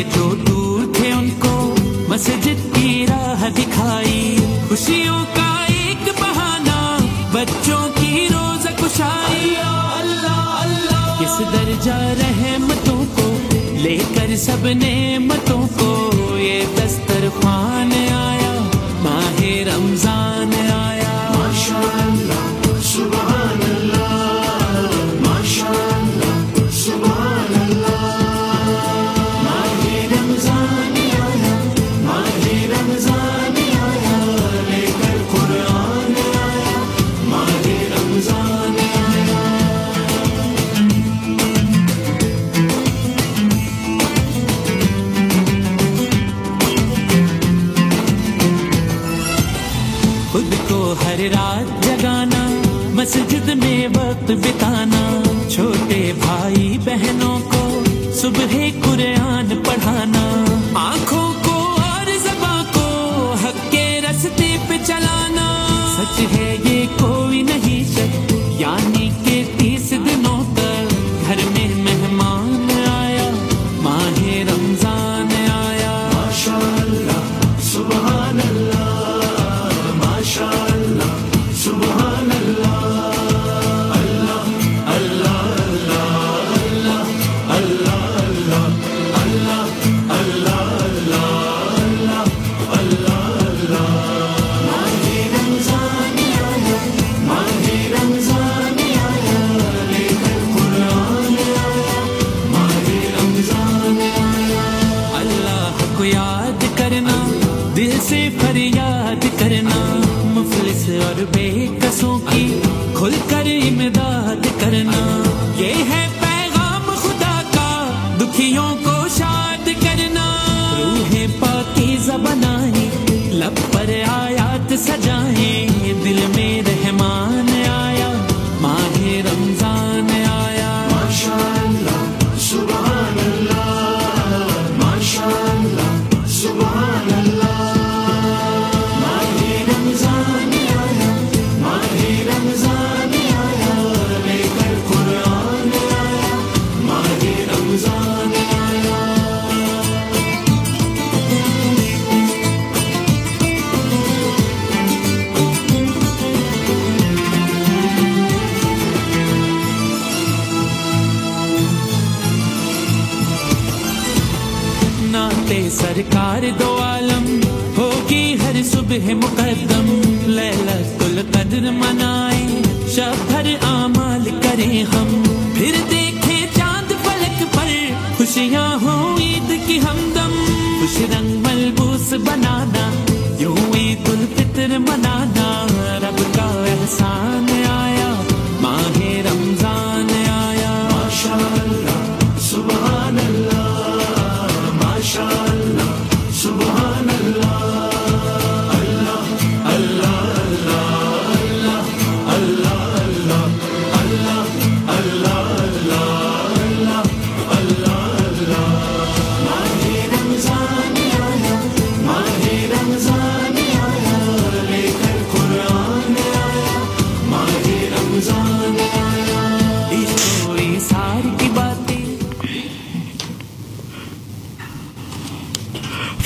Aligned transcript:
سے 0.00 0.08
جو 0.14 0.34
دور 0.34 0.94
تھے 0.94 1.10
ان 1.12 1.28
کو 1.38 1.74
مسجد 2.08 2.74
کی 2.74 3.06
راہ 3.08 3.48
دکھائی۔ 3.48 4.36
خوشیوں 4.68 5.24
کا 5.34 5.64
ایک 5.68 6.08
بہانہ، 6.20 6.96
بچوں 7.32 7.88
کی 7.94 8.28
روز 8.32 8.66
کشائی 8.78 9.54
کس 11.20 11.38
درجہ 11.52 11.98
رحمتوں 12.20 13.04
کو 13.14 13.28
لے 13.82 13.98
کر 14.14 14.36
سب 14.36 14.66
نے 14.74 15.18
متوں 15.20 15.66
کو، 15.78 15.90
یہ 16.38 16.64
دست 16.76 17.09
میں 53.60 53.88
وقت 53.88 54.30
بتانا، 54.30 55.22
چھوٹے 55.48 56.12
بھائی 56.20 56.78
بہنوں 56.84 57.38
کو 57.38 57.84
صبح 58.12 58.54
قرآن 58.84 59.48
پڑھانا۔ 59.66 60.44
آنکھوں 60.74 61.32
کو 61.44 61.76
اور 61.76 62.06
زباں 62.06 62.62
کو 62.72 63.34
حق 63.44 63.72
کے 63.72 64.00
رستے 64.10 64.56
پہ 64.68 64.74
چلانا۔ 64.86 65.48
سچ 65.96 66.20
ہے 66.32 66.56
یہ 66.64 66.86
کو 66.98 67.19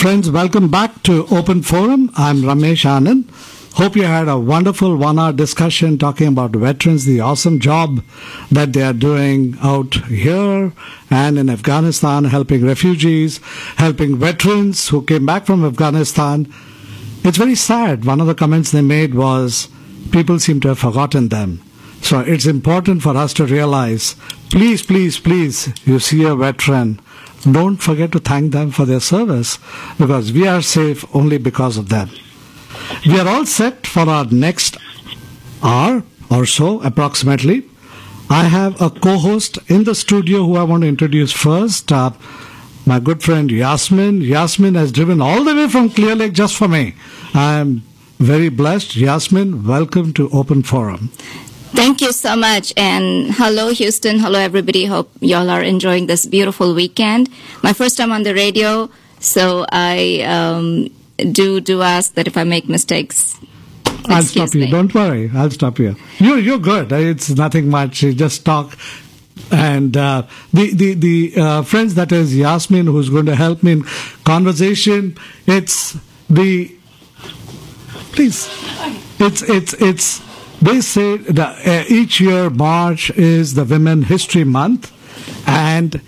Friends, 0.04 0.30
welcome 0.30 0.70
back 0.70 1.02
to 1.04 1.26
Open 1.28 1.62
Forum. 1.62 2.10
I'm 2.14 2.42
Ramesh 2.42 2.84
Anand. 2.84 3.24
Hope 3.76 3.96
you 3.96 4.02
had 4.02 4.28
a 4.28 4.38
wonderful 4.38 4.98
one 4.98 5.18
hour 5.18 5.32
discussion 5.32 5.96
talking 5.96 6.28
about 6.28 6.50
veterans, 6.50 7.06
the 7.06 7.20
awesome 7.20 7.58
job 7.58 8.04
that 8.52 8.74
they 8.74 8.82
are 8.82 8.92
doing 8.92 9.56
out 9.62 9.94
here 9.94 10.74
and 11.08 11.38
in 11.38 11.48
Afghanistan, 11.48 12.24
helping 12.24 12.66
refugees, 12.66 13.40
helping 13.76 14.18
veterans 14.18 14.90
who 14.90 15.00
came 15.00 15.24
back 15.24 15.46
from 15.46 15.64
Afghanistan. 15.64 16.52
It's 17.22 17.38
very 17.38 17.54
sad. 17.54 18.04
One 18.04 18.20
of 18.20 18.26
the 18.26 18.34
comments 18.34 18.72
they 18.72 18.82
made 18.82 19.14
was 19.14 19.68
people 20.12 20.38
seem 20.38 20.60
to 20.60 20.68
have 20.68 20.80
forgotten 20.80 21.30
them. 21.30 21.62
So 22.02 22.20
it's 22.20 22.44
important 22.44 23.00
for 23.00 23.16
us 23.16 23.32
to 23.32 23.46
realize 23.46 24.16
please, 24.50 24.82
please, 24.82 25.18
please, 25.18 25.72
you 25.86 25.98
see 25.98 26.24
a 26.24 26.34
veteran, 26.36 27.00
don't 27.44 27.76
forget 27.76 28.12
to 28.12 28.18
thank 28.18 28.52
them 28.52 28.70
for 28.70 28.84
their 28.84 29.00
service 29.00 29.58
because 29.98 30.32
we 30.32 30.46
are 30.46 30.62
safe 30.62 31.04
only 31.14 31.38
because 31.38 31.76
of 31.76 31.88
them. 31.88 32.10
We 33.06 33.18
are 33.20 33.28
all 33.28 33.46
set 33.46 33.86
for 33.86 34.08
our 34.08 34.24
next 34.26 34.76
hour 35.62 36.02
or 36.30 36.46
so, 36.46 36.80
approximately. 36.82 37.68
I 38.30 38.44
have 38.44 38.80
a 38.80 38.90
co 38.90 39.18
host 39.18 39.58
in 39.68 39.84
the 39.84 39.94
studio 39.94 40.44
who 40.44 40.56
I 40.56 40.62
want 40.64 40.82
to 40.82 40.88
introduce 40.88 41.32
first. 41.32 41.92
Uh, 41.92 42.10
my 42.86 42.98
good 43.00 43.22
friend 43.22 43.50
Yasmin. 43.50 44.20
Yasmin 44.20 44.74
has 44.74 44.92
driven 44.92 45.20
all 45.20 45.44
the 45.44 45.54
way 45.54 45.68
from 45.68 45.90
Clear 45.90 46.14
Lake 46.14 46.32
just 46.32 46.56
for 46.56 46.68
me. 46.68 46.94
I 47.34 47.54
am 47.54 47.82
very 48.18 48.48
blessed. 48.48 48.96
Yasmin, 48.96 49.66
welcome 49.66 50.12
to 50.14 50.30
Open 50.30 50.62
Forum. 50.62 51.10
Thank 51.74 52.00
you 52.00 52.12
so 52.12 52.36
much. 52.36 52.72
And 52.76 53.32
hello, 53.34 53.70
Houston. 53.72 54.20
Hello, 54.20 54.38
everybody. 54.38 54.84
Hope 54.84 55.10
y'all 55.20 55.50
are 55.50 55.62
enjoying 55.62 56.06
this 56.06 56.24
beautiful 56.24 56.72
weekend. 56.72 57.28
My 57.62 57.72
first 57.72 57.96
time 57.96 58.12
on 58.12 58.22
the 58.22 58.32
radio, 58.32 58.88
so 59.18 59.66
I 59.70 60.22
um, 60.22 60.88
do 61.32 61.60
do 61.60 61.82
ask 61.82 62.14
that 62.14 62.26
if 62.28 62.36
I 62.36 62.44
make 62.44 62.68
mistakes, 62.68 63.36
I'll 64.06 64.22
stop 64.22 64.54
you. 64.54 64.68
Don't 64.68 64.94
worry. 64.94 65.30
I'll 65.34 65.50
stop 65.50 65.78
you. 65.80 65.96
You, 66.18 66.36
you're 66.36 66.58
good. 66.58 66.92
It's 66.92 67.30
nothing 67.30 67.68
much. 67.68 68.02
You 68.02 68.14
just 68.14 68.44
talk. 68.44 68.78
And 69.50 69.96
uh, 69.96 70.22
the 70.52 70.72
the 70.74 70.94
the 70.94 71.34
uh, 71.36 71.62
friends 71.62 71.96
that 71.96 72.12
is 72.12 72.36
Yasmin 72.36 72.86
who's 72.86 73.10
going 73.10 73.26
to 73.26 73.34
help 73.34 73.64
me 73.64 73.72
in 73.72 73.82
conversation. 74.24 75.18
It's 75.46 75.98
the 76.30 76.72
please. 78.12 78.48
It's 79.18 79.42
it's 79.42 79.74
it's. 79.74 80.23
They 80.64 80.80
say 80.80 81.18
that 81.18 81.66
uh, 81.66 81.84
each 81.88 82.22
year 82.22 82.48
March 82.48 83.10
is 83.10 83.52
the 83.52 83.64
Women 83.64 84.04
History 84.04 84.44
Month, 84.44 84.92
and 85.46 86.00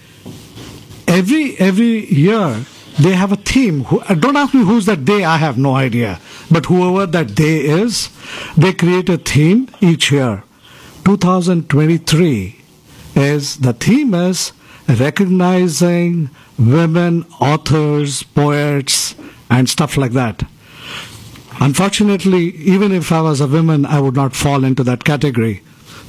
every 1.07 1.59
every 1.59 2.07
year 2.07 2.65
they 2.99 3.13
have 3.13 3.33
a 3.33 3.37
theme. 3.37 3.85
Who, 3.85 4.01
uh, 4.01 4.15
don't 4.15 4.35
ask 4.35 4.55
me 4.55 4.65
who's 4.65 4.87
that 4.87 5.05
day. 5.05 5.25
I 5.25 5.37
have 5.37 5.59
no 5.59 5.75
idea. 5.75 6.21
But 6.51 6.67
whoever 6.67 7.05
that 7.05 7.35
day 7.35 7.59
is, 7.83 8.09
they 8.57 8.73
create 8.73 9.11
a 9.11 9.19
theme 9.19 9.69
each 9.83 10.11
year. 10.11 10.43
2023 11.05 12.57
is 13.15 13.59
the 13.59 13.75
theme 13.75 14.15
is 14.15 14.53
recognizing 14.89 16.31
women 16.59 17.27
authors, 17.41 18.23
poets, 18.23 19.17
and 19.51 19.69
stuff 19.69 19.99
like 19.99 20.13
that. 20.13 20.45
Unfortunately, 21.61 22.55
even 22.57 22.93
if 22.93 23.11
I 23.13 23.21
was 23.21 23.41
a 23.41 23.47
woman, 23.47 23.87
I 23.87 24.01
would 24.01 24.15
not 24.15 24.35
fall 24.35 24.65
into 24.65 24.85
that 24.85 25.05
category 25.05 25.63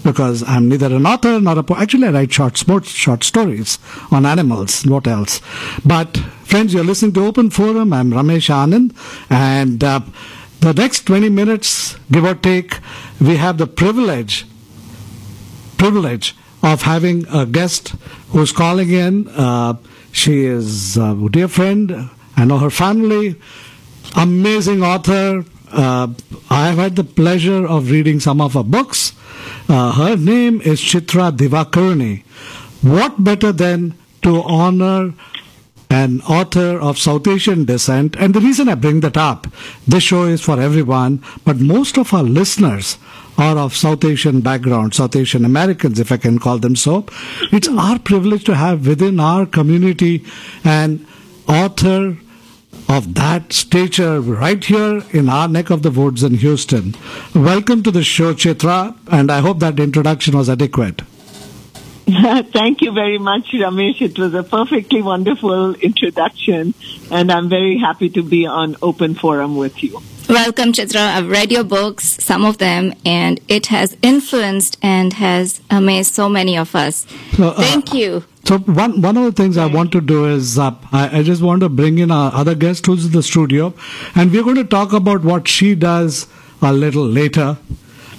because 0.03 0.43
I'm 0.43 0.69
neither 0.69 0.87
an 0.87 1.05
author 1.05 1.39
nor 1.39 1.57
a 1.57 1.63
poet. 1.63 1.81
Actually, 1.81 2.07
I 2.07 2.11
write 2.11 2.31
short, 2.31 2.57
short 2.85 3.23
stories 3.23 3.79
on 4.11 4.25
animals, 4.25 4.85
what 4.85 5.07
else. 5.07 5.41
But, 5.85 6.17
friends, 6.43 6.73
you're 6.73 6.83
listening 6.83 7.13
to 7.13 7.25
Open 7.25 7.49
Forum. 7.49 7.93
I'm 7.93 8.11
Ramesh 8.11 8.49
Anand. 8.49 8.95
And 9.29 9.83
uh, 9.83 10.01
the 10.59 10.73
next 10.73 11.05
20 11.05 11.29
minutes, 11.29 11.97
give 12.11 12.25
or 12.25 12.35
take, 12.35 12.79
we 13.19 13.37
have 13.37 13.57
the 13.57 13.67
privilege, 13.67 14.45
privilege 15.77 16.35
of 16.63 16.81
having 16.81 17.25
a 17.27 17.45
guest 17.45 17.95
who's 18.29 18.51
calling 18.51 18.89
in. 18.91 19.27
Uh, 19.29 19.75
she 20.11 20.45
is 20.45 20.97
a 20.97 21.15
dear 21.29 21.47
friend. 21.47 22.09
I 22.35 22.45
know 22.45 22.59
her 22.59 22.69
family 22.69 23.35
amazing 24.15 24.83
author. 24.83 25.43
Uh, 25.71 26.07
I 26.49 26.67
have 26.67 26.77
had 26.77 26.95
the 26.95 27.03
pleasure 27.03 27.67
of 27.67 27.91
reading 27.91 28.19
some 28.19 28.39
of 28.39 28.53
her 28.53 28.63
books. 28.63 29.13
Uh, 29.67 29.91
her 29.91 30.15
name 30.15 30.61
is 30.61 30.79
Chitra 30.79 31.35
Divakaruni. 31.35 32.23
What 32.81 33.23
better 33.23 33.51
than 33.51 33.95
to 34.21 34.41
honor 34.43 35.13
an 35.89 36.21
author 36.21 36.79
of 36.79 36.97
South 36.97 37.27
Asian 37.27 37.65
descent? 37.65 38.15
And 38.17 38.33
the 38.33 38.41
reason 38.41 38.69
I 38.69 38.75
bring 38.75 39.01
that 39.01 39.17
up, 39.17 39.47
this 39.87 40.03
show 40.03 40.23
is 40.23 40.41
for 40.41 40.59
everyone, 40.59 41.23
but 41.43 41.57
most 41.57 41.97
of 41.97 42.13
our 42.13 42.23
listeners 42.23 42.97
are 43.37 43.57
of 43.57 43.75
South 43.75 44.03
Asian 44.03 44.41
background, 44.41 44.95
South 44.95 45.15
Asian 45.15 45.45
Americans, 45.45 45.99
if 45.99 46.11
I 46.11 46.17
can 46.17 46.39
call 46.39 46.57
them 46.57 46.75
so. 46.75 47.05
It's 47.51 47.67
our 47.67 47.99
privilege 47.99 48.43
to 48.45 48.55
have 48.55 48.87
within 48.87 49.19
our 49.19 49.45
community 49.45 50.25
an 50.63 51.05
author 51.47 52.17
of 52.89 53.13
that 53.15 53.53
stature 53.53 54.21
right 54.21 54.63
here 54.63 55.03
in 55.11 55.29
our 55.29 55.47
neck 55.47 55.69
of 55.69 55.83
the 55.83 55.91
woods 55.91 56.23
in 56.23 56.35
Houston. 56.35 56.95
Welcome 57.35 57.83
to 57.83 57.91
the 57.91 58.03
show, 58.03 58.33
Chitra, 58.33 58.95
and 59.07 59.31
I 59.31 59.39
hope 59.39 59.59
that 59.59 59.79
introduction 59.79 60.37
was 60.37 60.49
adequate. 60.49 61.01
Thank 62.07 62.81
you 62.81 62.93
very 62.93 63.17
much, 63.17 63.51
Ramesh. 63.51 64.01
It 64.01 64.17
was 64.17 64.33
a 64.33 64.43
perfectly 64.43 65.01
wonderful 65.01 65.75
introduction, 65.75 66.73
and 67.11 67.31
I'm 67.31 67.49
very 67.49 67.77
happy 67.77 68.09
to 68.11 68.23
be 68.23 68.45
on 68.45 68.77
Open 68.81 69.13
Forum 69.13 69.57
with 69.57 69.83
you. 69.83 70.01
Welcome, 70.29 70.73
Chitra. 70.73 71.15
I've 71.15 71.29
read 71.29 71.51
your 71.53 71.63
books, 71.63 72.21
some 72.21 72.43
of 72.43 72.57
them, 72.57 72.93
and 73.05 73.39
it 73.47 73.67
has 73.67 73.95
influenced 74.01 74.77
and 74.81 75.13
has 75.13 75.61
amazed 75.69 76.15
so 76.15 76.27
many 76.27 76.57
of 76.57 76.75
us. 76.75 77.05
So, 77.37 77.49
uh, 77.49 77.53
Thank 77.61 77.93
you. 77.93 78.25
So 78.43 78.57
one 78.59 79.01
one 79.01 79.15
of 79.15 79.23
the 79.23 79.31
things 79.31 79.57
I 79.57 79.67
want 79.67 79.93
to 79.93 80.01
do 80.01 80.25
is 80.25 80.57
uh, 80.59 80.71
I, 80.91 81.19
I 81.19 81.23
just 81.23 81.41
want 81.41 81.61
to 81.61 81.69
bring 81.69 81.99
in 81.99 82.11
our 82.11 82.33
other 82.33 82.55
guest 82.55 82.85
who's 82.85 83.05
in 83.05 83.11
the 83.13 83.23
studio, 83.23 83.73
and 84.15 84.31
we're 84.31 84.43
going 84.43 84.55
to 84.57 84.65
talk 84.65 84.91
about 84.91 85.23
what 85.23 85.47
she 85.47 85.75
does 85.75 86.27
a 86.61 86.73
little 86.73 87.05
later. 87.05 87.57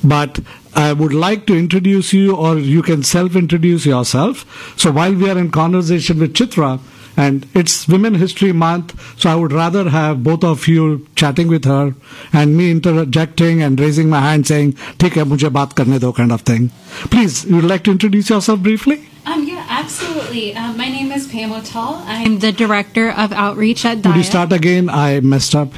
But 0.02 0.40
I 0.74 0.92
would 0.94 1.12
like 1.12 1.46
to 1.46 1.58
introduce 1.58 2.12
you, 2.12 2.34
or 2.36 2.58
you 2.58 2.82
can 2.82 3.02
self-introduce 3.02 3.84
yourself. 3.84 4.46
So 4.78 4.92
while 4.92 5.14
we 5.14 5.28
are 5.28 5.36
in 5.36 5.50
conversation 5.50 6.20
with 6.20 6.34
Chitra, 6.34 6.80
and 7.18 7.46
it's 7.52 7.88
Women 7.88 8.14
History 8.14 8.52
Month, 8.52 8.94
so 9.20 9.28
I 9.28 9.34
would 9.34 9.52
rather 9.52 9.88
have 9.90 10.22
both 10.22 10.44
of 10.44 10.66
you 10.68 11.06
chatting 11.16 11.48
with 11.48 11.64
her 11.64 11.94
and 12.32 12.56
me 12.56 12.70
interjecting 12.70 13.60
and 13.60 13.78
raising 13.78 14.08
my 14.08 14.20
hand 14.20 14.46
saying, 14.46 14.74
"Take 14.98 15.16
hai, 15.20 15.24
mujhe 15.32 15.50
baat 15.58 15.74
karne 15.80 15.98
do," 16.04 16.12
kind 16.12 16.36
of 16.38 16.42
thing. 16.52 16.70
Please, 17.14 17.44
you'd 17.44 17.70
like 17.72 17.82
to 17.88 17.96
introduce 17.96 18.30
yourself 18.30 18.60
briefly? 18.68 19.00
Um, 19.26 19.44
yeah, 19.48 19.66
absolutely. 19.68 20.44
Um, 20.54 20.76
my 20.76 20.88
name 20.88 21.10
is 21.12 21.26
Pam 21.26 21.52
O'Tall. 21.52 21.96
I'm 22.06 22.38
the 22.38 22.52
director 22.52 23.10
of 23.10 23.32
outreach 23.46 23.84
at. 23.84 24.06
Would 24.06 24.16
you 24.22 24.28
start 24.30 24.52
again? 24.52 24.88
I 24.88 25.20
messed 25.20 25.58
up. 25.64 25.74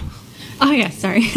Oh 0.61 0.71
yeah, 0.83 0.91
sorry. 0.91 1.25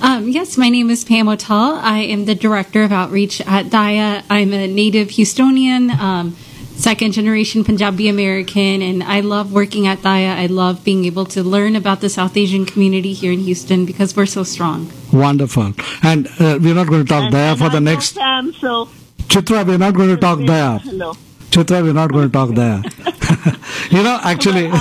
Um, 0.00 0.28
yes, 0.28 0.58
my 0.58 0.68
name 0.68 0.90
is 0.90 1.04
Pam 1.04 1.28
O'Tall. 1.28 1.76
I 1.76 2.00
am 2.00 2.24
the 2.24 2.34
director 2.34 2.82
of 2.82 2.92
outreach 2.92 3.40
at 3.42 3.66
Daya. 3.66 4.22
I'm 4.28 4.52
a 4.52 4.66
native 4.66 5.08
Houstonian. 5.08 5.90
Um, 5.90 6.36
second 6.76 7.12
generation 7.12 7.64
Punjabi 7.64 8.08
American, 8.08 8.82
and 8.82 9.02
I 9.02 9.20
love 9.20 9.52
working 9.52 9.86
at 9.86 9.98
Daya. 9.98 10.36
I 10.36 10.46
love 10.46 10.84
being 10.84 11.04
able 11.04 11.24
to 11.26 11.42
learn 11.42 11.76
about 11.76 12.00
the 12.00 12.08
South 12.08 12.36
Asian 12.36 12.66
community 12.66 13.12
here 13.12 13.32
in 13.32 13.40
Houston 13.40 13.86
because 13.86 14.14
we're 14.16 14.26
so 14.26 14.42
strong. 14.44 14.90
Wonderful. 15.12 15.72
And 16.02 16.26
uh, 16.38 16.58
we're 16.60 16.74
not 16.74 16.88
going 16.88 17.04
to 17.04 17.08
talk 17.08 17.24
And- 17.24 17.34
Daya 17.34 17.50
and 17.52 17.58
for 17.58 17.68
the 17.70 17.76
I 17.76 17.80
know 17.80 17.92
next. 17.92 18.14
Sam, 18.14 18.52
so 18.54 18.88
Chitra, 19.28 19.66
we're 19.66 19.78
not 19.78 19.94
going 19.94 20.10
to 20.10 20.16
talk 20.16 20.38
Daya. 20.40 20.80
Hello. 20.80 21.14
Chitra, 21.54 21.84
we're 21.84 21.92
not 21.92 22.10
going 22.10 22.26
to 22.28 22.32
talk 22.32 22.50
there. 22.50 22.82
you 23.90 24.02
know, 24.02 24.18
actually, 24.24 24.64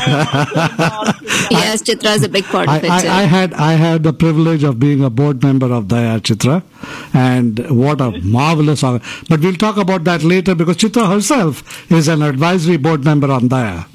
yes, 1.51 1.83
Chitra 1.83 2.15
is 2.15 2.23
a 2.23 2.29
big 2.29 2.45
part 2.45 2.67
I, 2.67 2.77
of 2.77 2.83
it. 2.83 2.89
I, 2.89 3.01
too. 3.01 3.07
I 3.09 3.21
had 3.23 3.53
I 3.53 3.73
had 3.73 4.01
the 4.01 4.11
privilege 4.11 4.63
of 4.63 4.79
being 4.79 5.03
a 5.03 5.11
board 5.11 5.43
member 5.43 5.71
of 5.71 5.85
Daya 5.85 6.19
Chitra, 6.19 6.63
and 7.13 7.59
what 7.69 8.01
a 8.01 8.09
marvelous. 8.23 8.81
But 8.81 9.39
we'll 9.39 9.55
talk 9.55 9.77
about 9.77 10.03
that 10.05 10.23
later 10.23 10.55
because 10.55 10.77
Chitra 10.77 11.13
herself 11.13 11.91
is 11.91 12.07
an 12.07 12.23
advisory 12.23 12.77
board 12.77 13.05
member 13.05 13.31
on 13.31 13.49
Daya. 13.49 13.85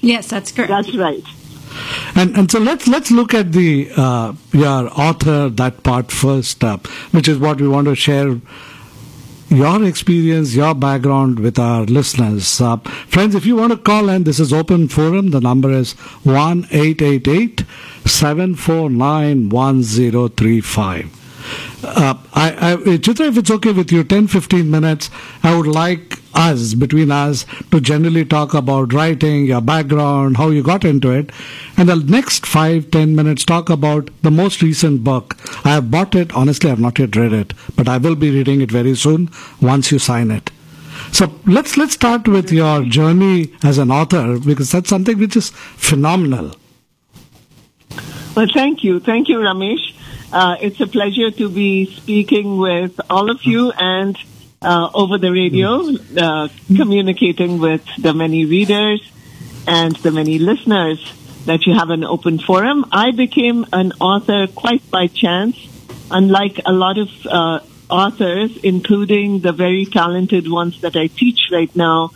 Yes, 0.00 0.28
that's 0.28 0.52
correct. 0.52 0.70
That's 0.70 0.94
right. 0.94 1.24
And 2.14 2.36
and 2.36 2.48
so 2.48 2.60
let's 2.60 2.86
let's 2.86 3.10
look 3.10 3.34
at 3.34 3.52
the 3.52 3.90
uh, 3.96 4.34
your 4.52 4.88
author 5.00 5.48
that 5.48 5.82
part 5.82 6.12
first, 6.12 6.62
uh, 6.62 6.76
which 7.10 7.26
is 7.26 7.38
what 7.38 7.60
we 7.60 7.66
want 7.66 7.88
to 7.88 7.96
share 7.96 8.40
your 9.52 9.84
experience, 9.84 10.54
your 10.54 10.74
background 10.74 11.38
with 11.38 11.58
our 11.58 11.84
listeners. 11.84 12.60
Uh, 12.60 12.78
friends, 13.08 13.34
if 13.34 13.44
you 13.44 13.56
want 13.56 13.72
to 13.72 13.78
call 13.78 14.08
in, 14.08 14.24
this 14.24 14.40
is 14.40 14.52
open 14.52 14.88
forum. 14.88 15.30
The 15.30 15.40
number 15.40 15.70
is 15.70 15.92
one 16.24 16.66
eight 16.70 17.02
eight 17.02 17.28
eight 17.28 17.64
seven 18.06 18.54
four 18.54 18.88
nine 18.90 19.50
one 19.50 19.82
zero 19.82 20.28
three 20.28 20.60
five. 20.60 21.06
Uh, 21.84 22.14
I, 22.32 22.72
I, 22.72 22.76
Chitra, 22.98 23.28
if 23.28 23.36
it's 23.36 23.50
okay 23.50 23.72
with 23.72 23.90
you, 23.90 24.04
10 24.04 24.28
15 24.28 24.70
minutes, 24.70 25.10
I 25.42 25.56
would 25.56 25.66
like 25.66 26.21
us, 26.34 26.74
between 26.74 27.10
us, 27.10 27.44
to 27.70 27.80
generally 27.80 28.24
talk 28.24 28.54
about 28.54 28.92
writing, 28.92 29.46
your 29.46 29.60
background, 29.60 30.36
how 30.36 30.50
you 30.50 30.62
got 30.62 30.84
into 30.84 31.10
it. 31.10 31.30
And 31.76 31.88
the 31.88 31.96
next 31.96 32.46
five 32.46 32.90
ten 32.90 33.14
minutes, 33.14 33.44
talk 33.44 33.70
about 33.70 34.10
the 34.22 34.30
most 34.30 34.62
recent 34.62 35.04
book. 35.04 35.36
I 35.64 35.70
have 35.70 35.90
bought 35.90 36.14
it. 36.14 36.32
Honestly, 36.34 36.68
I 36.68 36.72
have 36.72 36.80
not 36.80 36.98
yet 36.98 37.16
read 37.16 37.32
it, 37.32 37.54
but 37.76 37.88
I 37.88 37.98
will 37.98 38.14
be 38.16 38.30
reading 38.30 38.60
it 38.60 38.70
very 38.70 38.94
soon 38.94 39.30
once 39.60 39.92
you 39.92 39.98
sign 39.98 40.30
it. 40.30 40.50
So 41.12 41.32
let's 41.46 41.76
let's 41.76 41.94
start 41.94 42.28
with 42.28 42.52
your 42.52 42.84
journey 42.84 43.52
as 43.62 43.78
an 43.78 43.90
author 43.90 44.38
because 44.38 44.70
that's 44.70 44.88
something 44.88 45.18
which 45.18 45.36
is 45.36 45.50
phenomenal. 45.50 46.54
Well, 48.34 48.46
thank 48.52 48.82
you. 48.82 49.00
Thank 49.00 49.28
you, 49.28 49.38
Ramesh. 49.38 49.94
Uh, 50.32 50.56
it's 50.60 50.80
a 50.80 50.86
pleasure 50.86 51.30
to 51.30 51.50
be 51.50 51.94
speaking 51.94 52.56
with 52.56 52.98
all 53.10 53.30
of 53.30 53.44
you 53.44 53.72
and 53.72 54.16
uh, 54.62 54.90
over 54.94 55.18
the 55.18 55.30
radio, 55.30 55.82
uh, 56.16 56.48
communicating 56.76 57.58
with 57.58 57.84
the 57.98 58.12
many 58.12 58.44
readers 58.44 59.00
and 59.66 59.94
the 59.96 60.10
many 60.10 60.38
listeners 60.38 61.00
that 61.46 61.66
you 61.66 61.74
have 61.74 61.90
an 61.90 62.04
open 62.04 62.38
forum. 62.38 62.84
I 62.92 63.10
became 63.10 63.66
an 63.72 63.92
author 64.00 64.46
quite 64.46 64.88
by 64.90 65.08
chance, 65.08 65.56
unlike 66.10 66.60
a 66.64 66.72
lot 66.72 66.98
of 66.98 67.08
uh, 67.26 67.60
authors, 67.90 68.56
including 68.62 69.40
the 69.40 69.52
very 69.52 69.84
talented 69.86 70.50
ones 70.50 70.80
that 70.80 70.96
I 70.96 71.08
teach 71.08 71.50
right 71.50 71.74
now 71.74 72.10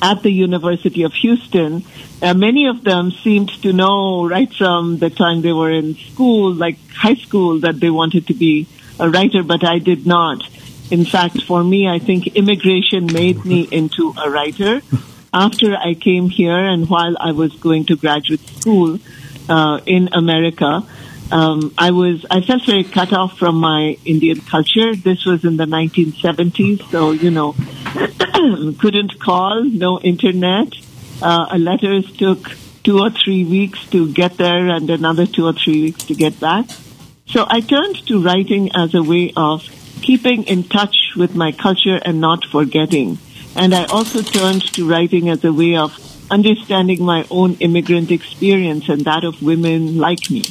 at 0.00 0.22
the 0.22 0.30
University 0.30 1.02
of 1.02 1.12
Houston. 1.14 1.84
Uh, 2.20 2.34
many 2.34 2.66
of 2.66 2.84
them 2.84 3.10
seemed 3.10 3.50
to 3.62 3.72
know 3.72 4.26
right 4.26 4.52
from 4.52 4.98
the 4.98 5.10
time 5.10 5.42
they 5.42 5.52
were 5.52 5.70
in 5.70 5.94
school, 5.94 6.52
like 6.52 6.78
high 6.90 7.14
school, 7.14 7.60
that 7.60 7.80
they 7.80 7.90
wanted 7.90 8.26
to 8.26 8.34
be 8.34 8.66
a 8.98 9.08
writer, 9.08 9.42
but 9.42 9.64
I 9.64 9.78
did 9.78 10.06
not. 10.06 10.42
In 10.90 11.04
fact, 11.04 11.42
for 11.42 11.62
me, 11.62 11.88
I 11.88 11.98
think 11.98 12.28
immigration 12.28 13.06
made 13.06 13.44
me 13.44 13.68
into 13.70 14.14
a 14.16 14.30
writer. 14.30 14.80
After 15.32 15.76
I 15.76 15.94
came 15.94 16.30
here 16.30 16.58
and 16.58 16.88
while 16.88 17.14
I 17.20 17.32
was 17.32 17.54
going 17.56 17.84
to 17.86 17.96
graduate 17.96 18.40
school 18.48 18.98
uh, 19.48 19.80
in 19.84 20.08
America, 20.12 20.82
um, 21.30 21.74
I 21.76 21.90
was 21.90 22.24
I 22.30 22.40
felt 22.40 22.64
very 22.64 22.84
cut 22.84 23.12
off 23.12 23.38
from 23.38 23.56
my 23.56 23.98
Indian 24.06 24.40
culture. 24.40 24.96
This 24.96 25.26
was 25.26 25.44
in 25.44 25.58
the 25.58 25.66
1970s, 25.66 26.90
so 26.90 27.10
you 27.10 27.30
know 27.30 27.54
couldn't 28.78 29.20
call, 29.20 29.64
no 29.64 30.00
internet. 30.00 30.72
Uh, 31.20 31.56
letters 31.58 32.10
took 32.16 32.56
two 32.82 33.00
or 33.00 33.10
three 33.10 33.44
weeks 33.44 33.84
to 33.90 34.10
get 34.10 34.38
there 34.38 34.68
and 34.68 34.88
another 34.88 35.26
two 35.26 35.44
or 35.44 35.52
three 35.52 35.82
weeks 35.82 36.04
to 36.04 36.14
get 36.14 36.40
back. 36.40 36.66
So 37.26 37.44
I 37.46 37.60
turned 37.60 38.06
to 38.06 38.22
writing 38.22 38.70
as 38.74 38.94
a 38.94 39.02
way 39.02 39.32
of 39.36 39.68
keeping 39.98 40.44
in 40.44 40.64
touch 40.64 41.12
with 41.16 41.34
my 41.34 41.52
culture 41.52 42.00
and 42.04 42.20
not 42.20 42.44
forgetting. 42.44 43.18
And 43.56 43.74
I 43.74 43.84
also 43.86 44.22
turned 44.22 44.62
to 44.74 44.88
writing 44.88 45.28
as 45.28 45.44
a 45.44 45.52
way 45.52 45.76
of 45.76 45.92
understanding 46.30 47.04
my 47.04 47.26
own 47.30 47.54
immigrant 47.54 48.10
experience 48.10 48.88
and 48.88 49.04
that 49.04 49.24
of 49.24 49.42
women 49.42 49.98
like 49.98 50.30
me. 50.30 50.42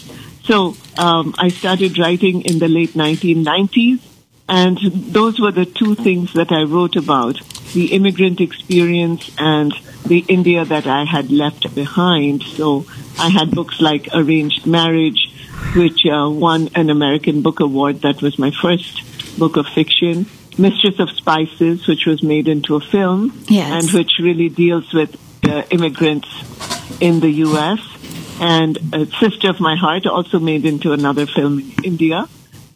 So 0.44 0.76
um, 0.98 1.36
I 1.38 1.50
started 1.50 1.98
writing 1.98 2.42
in 2.42 2.60
the 2.60 2.68
late 2.68 2.92
1990s, 2.92 4.00
and 4.50 4.78
those 4.78 5.40
were 5.40 5.52
the 5.52 5.66
two 5.66 5.94
things 5.96 6.34
that 6.34 6.52
I 6.52 6.64
wrote 6.64 6.96
about 6.96 7.40
the 7.74 7.94
immigrant 7.94 8.40
experience 8.40 9.30
and 9.38 9.74
the 10.06 10.20
India 10.30 10.64
that 10.64 10.88
I 10.88 11.04
had 11.04 11.32
left 11.32 11.76
behind. 11.76 12.44
So 12.44 12.86
I 13.20 13.30
had 13.30 13.52
books 13.52 13.82
like 13.82 14.08
Arranged 14.14 14.66
Marriage, 14.66 15.34
which 15.76 16.06
uh, 16.06 16.30
won 16.30 16.70
an 16.76 16.90
American 16.90 17.42
Book 17.42 17.60
Award. 17.60 18.02
That 18.02 18.22
was 18.22 18.40
my 18.40 18.52
first 18.52 19.04
book 19.38 19.58
of 19.58 19.68
fiction. 19.68 20.26
Mistress 20.58 21.00
of 21.00 21.12
Spices, 21.12 21.86
which 21.88 22.06
was 22.08 22.24
made 22.24 22.48
into 22.48 22.76
a 22.76 22.80
film, 22.82 23.32
Yes. 23.48 23.70
and 23.84 23.92
which 23.94 24.14
really 24.20 24.50
deals 24.50 24.92
with 24.92 25.16
uh, 25.48 25.62
immigrants 25.70 26.28
in 27.00 27.20
the 27.20 27.30
U.S. 27.48 27.80
And 28.42 28.78
uh, 28.92 29.06
Sister 29.20 29.50
of 29.52 29.60
My 29.60 29.76
Heart, 29.76 30.08
also 30.08 30.40
made 30.40 30.66
into 30.66 30.94
another 30.94 31.28
film 31.28 31.60
in 31.60 31.74
India, 31.84 32.28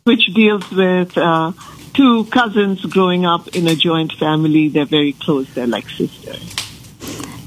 which 0.04 0.26
deals 0.28 0.70
with 0.70 1.18
uh, 1.18 1.54
two 1.96 2.26
cousins 2.26 2.86
growing 2.86 3.26
up 3.26 3.48
in 3.56 3.68
a 3.68 3.76
joint 3.76 4.14
family. 4.14 4.70
They're 4.70 4.86
very 4.86 5.14
close. 5.14 5.52
They're 5.56 5.66
like 5.68 5.90
sisters. 5.90 6.56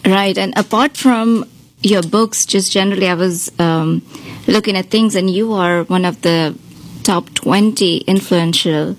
Right. 0.05 0.37
And 0.37 0.53
apart 0.59 0.97
from 0.97 1.49
your 1.81 2.03
books, 2.03 2.45
just 2.45 2.73
generally, 2.73 3.07
I 3.09 3.15
was 3.15 3.53
um, 3.61 4.03
looking 4.49 4.77
at 4.77 4.87
things, 4.91 5.15
and 5.15 5.31
you 5.31 5.53
are 5.53 5.85
one 5.85 6.05
of 6.05 6.23
the 6.23 6.59
top 7.05 7.33
20 7.35 7.99
influential 7.99 8.97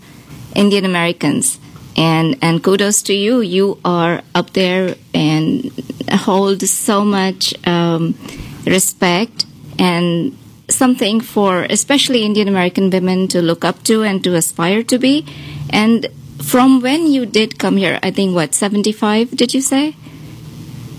Indian 0.55 0.85
Americans. 0.85 1.59
And, 1.97 2.37
and 2.41 2.63
kudos 2.63 3.01
to 3.03 3.13
you. 3.13 3.41
You 3.41 3.79
are 3.85 4.21
up 4.33 4.51
there 4.51 4.95
and 5.13 5.71
hold 6.11 6.61
so 6.61 7.05
much 7.05 7.53
um, 7.67 8.15
respect 8.65 9.45
and 9.79 10.37
something 10.69 11.21
for 11.21 11.63
especially 11.63 12.23
Indian 12.23 12.47
American 12.47 12.89
women 12.89 13.27
to 13.29 13.41
look 13.41 13.63
up 13.63 13.83
to 13.83 14.03
and 14.03 14.23
to 14.23 14.35
aspire 14.35 14.83
to 14.83 14.97
be. 14.97 15.25
And 15.69 16.07
from 16.41 16.81
when 16.81 17.07
you 17.07 17.25
did 17.25 17.59
come 17.59 17.77
here, 17.77 17.99
I 18.03 18.11
think 18.11 18.35
what, 18.35 18.53
75, 18.53 19.31
did 19.31 19.53
you 19.53 19.61
say? 19.61 19.95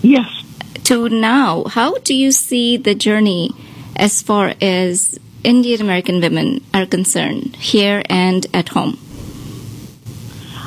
Yes. 0.02 0.44
to 0.84 1.08
now, 1.08 1.64
how 1.64 1.98
do 1.98 2.14
you 2.14 2.30
see 2.30 2.76
the 2.76 2.94
journey 2.94 3.50
as 3.96 4.22
far 4.22 4.54
as 4.60 5.18
Indian 5.46 5.80
American 5.80 6.20
women 6.20 6.60
are 6.74 6.86
concerned 6.86 7.54
here 7.54 8.02
and 8.10 8.44
at 8.52 8.70
home? 8.70 8.98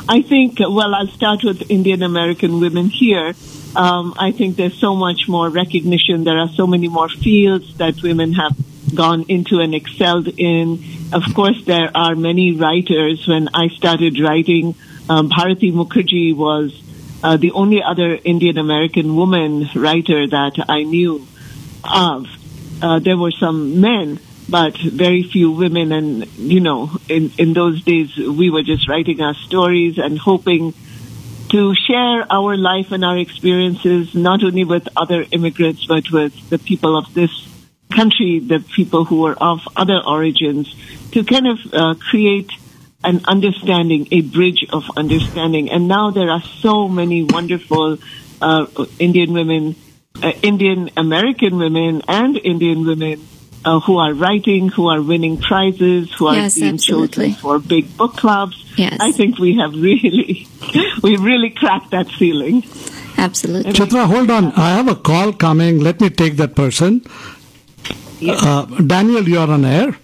I 0.07 0.21
think, 0.21 0.59
well, 0.59 0.95
I'll 0.95 1.09
start 1.09 1.43
with 1.43 1.69
Indian 1.69 2.01
American 2.01 2.61
women 2.61 2.87
here. 2.87 3.33
Um, 3.75 4.13
I 4.17 4.31
think 4.31 4.55
there's 4.55 4.79
so 4.79 4.95
much 4.95 5.27
more 5.27 5.49
recognition. 5.49 6.23
There 6.23 6.39
are 6.39 6.47
so 6.47 6.65
many 6.65 6.87
more 6.87 7.09
fields 7.09 7.75
that 7.75 8.01
women 8.01 8.31
have 8.33 8.55
gone 8.95 9.25
into 9.27 9.59
and 9.59 9.75
excelled 9.75 10.29
in. 10.29 10.81
Of 11.11 11.35
course, 11.35 11.61
there 11.65 11.91
are 11.93 12.15
many 12.15 12.53
writers. 12.53 13.27
When 13.27 13.49
I 13.53 13.67
started 13.67 14.17
writing, 14.17 14.75
um, 15.09 15.27
Bharati 15.27 15.73
Mukherjee 15.73 16.33
was 16.33 16.71
uh, 17.21 17.35
the 17.35 17.51
only 17.51 17.83
other 17.83 18.17
Indian 18.23 18.57
American 18.57 19.17
woman 19.17 19.69
writer 19.75 20.25
that 20.25 20.53
I 20.69 20.83
knew 20.83 21.27
of. 21.83 22.27
Uh, 22.81 22.99
there 22.99 23.17
were 23.17 23.31
some 23.31 23.81
men, 23.81 24.21
but 24.49 24.77
very 24.77 25.23
few 25.23 25.51
women. 25.51 25.91
And, 25.91 26.27
you 26.37 26.59
know, 26.59 26.91
in, 27.07 27.31
in 27.37 27.53
those 27.53 27.83
days, 27.83 28.15
we 28.17 28.49
were 28.49 28.63
just 28.63 28.87
writing 28.87 29.21
our 29.21 29.35
stories 29.35 29.97
and 29.97 30.17
hoping 30.17 30.73
to 31.49 31.73
share 31.75 32.25
our 32.31 32.57
life 32.57 32.91
and 32.91 33.03
our 33.03 33.17
experiences, 33.17 34.13
not 34.13 34.43
only 34.43 34.63
with 34.63 34.87
other 34.95 35.25
immigrants, 35.31 35.85
but 35.85 36.11
with 36.11 36.49
the 36.49 36.59
people 36.59 36.97
of 36.97 37.13
this 37.13 37.31
country, 37.91 38.39
the 38.39 38.59
people 38.59 39.03
who 39.03 39.21
were 39.21 39.35
of 39.41 39.67
other 39.75 39.99
origins, 40.05 40.73
to 41.11 41.23
kind 41.23 41.47
of 41.47 41.73
uh, 41.73 41.95
create 41.95 42.51
an 43.03 43.21
understanding, 43.25 44.07
a 44.11 44.21
bridge 44.21 44.65
of 44.71 44.83
understanding. 44.95 45.71
And 45.71 45.87
now 45.87 46.11
there 46.11 46.29
are 46.29 46.43
so 46.61 46.87
many 46.87 47.23
wonderful 47.23 47.97
uh, 48.41 48.67
Indian 48.99 49.33
women, 49.33 49.75
uh, 50.21 50.33
Indian 50.43 50.91
American 50.97 51.57
women, 51.57 52.03
and 52.07 52.37
Indian 52.37 52.85
women 52.85 53.25
uh, 53.65 53.79
who 53.81 53.97
are 53.97 54.13
writing, 54.13 54.69
who 54.69 54.87
are 54.87 55.01
winning 55.01 55.37
prizes, 55.37 56.11
who 56.13 56.27
are 56.27 56.35
Yes, 56.35 56.55
being 56.55 56.73
absolutely. 56.75 57.27
chosen 57.29 57.41
for 57.41 57.59
big 57.59 57.95
book 57.97 58.15
clubs. 58.15 58.63
Yes. 58.77 58.97
I 58.99 59.11
think 59.11 59.37
we 59.39 59.55
have 59.57 59.73
really, 59.73 60.47
we've 61.03 61.21
really 61.21 61.49
cracked 61.49 61.91
that 61.91 62.07
ceiling. 62.17 62.63
Absolutely. 63.17 63.73
Chitra, 63.73 64.05
hold 64.05 64.31
on. 64.31 64.53
I 64.53 64.69
have 64.69 64.87
a 64.87 64.95
call 64.95 65.33
coming. 65.33 65.79
Let 65.79 65.99
me 65.99 66.09
take 66.09 66.37
that 66.37 66.55
person. 66.55 67.01
Uh, 68.25 68.65
Daniel, 68.65 69.27
you're 69.27 69.49
on 69.51 69.65
air. 69.65 69.95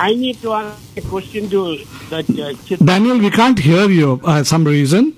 I 0.00 0.14
need 0.14 0.36
to 0.42 0.52
ask 0.52 0.82
a 0.96 1.00
question 1.02 1.48
to 1.50 1.78
that 2.10 2.28
uh, 2.28 2.52
Chit- 2.66 2.84
Daniel, 2.84 3.18
we 3.18 3.30
can't 3.30 3.58
hear 3.58 3.88
you 3.88 4.20
uh, 4.24 4.42
some 4.44 4.64
reason. 4.64 5.14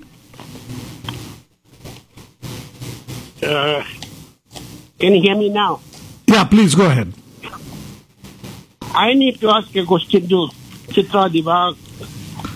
uh, 3.43 3.83
Can 4.99 5.13
you 5.15 5.21
hear 5.21 5.35
me 5.35 5.49
now? 5.49 5.81
Yeah, 6.27 6.43
please 6.43 6.75
go 6.75 6.85
ahead. 6.87 7.13
I 8.93 9.13
need 9.13 9.39
to 9.41 9.49
ask 9.49 9.75
a 9.75 9.85
question 9.85 10.27
to 10.27 10.49
Chitra 10.93 11.31
Diva. 11.31 11.73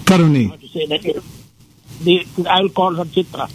Karuni. 0.05 0.49
How 0.49 0.55
to 0.57 0.67
say 0.67 0.85
that? 0.87 1.05
Uh, 1.05 1.21
the, 2.01 2.25
I'll 2.49 2.69
call 2.69 2.95
her 2.95 3.05
Chitra. 3.05 3.49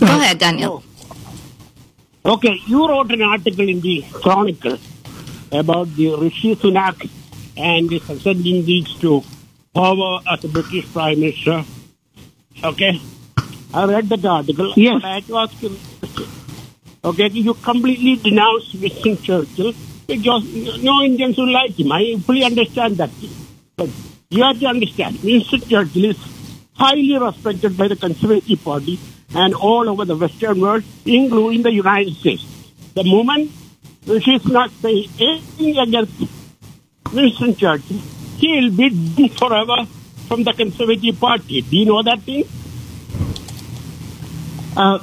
Go 0.00 0.06
ahead, 0.06 0.38
Daniel. 0.38 0.82
Oh. 2.24 2.32
Okay, 2.34 2.60
you 2.66 2.88
wrote 2.88 3.12
an 3.12 3.22
article 3.22 3.68
in 3.68 3.80
the 3.80 4.04
Chronicle 4.12 4.78
about 5.52 5.94
the 5.94 6.14
Rishi 6.16 6.56
Sunak 6.56 7.08
and 7.56 7.90
his 7.90 8.08
ascending 8.08 8.64
deeds 8.64 8.98
to 9.00 9.22
power 9.74 10.20
as 10.30 10.44
a 10.44 10.48
British 10.48 10.92
Prime 10.92 11.20
Minister. 11.20 11.64
Okay, 12.64 13.00
I 13.74 13.84
read 13.86 14.08
that 14.08 14.24
article. 14.24 14.72
Yes. 14.76 15.02
I 15.04 15.14
had 15.14 15.26
to 15.26 15.36
ask 15.38 15.62
you 15.62 15.68
a 15.68 15.70
question. 15.70 15.91
Okay, 17.04 17.28
you 17.28 17.54
completely 17.54 18.16
denounce 18.16 18.74
Winston 18.74 19.20
Churchill 19.22 19.74
no 20.08 21.02
Indians 21.02 21.36
will 21.36 21.52
like 21.52 21.78
him. 21.78 21.92
I 21.92 22.16
fully 22.24 22.44
understand 22.44 22.96
that. 22.98 23.10
But 23.76 23.90
you 24.30 24.42
have 24.42 24.58
to 24.60 24.66
understand, 24.66 25.18
Winston 25.22 25.60
Churchill 25.62 26.04
is 26.06 26.18
highly 26.74 27.18
respected 27.18 27.76
by 27.76 27.88
the 27.88 27.96
Conservative 27.96 28.62
Party 28.62 28.98
and 29.34 29.54
all 29.54 29.88
over 29.88 30.04
the 30.04 30.16
Western 30.16 30.60
world, 30.60 30.84
including 31.04 31.62
the 31.62 31.72
United 31.72 32.14
States. 32.14 32.44
The 32.94 33.04
moment 33.04 33.50
Rishi 34.06 34.38
not 34.46 34.70
say 34.82 35.08
anything 35.18 35.78
against 35.78 36.12
Winston 37.12 37.56
Churchill, 37.56 37.98
he 38.38 38.60
will 38.60 38.70
be 38.70 39.28
forever 39.28 39.86
from 40.28 40.44
the 40.44 40.52
Conservative 40.52 41.18
Party. 41.18 41.62
Do 41.62 41.76
you 41.76 41.86
know 41.86 42.02
that 42.02 42.20
thing? 42.20 42.44
Uh, 44.76 44.98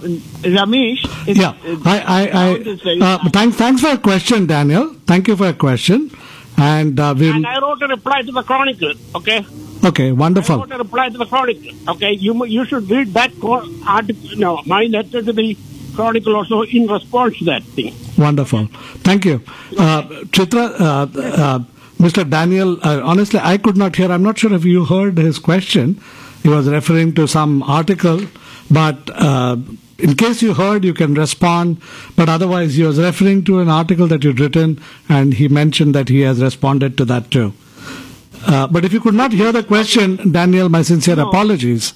Ramesh, 0.58 1.02
Yeah, 1.28 1.54
I, 1.86 2.00
I, 2.18 2.22
I 2.34 3.14
uh, 3.26 3.30
thanks, 3.30 3.56
thanks 3.58 3.82
for 3.82 3.90
your 3.90 3.98
question, 3.98 4.48
Daniel. 4.48 4.96
Thank 5.06 5.28
you 5.28 5.36
for 5.36 5.46
your 5.46 5.54
question. 5.54 6.10
And 6.58 7.00
uh, 7.00 7.14
we'll, 7.18 7.36
And 7.36 7.46
I 7.46 7.60
wrote 7.62 7.82
a 7.84 7.88
reply 7.88 8.22
to 8.24 8.32
the 8.32 8.42
Chronicle, 8.44 8.94
okay? 9.16 9.46
okay, 9.86 10.10
I 10.10 10.12
wonderful. 10.12 10.58
wrote 10.58 10.72
a 10.72 10.78
reply 10.80 11.10
to 11.10 11.18
the 11.18 11.26
Chronicle. 11.26 11.72
Okay, 11.88 12.12
you 12.14 12.46
you 12.46 12.66
should 12.66 12.90
read 12.90 13.14
that 13.14 13.32
article. 13.88 14.30
No, 14.38 14.62
my 14.66 14.84
letter 14.86 15.22
to 15.22 15.32
the 15.32 15.56
Chronicle 15.96 16.36
also 16.36 16.64
in 16.64 16.88
response 16.88 17.38
to 17.38 17.46
that 17.46 17.64
thing. 17.64 17.94
Wonderful. 18.18 18.68
Thank 19.08 19.26
you. 19.26 19.42
Uh, 19.78 20.02
Chitra, 20.36 20.66
uh, 20.80 20.86
uh, 21.20 21.60
Mr. 22.00 22.28
Daniel, 22.30 22.78
uh, 22.84 23.02
honestly, 23.04 23.40
I 23.42 23.58
could 23.58 23.78
not 23.78 23.96
hear. 23.96 24.12
I'm 24.12 24.24
not 24.24 24.38
sure 24.40 24.52
if 24.54 24.66
you 24.66 24.84
heard 24.86 25.18
his 25.18 25.38
question. 25.40 26.02
He 26.44 26.50
was 26.50 26.68
referring 26.68 27.14
to 27.16 27.28
some 27.28 27.62
article, 27.64 28.22
but 28.72 29.10
uh, 29.14 29.58
in 29.98 30.16
case 30.16 30.42
you 30.42 30.54
heard, 30.54 30.84
you 30.86 30.94
can 30.94 31.14
respond. 31.14 31.82
But 32.16 32.30
otherwise, 32.30 32.76
he 32.76 32.84
was 32.84 33.00
referring 33.00 33.44
to 33.46 33.60
an 33.60 33.70
article 33.70 34.08
that 34.08 34.24
you'd 34.24 34.40
written, 34.40 34.82
and 35.08 35.34
he 35.34 35.48
mentioned 35.48 35.96
that 35.96 36.10
he 36.10 36.22
has 36.22 36.42
responded 36.42 36.98
to 36.98 37.06
that 37.06 37.32
too. 37.32 37.54
Uh, 38.46 38.68
but 38.68 38.86
if 38.86 38.94
you 38.94 39.02
could 39.02 39.14
not 39.16 39.34
hear 39.34 39.52
the 39.52 39.64
question, 39.64 40.32
Daniel, 40.32 40.70
my 40.70 40.82
sincere 40.82 41.18
No. 41.18 41.28
apologies. 41.28 41.94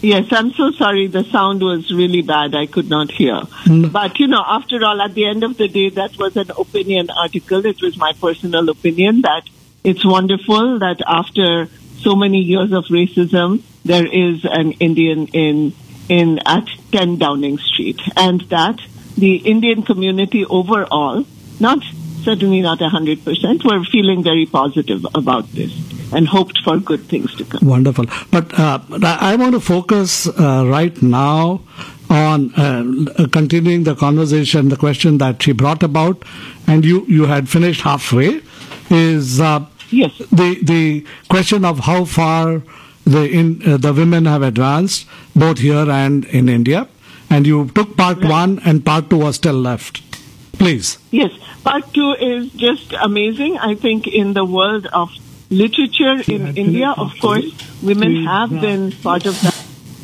Yes, 0.00 0.26
I'm 0.30 0.52
so 0.52 0.70
sorry. 0.70 1.08
The 1.08 1.24
sound 1.24 1.60
was 1.60 1.92
really 1.92 2.22
bad. 2.22 2.54
I 2.54 2.66
could 2.66 2.88
not 2.88 3.10
hear. 3.10 3.42
But, 3.66 4.20
you 4.20 4.28
know, 4.28 4.44
after 4.46 4.84
all, 4.84 5.02
at 5.02 5.14
the 5.14 5.26
end 5.26 5.42
of 5.42 5.56
the 5.56 5.66
day, 5.66 5.90
that 5.90 6.16
was 6.18 6.36
an 6.36 6.52
opinion 6.56 7.10
article. 7.10 7.66
It 7.66 7.82
was 7.82 7.96
my 7.96 8.12
personal 8.12 8.68
opinion 8.68 9.22
that 9.22 9.42
it's 9.82 10.04
wonderful 10.04 10.78
that 10.78 11.02
after 11.04 11.68
so 11.98 12.14
many 12.14 12.38
years 12.38 12.70
of 12.72 12.84
racism, 12.84 13.62
there 13.84 14.06
is 14.06 14.44
an 14.44 14.72
Indian 14.72 15.26
in 15.28 15.72
in 16.08 16.38
at 16.46 16.66
10 16.92 17.18
Downing 17.18 17.58
Street, 17.58 18.00
and 18.16 18.40
that 18.48 18.80
the 19.16 19.36
Indian 19.36 19.82
community 19.82 20.44
overall, 20.46 21.24
not 21.60 21.78
certainly 22.22 22.62
not 22.62 22.78
100%, 22.78 23.64
were 23.64 23.84
feeling 23.84 24.22
very 24.22 24.46
positive 24.46 25.04
about 25.14 25.50
this 25.52 25.72
and 26.12 26.26
hoped 26.26 26.58
for 26.64 26.78
good 26.78 27.02
things 27.02 27.34
to 27.34 27.44
come. 27.44 27.68
Wonderful. 27.68 28.06
But 28.30 28.58
uh, 28.58 28.78
I 29.02 29.36
want 29.36 29.52
to 29.52 29.60
focus 29.60 30.26
uh, 30.26 30.64
right 30.66 31.00
now 31.02 31.60
on 32.08 32.54
uh, 32.54 33.26
continuing 33.30 33.84
the 33.84 33.94
conversation, 33.94 34.70
the 34.70 34.76
question 34.78 35.18
that 35.18 35.42
she 35.42 35.52
brought 35.52 35.82
about, 35.82 36.22
and 36.66 36.84
you, 36.84 37.04
you 37.06 37.26
had 37.26 37.48
finished 37.50 37.82
halfway, 37.82 38.40
is 38.90 39.40
uh, 39.40 39.66
Yes. 39.90 40.18
the 40.30 40.58
the 40.62 41.04
question 41.28 41.64
of 41.64 41.78
how 41.80 42.04
far 42.04 42.62
the 43.14 43.24
in, 43.40 43.48
uh, 43.66 43.76
the 43.76 43.92
women 43.92 44.26
have 44.26 44.42
advanced, 44.42 45.06
both 45.34 45.58
here 45.58 45.90
and 45.90 46.24
in 46.26 46.48
India. 46.48 46.86
And 47.30 47.46
you 47.46 47.68
took 47.78 47.96
part 47.96 48.24
one, 48.24 48.58
and 48.64 48.84
part 48.84 49.10
two 49.10 49.18
was 49.18 49.36
still 49.36 49.60
left. 49.68 50.02
Please. 50.58 50.98
Yes, 51.10 51.32
part 51.62 51.92
two 51.92 52.12
is 52.28 52.50
just 52.52 52.94
amazing. 53.08 53.58
I 53.58 53.74
think 53.74 54.06
in 54.06 54.32
the 54.32 54.44
world 54.44 54.86
of 54.86 55.10
literature 55.50 56.16
in 56.26 56.56
India, 56.56 56.94
of 56.96 57.12
course, 57.20 57.52
women 57.82 58.24
have 58.24 58.50
been 58.50 58.92
part 58.92 59.26
of 59.26 59.40
that 59.42 59.54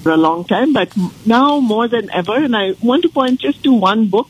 for 0.02 0.12
a 0.12 0.16
long 0.18 0.44
time, 0.44 0.74
but 0.74 0.92
now 1.24 1.60
more 1.60 1.88
than 1.88 2.10
ever, 2.10 2.36
and 2.36 2.54
I 2.54 2.74
want 2.82 3.02
to 3.02 3.08
point 3.08 3.40
just 3.40 3.62
to 3.64 3.72
one 3.72 4.06
book, 4.08 4.28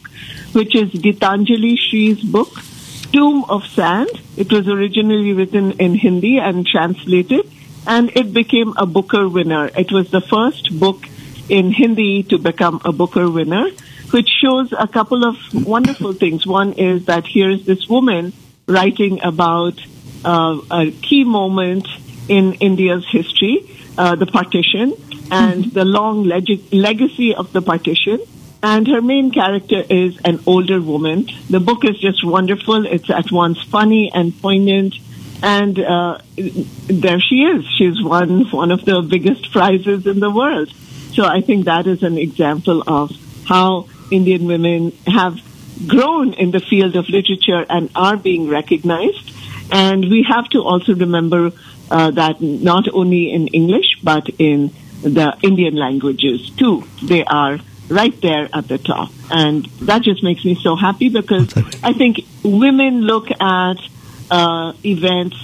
which 0.52 0.74
is 0.76 0.90
Gitanjali 0.90 1.76
Shree's 1.76 2.22
book, 2.22 2.62
Tomb 3.12 3.44
of 3.48 3.66
Sand. 3.66 4.08
It 4.36 4.52
was 4.52 4.68
originally 4.68 5.32
written 5.32 5.72
in 5.72 5.96
Hindi 5.96 6.38
and 6.38 6.64
translated, 6.64 7.50
and 7.86 8.10
it 8.16 8.32
became 8.32 8.74
a 8.76 8.86
Booker 8.86 9.28
winner. 9.28 9.70
It 9.76 9.92
was 9.92 10.10
the 10.10 10.20
first 10.20 10.78
book 10.78 11.06
in 11.48 11.72
Hindi 11.72 12.22
to 12.24 12.38
become 12.38 12.80
a 12.84 12.92
Booker 12.92 13.30
winner, 13.30 13.70
which 14.10 14.28
shows 14.28 14.72
a 14.72 14.88
couple 14.88 15.24
of 15.24 15.36
wonderful 15.66 16.12
things. 16.12 16.46
One 16.46 16.72
is 16.74 17.06
that 17.06 17.26
here's 17.26 17.66
this 17.66 17.88
woman 17.88 18.32
writing 18.66 19.22
about 19.22 19.78
uh, 20.24 20.60
a 20.70 20.90
key 20.90 21.24
moment 21.24 21.86
in 22.28 22.54
India's 22.54 23.06
history, 23.10 23.68
uh, 23.98 24.14
the 24.14 24.26
partition, 24.26 24.94
and 25.30 25.64
the 25.72 25.84
long 25.84 26.24
leg- 26.24 26.72
legacy 26.72 27.34
of 27.34 27.52
the 27.52 27.60
partition. 27.60 28.20
And 28.62 28.88
her 28.88 29.02
main 29.02 29.30
character 29.30 29.84
is 29.90 30.18
an 30.24 30.40
older 30.46 30.80
woman. 30.80 31.28
The 31.50 31.60
book 31.60 31.84
is 31.84 31.98
just 31.98 32.24
wonderful. 32.24 32.86
It's 32.86 33.10
at 33.10 33.30
once 33.30 33.62
funny 33.62 34.10
and 34.14 34.32
poignant. 34.40 34.94
And 35.44 35.78
uh, 35.78 36.18
there 36.36 37.20
she 37.20 37.42
is. 37.42 37.66
She's 37.76 38.02
won 38.02 38.50
one 38.50 38.70
of 38.70 38.86
the 38.86 39.02
biggest 39.02 39.52
prizes 39.52 40.06
in 40.06 40.18
the 40.18 40.30
world. 40.30 40.72
So 41.12 41.24
I 41.24 41.42
think 41.42 41.66
that 41.66 41.86
is 41.86 42.02
an 42.02 42.16
example 42.16 42.82
of 42.86 43.12
how 43.44 43.86
Indian 44.10 44.46
women 44.46 44.92
have 45.06 45.38
grown 45.86 46.32
in 46.32 46.50
the 46.50 46.60
field 46.60 46.96
of 46.96 47.10
literature 47.10 47.66
and 47.68 47.90
are 47.94 48.16
being 48.16 48.48
recognized. 48.48 49.32
And 49.70 50.08
we 50.08 50.24
have 50.26 50.48
to 50.50 50.62
also 50.62 50.94
remember 50.94 51.52
uh, 51.90 52.10
that 52.12 52.40
not 52.40 52.88
only 52.94 53.30
in 53.30 53.48
English, 53.48 53.98
but 54.02 54.30
in 54.38 54.72
the 55.02 55.36
Indian 55.42 55.76
languages 55.76 56.48
too, 56.56 56.84
they 57.02 57.22
are 57.24 57.58
right 57.90 58.18
there 58.22 58.48
at 58.54 58.66
the 58.68 58.78
top. 58.78 59.10
And 59.30 59.66
that 59.82 60.00
just 60.00 60.22
makes 60.22 60.42
me 60.42 60.54
so 60.54 60.74
happy 60.74 61.10
because 61.10 61.52
I 61.82 61.92
think 61.92 62.20
women 62.42 63.02
look 63.02 63.30
at 63.30 63.76
uh, 64.30 64.72
events, 64.84 65.36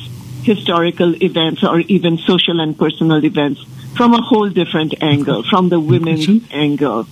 historical 0.43 1.15
events, 1.23 1.63
or 1.65 1.81
even 1.81 2.19
social 2.19 2.61
and 2.61 2.79
personal 2.79 3.25
events 3.25 3.61
from 3.97 4.15
a 4.15 4.23
whole 4.23 4.49
different 4.49 4.95
angle, 5.03 5.43
from 5.43 5.69
the 5.69 5.79
women's 5.81 6.29
angle. 6.51 7.07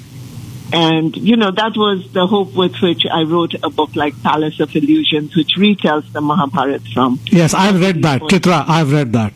And, 0.73 1.17
you 1.17 1.37
know, 1.37 1.51
that 1.51 1.77
was 1.77 2.13
the 2.13 2.27
hope 2.27 2.55
with 2.55 2.77
which 2.83 3.07
I 3.11 3.23
wrote 3.23 3.55
a 3.63 3.71
book 3.71 3.97
like 3.97 4.23
Palace 4.23 4.61
of 4.61 4.75
Illusions, 4.77 5.35
which 5.35 5.57
retells 5.57 6.11
the 6.13 6.21
Mahabharata 6.21 6.85
from. 6.93 7.19
Yes, 7.27 7.55
I've 7.55 7.81
read 7.81 8.03
that. 8.03 8.21
Chitra, 8.23 8.65
I've 8.69 8.93
read 8.93 9.13
that. 9.15 9.33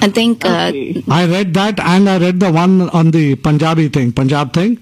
I 0.00 0.08
think 0.08 0.44
uh, 0.44 0.68
Okay. 0.68 1.02
I 1.08 1.26
read 1.26 1.54
that 1.54 1.80
and 1.80 2.08
I 2.08 2.18
read 2.18 2.40
the 2.40 2.50
one 2.50 2.88
on 2.90 3.10
the 3.10 3.36
Punjabi 3.36 3.88
thing, 3.88 4.12
Punjab 4.12 4.52
thing. 4.52 4.78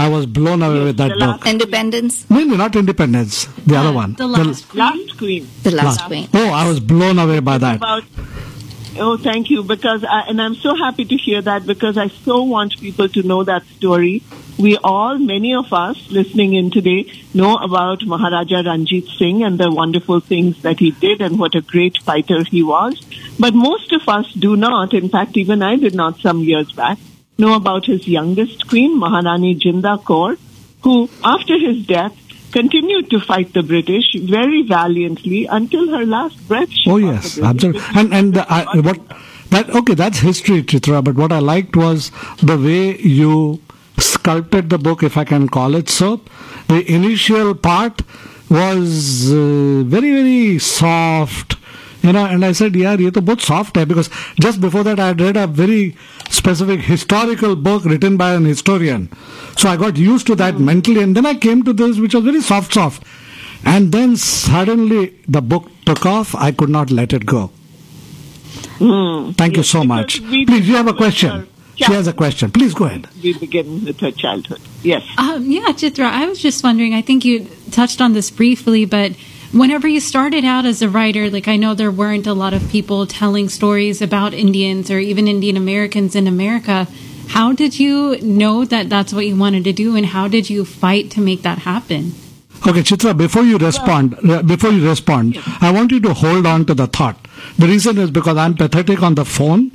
I 0.00 0.08
was 0.08 0.26
blown 0.26 0.62
away 0.62 0.82
with 0.84 0.96
that 0.98 1.10
the 1.10 1.16
last- 1.16 1.40
book. 1.40 1.48
independence, 1.54 2.14
No, 2.30 2.42
no, 2.44 2.56
not 2.56 2.74
Independence. 2.76 3.44
The 3.66 3.76
other 3.76 3.90
ah, 3.90 4.02
one. 4.02 4.14
The 4.14 4.26
last 4.26 4.68
queen. 4.68 4.78
Last 4.84 5.18
Queen. 5.18 5.48
the 5.62 5.70
last 5.70 5.86
last- 5.86 6.06
queen. 6.06 6.28
Oh, 6.34 6.48
I 6.62 6.66
was 6.68 6.80
blown 6.80 7.18
away 7.18 7.40
by 7.40 7.58
that. 7.58 7.76
about 7.76 8.04
oh 8.98 9.16
thank 9.16 9.50
you 9.50 9.62
because 9.62 10.04
I, 10.04 10.22
and 10.28 10.42
i'm 10.42 10.54
so 10.62 10.74
happy 10.74 11.04
to 11.10 11.16
hear 11.24 11.40
that 11.48 11.64
because 11.64 11.96
i 11.96 12.08
so 12.08 12.42
want 12.42 12.72
people 12.80 13.08
to 13.16 13.22
know 13.22 13.44
that 13.50 13.62
story 13.76 14.14
we 14.58 14.76
all 14.78 15.16
many 15.16 15.54
of 15.54 15.72
us 15.72 16.00
listening 16.10 16.54
in 16.54 16.70
today 16.76 16.98
know 17.32 17.52
about 17.68 18.02
maharaja 18.14 18.62
ranjit 18.68 19.06
singh 19.18 19.44
and 19.44 19.60
the 19.60 19.70
wonderful 19.70 20.18
things 20.32 20.60
that 20.62 20.80
he 20.80 20.90
did 21.04 21.22
and 21.28 21.38
what 21.38 21.54
a 21.54 21.60
great 21.74 21.98
fighter 22.08 22.42
he 22.56 22.64
was 22.64 23.00
but 23.38 23.54
most 23.54 23.92
of 23.92 24.08
us 24.16 24.32
do 24.46 24.56
not 24.56 24.92
in 24.92 25.08
fact 25.08 25.36
even 25.36 25.62
i 25.62 25.76
did 25.76 25.94
not 25.94 26.18
some 26.26 26.40
years 26.50 26.72
back 26.72 26.98
know 27.44 27.54
about 27.54 27.86
his 27.92 28.08
youngest 28.16 28.66
queen 28.72 28.98
maharani 29.04 29.54
jinda 29.66 29.94
kaur 30.10 30.30
who 30.86 30.96
after 31.36 31.58
his 31.66 31.80
death 31.92 32.16
continued 32.58 33.10
to 33.10 33.20
fight 33.26 33.52
the 33.56 33.62
british 33.72 34.06
very 34.36 34.62
valiantly 34.70 35.40
until 35.58 35.90
her 35.96 36.04
last 36.14 36.46
breath 36.52 36.78
she 36.78 36.90
Oh 36.90 36.96
yes, 36.96 37.38
absolutely. 37.38 37.82
And 37.94 38.14
and 38.20 38.34
the, 38.34 38.44
I, 38.52 38.78
what 38.86 38.98
that 39.50 39.70
okay, 39.80 39.94
that's 39.94 40.18
history, 40.18 40.62
Chitra. 40.62 41.02
But 41.04 41.14
what 41.16 41.32
I 41.32 41.38
liked 41.38 41.76
was 41.76 42.10
the 42.42 42.56
way 42.56 42.96
you 42.98 43.60
sculpted 43.98 44.70
the 44.70 44.78
book, 44.78 45.02
if 45.02 45.16
I 45.16 45.24
can 45.24 45.48
call 45.48 45.74
it 45.74 45.88
so. 45.88 46.20
The 46.68 46.80
initial 46.92 47.54
part 47.54 48.02
was 48.48 49.30
uh, 49.32 49.82
very 49.94 50.12
very 50.18 50.58
soft. 50.58 51.56
You 52.03 52.11
know, 52.13 52.25
and 52.25 52.45
I 52.45 52.51
said, 52.51 52.75
yeah, 52.75 52.95
ये 52.97 53.11
तो 53.11 53.21
बहुत 53.21 53.41
soft 53.41 53.75
है 53.77 53.85
because 53.87 54.09
just 54.39 54.61
before 54.61 54.83
that 54.83 54.99
I 54.99 55.07
had 55.07 55.21
read 55.21 55.37
a 55.37 55.47
very 55.47 55.95
specific 56.29 56.81
historical 56.81 57.55
book 57.55 57.85
written 57.85 58.17
by 58.17 58.33
an 58.33 58.45
historian. 58.45 59.09
So 59.57 59.69
I 59.69 59.75
got 59.77 59.97
used 59.97 60.27
to 60.27 60.35
that 60.35 60.59
mentally 60.59 61.01
and 61.01 61.15
then 61.15 61.25
I 61.25 61.33
came 61.35 61.63
to 61.63 61.73
this 61.73 61.97
which 61.97 62.13
was 62.13 62.23
very 62.23 62.41
soft 62.41 62.73
soft. 62.73 63.03
And 63.65 63.91
then 63.91 64.15
suddenly 64.17 65.15
the 65.27 65.41
book 65.41 65.71
took 65.85 66.05
off. 66.05 66.35
I 66.35 66.51
could 66.51 66.69
not 66.69 66.91
let 66.91 67.13
it 67.13 67.25
go. 67.25 67.49
Thank 68.77 69.55
you 69.57 69.63
Yes, 69.63 69.69
so 69.69 69.81
because 69.81 69.87
much. 69.87 70.19
we 70.21 70.45
Please, 70.45 70.67
you 70.67 70.75
have 70.75 70.87
a 70.87 70.93
begin 70.93 70.95
with 70.95 70.97
question. 70.97 71.29
her 71.31 71.47
She 71.75 71.91
has 71.93 72.07
a 72.07 72.13
question. 72.13 72.51
Please 72.51 72.73
go 72.73 72.85
ahead. 72.85 73.07
we 73.23 73.33
begin 73.37 73.83
with 73.85 73.99
her 73.99 74.11
childhood. 74.11 74.61
Yes. 74.83 75.03
Um, 75.17 75.49
yeah, 75.49 75.61
Chitra, 75.81 76.05
I 76.05 76.25
was 76.27 76.39
just 76.39 76.63
wondering, 76.63 76.93
I 76.93 77.01
think 77.01 77.25
you 77.25 77.47
touched 77.71 78.01
on 78.01 78.13
this 78.13 78.29
briefly, 78.29 78.85
but 78.85 79.13
whenever 79.52 79.88
you 79.88 80.00
started 80.00 80.44
out 80.44 80.64
as 80.64 80.82
a 80.82 80.88
writer, 80.88 81.30
like 81.30 81.48
I 81.48 81.56
know 81.56 81.74
there 81.74 81.90
weren't 81.90 82.26
a 82.26 82.34
lot 82.34 82.54
of 82.54 82.68
people 82.70 83.06
telling 83.06 83.48
stories 83.48 84.00
about 84.02 84.34
Indians 84.34 84.90
or 84.90 84.98
even 84.98 85.28
Indian 85.28 85.56
Americans 85.56 86.14
in 86.14 86.26
America. 86.26 86.86
How 87.28 87.52
did 87.52 87.78
you 87.78 88.20
know 88.22 88.64
that 88.64 88.88
that's 88.88 89.12
what 89.12 89.26
you 89.26 89.36
wanted 89.36 89.64
to 89.64 89.72
do 89.72 89.96
and 89.96 90.06
how 90.06 90.28
did 90.28 90.50
you 90.50 90.64
fight 90.64 91.10
to 91.12 91.20
make 91.20 91.42
that 91.42 91.58
happen? 91.58 92.12
Okay, 92.66 92.80
Chitra, 92.80 93.16
before 93.16 93.42
you 93.42 93.56
respond, 93.56 94.16
before 94.46 94.70
you 94.70 94.86
respond, 94.86 95.38
I 95.60 95.70
want 95.70 95.92
you 95.92 96.00
to 96.00 96.12
hold 96.12 96.44
on 96.46 96.66
to 96.66 96.74
the 96.74 96.86
thought. 96.86 97.16
The 97.58 97.66
reason 97.66 97.96
is 97.98 98.10
because 98.10 98.36
I'm 98.36 98.54
pathetic 98.54 99.02
on 99.02 99.14
the 99.14 99.24
phone 99.24 99.72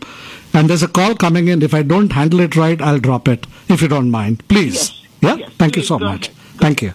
and 0.53 0.69
there's 0.69 0.83
a 0.83 0.87
call 0.87 1.15
coming 1.15 1.47
in. 1.47 1.61
If 1.63 1.73
I 1.73 1.81
don't 1.81 2.11
handle 2.11 2.41
it 2.41 2.55
right, 2.55 2.79
I'll 2.79 2.99
drop 2.99 3.27
it, 3.27 3.47
if 3.69 3.81
you 3.81 3.87
don't 3.87 4.11
mind. 4.11 4.47
Please. 4.47 4.73
Yes. 4.75 5.01
Yeah? 5.21 5.35
Yes, 5.35 5.51
Thank 5.57 5.75
you 5.77 5.81
so 5.81 5.97
much. 5.97 6.27
ahead. 6.27 6.37
Thank 6.59 6.81
you. 6.83 6.93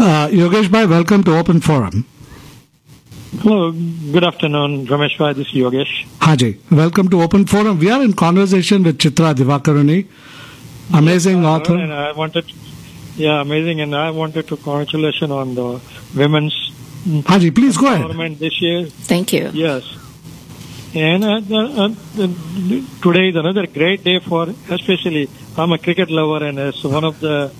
Uh, 0.00 0.28
Yogesh 0.28 0.70
Bhai, 0.72 0.86
welcome 0.86 1.22
to 1.22 1.36
Open 1.36 1.60
Forum. 1.60 2.06
Hello, 3.40 3.70
good 3.70 4.24
afternoon, 4.24 4.86
Ramesh 4.86 5.18
Bhai. 5.18 5.34
This 5.34 5.48
is 5.48 5.52
Yogesh. 5.52 6.06
Haji, 6.22 6.58
welcome 6.70 7.10
to 7.10 7.20
Open 7.20 7.44
Forum. 7.44 7.78
We 7.78 7.90
are 7.90 8.02
in 8.02 8.14
conversation 8.14 8.82
with 8.82 8.96
Chitra 8.96 9.34
Divakaruni, 9.34 10.06
amazing 10.94 11.44
And 11.44 11.46
author. 11.46 11.76
I 11.76 12.12
wanted, 12.12 12.50
yeah, 13.16 13.42
amazing. 13.42 13.82
And 13.82 13.94
I 13.94 14.10
wanted 14.10 14.48
to 14.48 14.56
congratulate 14.56 15.22
on 15.22 15.54
the 15.54 15.82
women's 16.16 16.56
Haji, 17.26 17.50
please 17.50 17.76
go 17.76 17.92
ahead. 17.92 18.38
this 18.38 18.62
year. 18.62 18.86
Thank 18.86 19.34
you. 19.34 19.50
Yes. 19.52 19.84
And 20.94 21.22
uh, 21.24 21.42
uh, 21.50 21.84
uh, 21.84 22.28
today 23.02 23.28
is 23.28 23.36
another 23.36 23.66
great 23.66 24.02
day 24.02 24.18
for, 24.20 24.48
especially 24.70 25.28
I'm 25.58 25.72
a 25.72 25.78
cricket 25.78 26.10
lover, 26.10 26.46
and 26.46 26.58
it's 26.58 26.82
one 26.84 27.04
of 27.04 27.20
the 27.20 27.52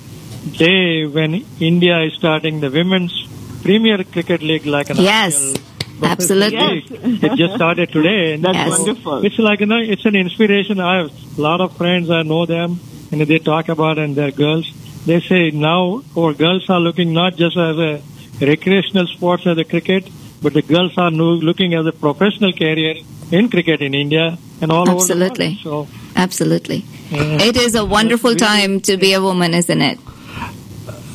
day 0.57 1.07
when 1.07 1.45
India 1.61 2.01
is 2.03 2.15
starting 2.15 2.61
the 2.61 2.71
women's 2.71 3.27
Premier 3.63 4.03
Cricket 4.05 4.43
League, 4.43 4.67
like 4.67 4.91
an 4.91 4.97
Yes, 4.97 5.35
IPL. 5.53 6.07
absolutely. 6.11 6.85
Yes. 6.91 7.23
It 7.25 7.37
just 7.37 7.55
started 7.55 7.93
today. 7.93 8.35
and 8.35 8.45
That's 8.45 8.57
Yes. 8.57 8.79
wonderful. 8.79 9.25
It's 9.25 9.39
like 9.39 9.61
you 9.61 9.67
know, 9.67 9.79
it's 9.79 10.05
an 10.07 10.17
inspiration. 10.17 10.81
I 10.81 10.97
have 10.99 11.11
a 11.39 11.41
lot 11.41 11.61
of 11.61 11.77
friends. 11.77 12.11
I 12.11 12.23
know 12.23 12.47
them, 12.47 12.81
and 13.13 13.21
they 13.21 13.39
talk 13.39 13.69
about 13.69 13.99
and 13.99 14.17
their 14.17 14.31
girls. 14.31 14.71
They 15.07 15.21
say 15.21 15.51
now 15.51 16.03
our 16.17 16.33
girls 16.35 16.69
are 16.71 16.81
looking 16.81 17.13
not 17.13 17.37
just 17.37 17.57
as 17.57 17.77
a 17.79 18.01
recreational 18.41 19.07
sports 19.07 19.47
as 19.47 19.59
a 19.59 19.65
cricket, 19.65 20.09
but 20.43 20.55
the 20.55 20.63
girls 20.63 20.97
are 20.97 21.11
no, 21.11 21.25
looking 21.51 21.75
as 21.75 21.87
a 21.87 21.93
professional 21.93 22.53
career 22.53 22.95
in 23.31 23.49
cricket 23.51 23.81
in 23.83 23.95
India 23.95 24.39
and 24.63 24.73
all 24.73 24.89
Absolutely. 24.89 25.47
over 25.47 25.63
the 25.63 25.71
world. 25.71 25.89
Absolutely. 26.17 26.85
Yeah. 27.11 27.21
Uh, 27.21 27.45
it 27.45 27.57
is 27.57 27.75
a 27.75 27.85
wonderful 27.85 28.35
time 28.35 28.81
to 28.81 28.97
be 28.97 29.13
a 29.13 29.21
woman, 29.21 29.55
isn't 29.55 29.81
it? 29.83 29.99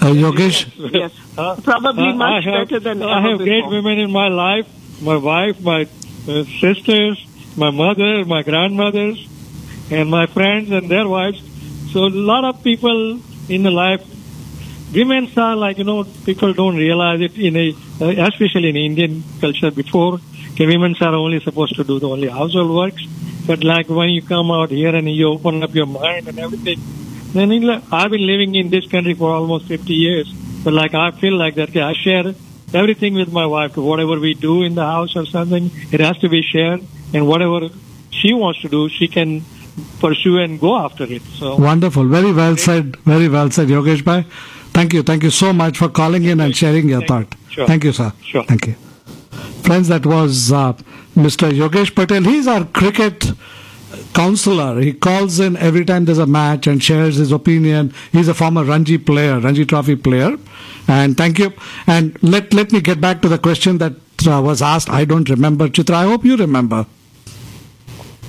Uh, 0.05 0.09
Yogesh, 0.09 0.59
Yes. 0.93 1.11
Uh, 1.35 1.55
Probably 1.63 2.09
uh, 2.09 2.13
much 2.13 2.43
have, 2.45 2.69
better 2.69 2.79
than 2.79 3.01
I 3.01 3.17
ever 3.17 3.29
have 3.29 3.37
great 3.39 3.63
before. 3.63 3.71
women 3.71 3.97
in 3.97 4.11
my 4.11 4.27
life. 4.27 4.67
My 5.01 5.17
wife, 5.17 5.59
my 5.61 5.81
uh, 6.29 6.43
sisters, 6.61 7.17
my 7.57 7.71
mother, 7.71 8.23
my 8.23 8.43
grandmothers, 8.43 9.27
and 9.89 10.11
my 10.11 10.27
friends 10.27 10.69
and 10.69 10.91
their 10.91 11.07
wives. 11.07 11.41
So 11.91 12.05
a 12.05 12.13
lot 12.31 12.43
of 12.45 12.63
people 12.63 13.19
in 13.49 13.63
the 13.63 13.71
life, 13.71 14.03
women 14.93 15.27
are 15.37 15.55
like 15.55 15.79
you 15.79 15.85
know 15.85 16.03
people 16.23 16.53
don't 16.53 16.77
realize 16.77 17.21
it 17.21 17.35
in 17.39 17.57
a 17.57 17.67
uh, 17.99 18.27
especially 18.29 18.69
in 18.69 18.77
Indian 18.77 19.23
culture 19.41 19.71
before. 19.71 20.19
Okay, 20.51 20.67
women 20.67 20.95
are 21.01 21.15
only 21.15 21.39
supposed 21.39 21.75
to 21.77 21.83
do 21.83 21.99
the 21.99 22.07
only 22.07 22.29
household 22.29 22.75
works, 22.75 23.03
but 23.47 23.63
like 23.63 23.89
when 23.89 24.09
you 24.09 24.21
come 24.21 24.51
out 24.51 24.69
here 24.69 24.95
and 24.95 25.09
you 25.09 25.29
open 25.29 25.63
up 25.63 25.73
your 25.73 25.87
mind 25.87 26.27
and 26.27 26.37
everything, 26.37 26.79
then 27.35 27.51
in, 27.51 27.69
I've 27.91 28.11
been 28.11 28.25
living 28.25 28.55
in 28.55 28.69
this 28.69 28.87
country 28.87 29.13
for 29.13 29.31
almost 29.31 29.65
50 29.67 29.93
years, 29.93 30.31
but 30.63 30.73
like 30.73 30.93
I 30.93 31.11
feel 31.11 31.35
like 31.35 31.55
that 31.55 31.75
I 31.75 31.93
share 31.93 32.33
everything 32.73 33.13
with 33.13 33.31
my 33.31 33.45
wife. 33.45 33.77
Whatever 33.77 34.19
we 34.19 34.33
do 34.33 34.63
in 34.63 34.75
the 34.75 34.85
house 34.85 35.15
or 35.15 35.25
something, 35.25 35.69
it 35.91 35.99
has 35.99 36.17
to 36.19 36.29
be 36.29 36.41
shared, 36.41 36.81
and 37.13 37.27
whatever 37.27 37.69
she 38.09 38.33
wants 38.33 38.61
to 38.61 38.69
do, 38.69 38.87
she 38.89 39.07
can 39.07 39.43
pursue 39.99 40.37
and 40.39 40.59
go 40.59 40.75
after 40.77 41.03
it. 41.03 41.21
So. 41.21 41.57
wonderful. 41.57 42.07
Very 42.07 42.31
well 42.31 42.57
said. 42.57 42.95
Very 42.97 43.27
well 43.27 43.51
said, 43.51 43.67
Yogesh 43.67 44.03
Bhai. 44.03 44.25
Thank 44.73 44.93
you. 44.93 45.03
Thank 45.03 45.23
you 45.23 45.29
so 45.29 45.53
much 45.53 45.77
for 45.77 45.89
calling 45.89 46.23
in 46.23 46.39
and 46.39 46.55
sharing 46.55 46.89
your 46.89 47.01
Thank 47.01 47.09
you. 47.09 47.25
thought. 47.25 47.35
Sure. 47.49 47.67
Thank 47.67 47.83
you, 47.85 47.93
sir. 47.93 48.13
Sure. 48.23 48.43
Thank 48.43 48.67
you. 48.67 48.73
Friends, 49.63 49.87
that 49.87 50.05
was 50.05 50.51
uh, 50.51 50.73
Mr. 51.15 51.51
Yogesh 51.51 51.95
Patel. 51.95 52.23
He's 52.23 52.47
our 52.47 52.65
cricket 52.65 53.31
counselor. 54.13 54.79
He 54.81 54.93
calls 54.93 55.39
in 55.39 55.57
every 55.57 55.85
time 55.85 56.05
there's 56.05 56.17
a 56.17 56.25
match 56.25 56.67
and 56.67 56.83
shares 56.83 57.15
his 57.15 57.31
opinion. 57.31 57.93
He's 58.11 58.27
a 58.27 58.33
former 58.33 58.63
Ranji 58.63 58.97
player, 58.97 59.39
Ranji 59.39 59.65
Trophy 59.65 59.95
player. 59.95 60.37
And 60.87 61.17
thank 61.17 61.39
you. 61.39 61.53
And 61.87 62.21
let, 62.23 62.53
let 62.53 62.71
me 62.71 62.81
get 62.81 63.01
back 63.01 63.21
to 63.21 63.29
the 63.29 63.37
question 63.37 63.77
that 63.79 63.93
uh, 64.27 64.41
was 64.41 64.61
asked. 64.61 64.89
I 64.89 65.05
don't 65.05 65.29
remember. 65.29 65.67
Chitra, 65.67 65.95
I 65.95 66.03
hope 66.03 66.25
you 66.25 66.37
remember. 66.37 66.85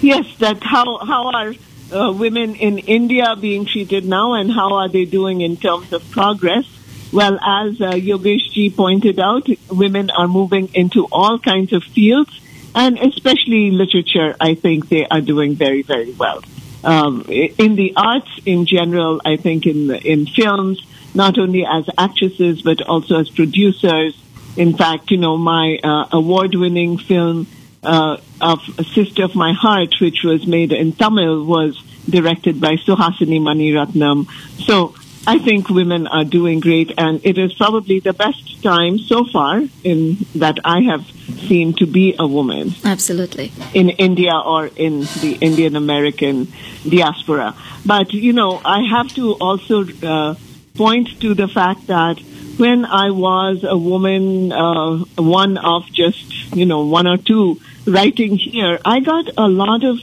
Yes, 0.00 0.26
that 0.38 0.62
how 0.62 0.98
how 0.98 1.30
are 1.30 1.54
uh, 1.90 2.12
women 2.12 2.54
in 2.54 2.78
India 2.78 3.34
being 3.34 3.64
treated 3.64 4.04
now, 4.04 4.34
and 4.34 4.52
how 4.52 4.74
are 4.74 4.88
they 4.88 5.06
doing 5.06 5.40
in 5.40 5.56
terms 5.56 5.92
of 5.92 6.08
progress? 6.10 6.66
Well, 7.12 7.38
as 7.42 7.80
uh, 7.80 7.92
Yogesh 7.92 8.50
ji 8.52 8.68
pointed 8.68 9.18
out, 9.18 9.48
women 9.70 10.10
are 10.10 10.28
moving 10.28 10.68
into 10.74 11.06
all 11.10 11.38
kinds 11.38 11.72
of 11.72 11.82
fields, 11.84 12.40
and 12.76 12.98
especially 12.98 13.72
literature. 13.72 14.36
I 14.38 14.54
think 14.54 14.88
they 14.88 15.04
are 15.06 15.22
doing 15.22 15.56
very 15.56 15.82
very 15.82 16.12
well. 16.12 16.42
Um, 16.84 17.24
in 17.28 17.74
the 17.74 17.94
arts 17.96 18.30
in 18.44 18.66
general, 18.66 19.20
I 19.24 19.36
think 19.36 19.66
in 19.66 19.90
in 19.90 20.26
films, 20.26 20.78
not 21.14 21.38
only 21.38 21.66
as 21.66 21.84
actresses 21.98 22.62
but 22.62 22.82
also 22.82 23.18
as 23.18 23.28
producers. 23.30 24.14
In 24.56 24.76
fact, 24.76 25.10
you 25.10 25.18
know, 25.18 25.36
my 25.36 25.78
uh, 25.84 26.06
award-winning 26.12 26.96
film 26.96 27.46
uh, 27.82 28.16
of 28.40 28.60
Sister 28.94 29.24
of 29.24 29.34
My 29.34 29.52
Heart, 29.52 29.96
which 30.00 30.22
was 30.24 30.46
made 30.46 30.72
in 30.72 30.92
Tamil, 30.92 31.44
was 31.44 31.76
directed 32.08 32.60
by 32.60 32.76
Suhasini 32.76 33.38
Maniratnam. 33.40 34.26
So 34.64 34.94
I 35.26 35.38
think 35.38 35.68
women 35.68 36.06
are 36.06 36.24
doing 36.24 36.60
great, 36.60 36.92
and 36.96 37.20
it 37.24 37.36
is 37.36 37.52
probably 37.54 37.98
the 37.98 38.12
best 38.12 38.62
time 38.62 38.98
so 38.98 39.24
far 39.24 39.62
in 39.82 40.18
that 40.36 40.58
I 40.64 40.82
have 40.82 41.04
seen 41.48 41.72
to 41.74 41.86
be 41.86 42.14
a 42.18 42.26
woman 42.26 42.74
Absolutely. 42.84 43.52
in 43.74 43.90
India 43.90 44.32
or 44.34 44.66
in 44.66 45.00
the 45.00 45.36
Indian 45.40 45.74
American 45.74 46.48
diaspora. 46.88 47.54
But, 47.84 48.12
you 48.12 48.32
know, 48.32 48.60
I 48.64 48.82
have 48.82 49.08
to 49.14 49.32
also 49.34 49.84
uh, 50.02 50.36
point 50.74 51.20
to 51.20 51.34
the 51.34 51.48
fact 51.48 51.88
that 51.88 52.20
when 52.56 52.84
I 52.84 53.10
was 53.10 53.64
a 53.64 53.76
woman, 53.76 54.52
uh, 54.52 54.98
one 55.16 55.58
of 55.58 55.86
just, 55.92 56.54
you 56.54 56.66
know, 56.66 56.86
one 56.86 57.06
or 57.06 57.16
two 57.16 57.60
writing 57.84 58.38
here, 58.38 58.78
I 58.84 59.00
got 59.00 59.28
a 59.36 59.48
lot 59.48 59.84
of 59.84 59.98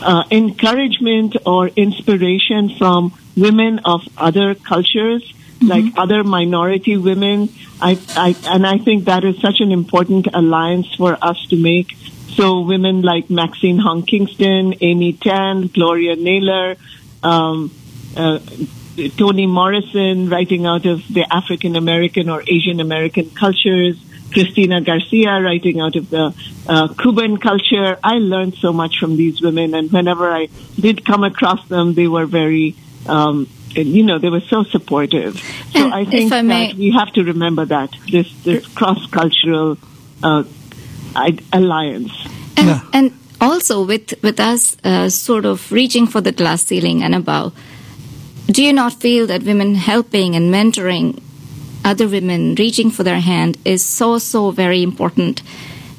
uh, 0.00 0.24
encouragement 0.30 1.36
or 1.46 1.68
inspiration 1.68 2.76
from 2.76 3.16
women 3.36 3.80
of 3.84 4.02
other 4.16 4.54
cultures, 4.54 5.32
like 5.60 5.84
other 5.96 6.24
minority 6.24 6.96
women. 6.96 7.48
I, 7.80 7.98
I, 8.16 8.36
and 8.46 8.66
I 8.66 8.78
think 8.78 9.06
that 9.06 9.24
is 9.24 9.40
such 9.40 9.60
an 9.60 9.72
important 9.72 10.28
alliance 10.32 10.94
for 10.94 11.16
us 11.20 11.46
to 11.48 11.56
make. 11.56 11.96
So 12.36 12.60
women 12.60 13.02
like 13.02 13.30
Maxine 13.30 13.78
Hong 13.78 14.02
Kingston, 14.02 14.74
Amy 14.80 15.12
Tan, 15.12 15.68
Gloria 15.68 16.16
Naylor, 16.16 16.76
um, 17.22 17.70
uh, 18.16 18.38
Toni 19.16 19.46
Morrison, 19.46 20.28
writing 20.28 20.66
out 20.66 20.86
of 20.86 21.02
the 21.08 21.26
African 21.32 21.76
American 21.76 22.28
or 22.28 22.42
Asian 22.46 22.80
American 22.80 23.30
cultures. 23.30 23.96
Cristina 24.32 24.80
Garcia, 24.80 25.40
writing 25.40 25.80
out 25.80 25.94
of 25.94 26.10
the 26.10 26.34
uh, 26.66 26.88
Cuban 26.94 27.36
culture. 27.36 27.96
I 28.02 28.14
learned 28.14 28.54
so 28.56 28.72
much 28.72 28.98
from 28.98 29.16
these 29.16 29.40
women, 29.40 29.74
and 29.74 29.92
whenever 29.92 30.28
I 30.28 30.48
did 30.74 31.04
come 31.04 31.22
across 31.22 31.64
them, 31.68 31.94
they 31.94 32.08
were 32.08 32.26
very, 32.26 32.74
um, 33.06 33.46
you 33.74 34.02
know, 34.04 34.18
they 34.18 34.30
were 34.30 34.40
so 34.48 34.62
supportive. 34.64 35.36
So 35.72 35.84
And 35.84 35.94
I 35.94 36.04
think 36.04 36.32
I 36.32 36.42
may- 36.42 36.68
that 36.68 36.76
we 36.76 36.90
have 36.92 37.12
to 37.14 37.24
remember 37.24 37.64
that 37.66 37.90
this 38.10 38.28
this 38.44 38.66
cross 38.68 39.06
cultural 39.10 39.76
uh, 40.22 40.44
alliance. 41.52 42.12
And, 42.56 42.66
Yeah. 42.68 42.80
and 42.92 43.12
also 43.40 43.84
with 43.84 44.14
with 44.22 44.38
us 44.40 44.76
uh, 44.84 45.08
sort 45.10 45.44
of 45.44 45.70
reaching 45.72 46.06
for 46.06 46.20
the 46.20 46.32
glass 46.32 46.64
ceiling 46.64 47.02
and 47.02 47.14
above, 47.14 47.52
do 48.46 48.62
you 48.62 48.72
not 48.72 48.92
feel 49.00 49.26
that 49.26 49.42
women 49.42 49.74
helping 49.74 50.36
and 50.36 50.52
mentoring 50.54 51.20
other 51.84 52.08
women 52.08 52.54
reaching 52.54 52.90
for 52.90 53.02
their 53.04 53.20
hand 53.20 53.56
is 53.64 53.84
so 53.84 54.18
so 54.18 54.50
very 54.50 54.82
important? 54.82 55.42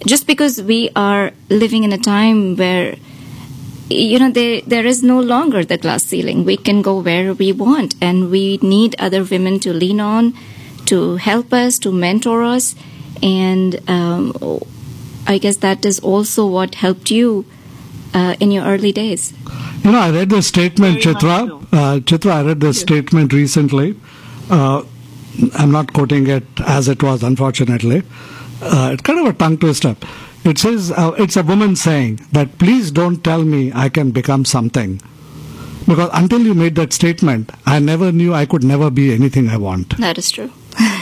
Just 0.07 0.27
because 0.27 0.61
we 0.61 0.89
are 0.95 1.31
living 1.49 1.83
in 1.83 1.91
a 1.93 1.97
time 1.97 2.55
where 2.55 2.95
you 3.89 4.19
know 4.19 4.31
there 4.31 4.61
there 4.61 4.85
is 4.85 5.03
no 5.03 5.19
longer 5.19 5.63
the 5.63 5.77
glass 5.77 6.03
ceiling. 6.03 6.45
We 6.45 6.57
can 6.57 6.81
go 6.81 6.99
where 7.01 7.33
we 7.33 7.51
want, 7.51 7.95
and 8.01 8.29
we 8.31 8.57
need 8.61 8.95
other 8.99 9.23
women 9.23 9.59
to 9.61 9.73
lean 9.73 9.99
on, 9.99 10.33
to 10.85 11.17
help 11.17 11.53
us, 11.53 11.79
to 11.79 11.91
mentor 11.91 12.43
us, 12.43 12.75
and 13.21 13.79
um, 13.89 14.33
I 15.27 15.37
guess 15.37 15.57
that 15.57 15.85
is 15.85 15.99
also 15.99 16.45
what 16.45 16.75
helped 16.75 17.11
you 17.11 17.45
uh, 18.13 18.35
in 18.39 18.51
your 18.51 18.63
early 18.65 18.91
days. 18.91 19.33
You 19.83 19.91
know, 19.91 19.99
I 19.99 20.09
read 20.11 20.29
the 20.29 20.41
statement, 20.41 21.03
Very 21.03 21.15
Chitra. 21.15 21.47
so. 21.47 21.57
Uh, 21.71 21.99
Chitra, 21.99 22.31
I 22.31 22.43
read 22.43 22.59
the 22.59 22.73
statement 22.73 23.33
recently. 23.33 23.95
Uh, 24.49 24.83
I'm 25.53 25.71
not 25.71 25.93
quoting 25.93 26.27
it 26.27 26.43
as 26.65 26.87
it 26.87 27.03
was, 27.03 27.21
unfortunately. 27.23 28.03
Uh, 28.61 28.91
it's 28.93 29.01
kind 29.03 29.19
of 29.19 29.27
a 29.27 29.37
tongue 29.37 29.57
twister. 29.57 29.95
It 30.45 30.59
says, 30.59 30.91
uh, 30.91 31.13
it's 31.17 31.35
a 31.35 31.43
woman 31.43 31.75
saying 31.75 32.21
that 32.31 32.57
please 32.59 32.91
don't 32.91 33.23
tell 33.23 33.43
me 33.43 33.71
I 33.73 33.89
can 33.89 34.11
become 34.11 34.45
something. 34.45 35.01
Because 35.87 36.09
until 36.13 36.41
you 36.41 36.53
made 36.53 36.75
that 36.75 36.93
statement, 36.93 37.51
I 37.65 37.79
never 37.79 38.11
knew 38.11 38.33
I 38.33 38.45
could 38.45 38.63
never 38.63 38.89
be 38.89 39.13
anything 39.13 39.49
I 39.49 39.57
want. 39.57 39.97
That 39.97 40.17
is 40.17 40.31
true. 40.31 40.51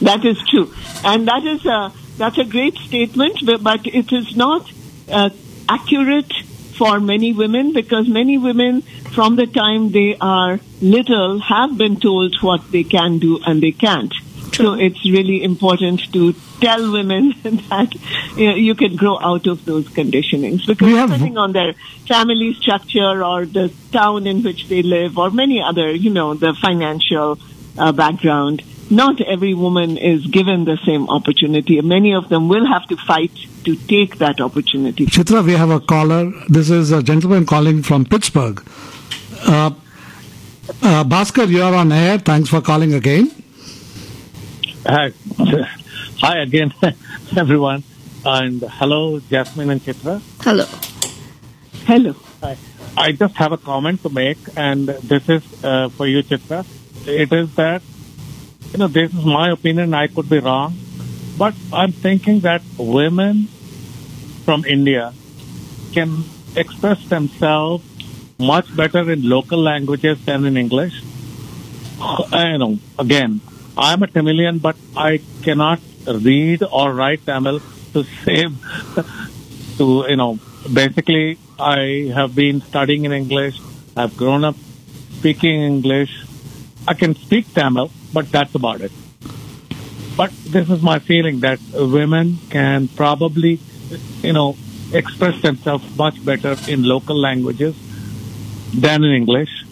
That 0.00 0.24
is 0.24 0.38
true, 0.48 0.72
and 1.04 1.26
that 1.26 1.44
is 1.44 1.64
a 1.66 1.92
that's 2.18 2.38
a 2.38 2.44
great 2.44 2.76
statement, 2.76 3.44
but, 3.44 3.62
but 3.62 3.86
it 3.86 4.12
is 4.12 4.36
not 4.36 4.70
uh, 5.10 5.30
accurate 5.68 6.32
for 6.78 7.00
many 7.00 7.32
women 7.32 7.72
because 7.72 8.06
many 8.06 8.36
women, 8.38 8.82
from 9.16 9.36
the 9.36 9.46
time 9.46 9.90
they 9.92 10.16
are 10.20 10.60
little, 10.80 11.40
have 11.40 11.76
been 11.76 11.98
told 11.98 12.36
what 12.42 12.70
they 12.70 12.84
can 12.84 13.18
do 13.18 13.40
and 13.46 13.62
they 13.62 13.72
can't. 13.72 14.14
So 14.56 14.74
it's 14.74 15.04
really 15.04 15.42
important 15.42 16.12
to 16.12 16.34
tell 16.60 16.90
women 16.90 17.34
that 17.70 17.94
you, 18.36 18.48
know, 18.48 18.54
you 18.54 18.74
can 18.74 18.96
grow 18.96 19.18
out 19.20 19.46
of 19.46 19.64
those 19.64 19.86
conditionings 19.88 20.66
because 20.66 20.88
depending 20.88 21.36
on 21.36 21.52
their 21.52 21.74
family 22.08 22.54
structure 22.54 23.24
or 23.24 23.44
the 23.44 23.72
town 23.92 24.26
in 24.26 24.42
which 24.42 24.68
they 24.68 24.82
live 24.82 25.18
or 25.18 25.30
many 25.30 25.60
other, 25.60 25.90
you 25.90 26.10
know, 26.10 26.34
the 26.34 26.54
financial 26.54 27.38
uh, 27.78 27.92
background, 27.92 28.62
not 28.90 29.20
every 29.20 29.52
woman 29.52 29.96
is 29.96 30.26
given 30.26 30.64
the 30.64 30.78
same 30.86 31.08
opportunity. 31.10 31.80
Many 31.80 32.14
of 32.14 32.28
them 32.28 32.48
will 32.48 32.66
have 32.66 32.86
to 32.86 32.96
fight 32.96 33.32
to 33.64 33.76
take 33.76 34.18
that 34.18 34.40
opportunity. 34.40 35.06
Chitra, 35.06 35.44
we 35.44 35.52
have 35.52 35.70
a 35.70 35.80
caller. 35.80 36.32
This 36.48 36.70
is 36.70 36.92
a 36.92 37.02
gentleman 37.02 37.46
calling 37.46 37.82
from 37.82 38.04
Pittsburgh. 38.04 38.62
Uh, 39.46 39.70
uh, 40.82 41.04
Bhaskar, 41.04 41.48
you 41.48 41.62
are 41.62 41.74
on 41.74 41.92
air. 41.92 42.18
Thanks 42.18 42.48
for 42.48 42.60
calling 42.60 42.94
again. 42.94 43.30
Hi, 44.88 45.12
hi 46.22 46.38
again, 46.38 46.72
everyone, 47.36 47.82
and 48.24 48.62
hello, 48.62 49.18
Jasmine 49.18 49.70
and 49.70 49.80
Chitra. 49.80 50.22
Hello. 50.42 50.64
Hello. 51.86 52.14
Hi. 52.40 52.56
I 52.96 53.10
just 53.10 53.34
have 53.34 53.50
a 53.50 53.56
comment 53.56 54.04
to 54.04 54.10
make, 54.10 54.38
and 54.56 54.86
this 54.86 55.28
is 55.28 55.42
uh, 55.64 55.88
for 55.88 56.06
you, 56.06 56.22
Chitra. 56.22 56.64
It 57.04 57.32
is 57.32 57.52
that 57.56 57.82
you 58.70 58.78
know 58.78 58.86
this 58.86 59.12
is 59.12 59.24
my 59.24 59.50
opinion. 59.50 59.92
I 59.92 60.06
could 60.06 60.28
be 60.28 60.38
wrong, 60.38 60.78
but 61.36 61.54
I'm 61.72 61.90
thinking 61.90 62.38
that 62.40 62.62
women 62.78 63.48
from 64.44 64.64
India 64.66 65.12
can 65.94 66.22
express 66.54 67.04
themselves 67.08 67.82
much 68.38 68.70
better 68.76 69.10
in 69.10 69.28
local 69.28 69.58
languages 69.58 70.24
than 70.24 70.44
in 70.44 70.56
English. 70.56 71.02
I 71.98 72.56
know, 72.56 72.78
again, 73.00 73.40
I'm 73.76 74.02
a 74.02 74.06
Tamilian, 74.06 74.58
but 74.58 74.76
I 74.96 75.20
cannot 75.42 75.80
read 76.06 76.62
or 76.70 76.94
write 76.94 77.26
Tamil 77.26 77.60
to 77.92 78.04
save, 78.24 78.52
to, 79.78 80.06
you 80.08 80.16
know, 80.16 80.38
basically 80.72 81.38
I 81.58 82.10
have 82.14 82.34
been 82.34 82.60
studying 82.60 83.04
in 83.04 83.12
English. 83.12 83.60
I've 83.96 84.16
grown 84.16 84.44
up 84.44 84.56
speaking 85.18 85.62
English. 85.62 86.24
I 86.88 86.94
can 86.94 87.14
speak 87.14 87.52
Tamil, 87.52 87.90
but 88.12 88.30
that's 88.30 88.54
about 88.54 88.80
it. 88.80 88.92
But 90.16 90.30
this 90.46 90.70
is 90.70 90.80
my 90.80 90.98
feeling 90.98 91.40
that 91.40 91.60
women 91.74 92.38
can 92.48 92.88
probably, 92.88 93.60
you 94.22 94.32
know, 94.32 94.56
express 94.92 95.42
themselves 95.42 95.84
much 95.98 96.24
better 96.24 96.56
in 96.66 96.84
local 96.84 97.16
languages 97.16 97.74
than 98.72 99.04
in 99.04 99.12
English. 99.12 99.65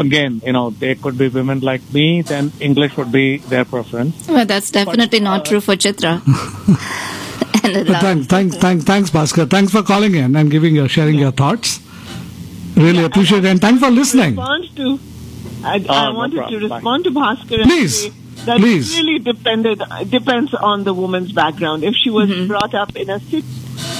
Again, 0.00 0.40
you 0.44 0.52
know, 0.52 0.70
there 0.70 0.94
could 0.94 1.18
be 1.18 1.28
women 1.28 1.60
like 1.60 1.82
me, 1.92 2.22
then 2.22 2.52
English 2.60 2.96
would 2.96 3.12
be 3.12 3.38
their 3.38 3.64
preference. 3.64 4.28
Well, 4.28 4.46
that's 4.46 4.70
definitely 4.70 5.20
not 5.20 5.40
uh, 5.40 5.44
true 5.44 5.60
for 5.60 5.76
Chitra. 5.76 6.22
and 7.64 7.74
the 7.74 7.84
But 7.84 8.00
thanks, 8.00 8.26
thanks, 8.26 8.56
thanks, 8.56 8.84
thanks, 8.84 9.10
Bhaskar. 9.10 9.48
Thanks 9.48 9.72
for 9.72 9.82
calling 9.82 10.14
in 10.14 10.36
and 10.36 10.50
giving 10.50 10.74
your 10.74 10.88
sharing 10.88 11.18
your 11.18 11.32
thoughts. 11.32 11.80
Really 12.76 13.04
appreciate 13.04 13.44
it, 13.44 13.48
and 13.48 13.60
thanks 13.60 13.80
for 13.80 13.90
listening. 13.90 14.36
Respond 14.36 14.76
to, 14.76 14.98
I, 15.64 15.84
Oh, 15.88 15.94
I 15.94 16.10
wanted 16.10 16.36
problem. 16.36 16.60
to 16.60 16.68
Bye. 16.68 16.76
respond 16.76 17.04
to 17.04 17.10
Bhaskar 17.10 17.60
and 17.60 17.70
Please, 17.70 18.02
say 18.02 18.12
that 18.46 18.58
please. 18.58 18.92
it 18.92 19.02
really 19.02 19.18
depended 19.18 19.82
depends 20.10 20.54
on 20.54 20.84
the 20.84 20.92
woman's 20.92 21.32
background. 21.32 21.84
If 21.84 21.94
she 21.94 22.10
was 22.10 22.28
mm-hmm. 22.28 22.48
brought 22.48 22.74
up 22.74 22.96
in 22.96 23.10
a 23.10 23.20
city, 23.20 23.44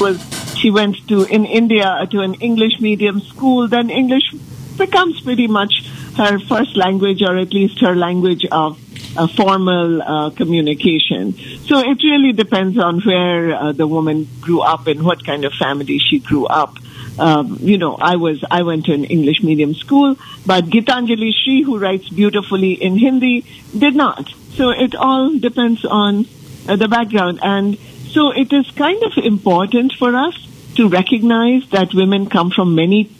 was 0.01 0.19
she 0.59 0.71
went 0.71 0.97
to 1.09 1.25
in 1.25 1.45
India 1.45 2.07
to 2.11 2.21
an 2.21 2.35
English 2.35 2.81
medium 2.81 3.21
school, 3.21 3.69
then 3.69 3.91
English 3.91 4.35
becomes 4.77 5.21
pretty 5.21 5.47
much 5.47 5.87
her 6.17 6.39
first 6.39 6.77
language, 6.77 7.23
or 7.23 7.37
at 7.39 7.53
least 7.53 7.81
her 7.81 7.95
language 7.95 8.47
of 8.51 8.79
uh, 9.17 9.27
formal 9.27 10.03
uh, 10.03 10.31
communication. 10.31 11.35
So 11.67 11.79
it 11.79 12.03
really 12.03 12.33
depends 12.33 12.79
on 12.79 13.01
where 13.01 13.55
uh, 13.55 13.73
the 13.73 13.87
woman 13.87 14.29
grew 14.41 14.61
up 14.61 14.87
and 14.87 15.03
what 15.05 15.25
kind 15.25 15.45
of 15.45 15.53
family 15.53 15.99
she 15.99 16.19
grew 16.19 16.47
up. 16.47 16.77
Um, 17.19 17.59
you 17.61 17.79
know, 17.79 17.95
I 17.95 18.17
was 18.17 18.43
I 18.51 18.63
went 18.63 18.87
to 18.87 18.93
an 18.93 19.05
English 19.05 19.43
medium 19.43 19.75
school, 19.75 20.17
but 20.45 20.65
Gitanjali 20.65 21.33
Shree, 21.33 21.63
who 21.63 21.79
writes 21.79 22.09
beautifully 22.09 22.73
in 22.73 22.99
Hindi, 22.99 23.45
did 23.77 23.95
not. 23.95 24.29
So 24.55 24.71
it 24.71 24.95
all 24.97 25.39
depends 25.39 25.85
on 25.85 26.27
uh, 26.69 26.75
the 26.75 26.89
background, 26.89 27.39
and 27.43 27.79
so 28.11 28.31
it 28.33 28.53
is 28.53 28.69
kind 28.73 29.01
of 29.05 29.17
important 29.19 29.93
for 29.93 30.15
us 30.15 30.35
to 30.75 30.89
recognize 30.89 31.69
that 31.71 31.95
women 31.95 32.29
come 32.29 32.51
from 32.51 32.75
many 32.75 33.11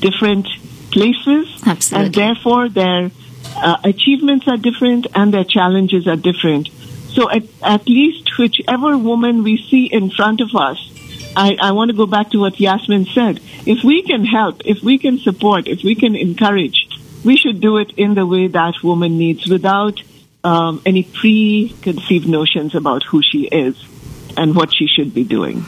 different 0.00 0.48
places, 0.96 1.46
Absolutely. 1.66 2.06
and 2.06 2.14
therefore 2.14 2.68
their 2.68 3.10
uh, 3.56 3.76
achievements 3.84 4.46
are 4.48 4.56
different 4.56 5.06
and 5.14 5.34
their 5.34 5.44
challenges 5.56 6.06
are 6.06 6.20
different. 6.30 6.68
So 7.16 7.30
at, 7.30 7.44
at 7.62 7.86
least 7.88 8.38
whichever 8.38 8.96
woman 8.96 9.42
we 9.42 9.56
see 9.70 9.84
in 9.86 10.10
front 10.10 10.40
of 10.40 10.50
us, 10.68 10.78
I, 11.36 11.56
I 11.60 11.72
want 11.72 11.90
to 11.90 11.96
go 11.96 12.06
back 12.06 12.30
to 12.30 12.38
what 12.38 12.58
Yasmin 12.58 13.06
said. 13.06 13.40
If 13.66 13.84
we 13.84 14.02
can 14.02 14.24
help, 14.24 14.62
if 14.64 14.82
we 14.82 14.98
can 14.98 15.18
support, 15.18 15.68
if 15.68 15.82
we 15.82 15.94
can 15.94 16.14
encourage, 16.16 16.78
we 17.24 17.36
should 17.36 17.60
do 17.60 17.78
it 17.78 17.90
in 17.96 18.14
the 18.14 18.26
way 18.26 18.46
that 18.48 18.74
woman 18.82 19.18
needs 19.18 19.48
without 19.48 20.00
um, 20.44 20.82
any 20.84 21.02
preconceived 21.02 22.28
notions 22.28 22.74
about 22.74 23.02
who 23.04 23.20
she 23.22 23.46
is 23.46 23.74
and 24.36 24.54
what 24.54 24.74
she 24.74 24.86
should 24.86 25.14
be 25.14 25.24
doing. 25.24 25.64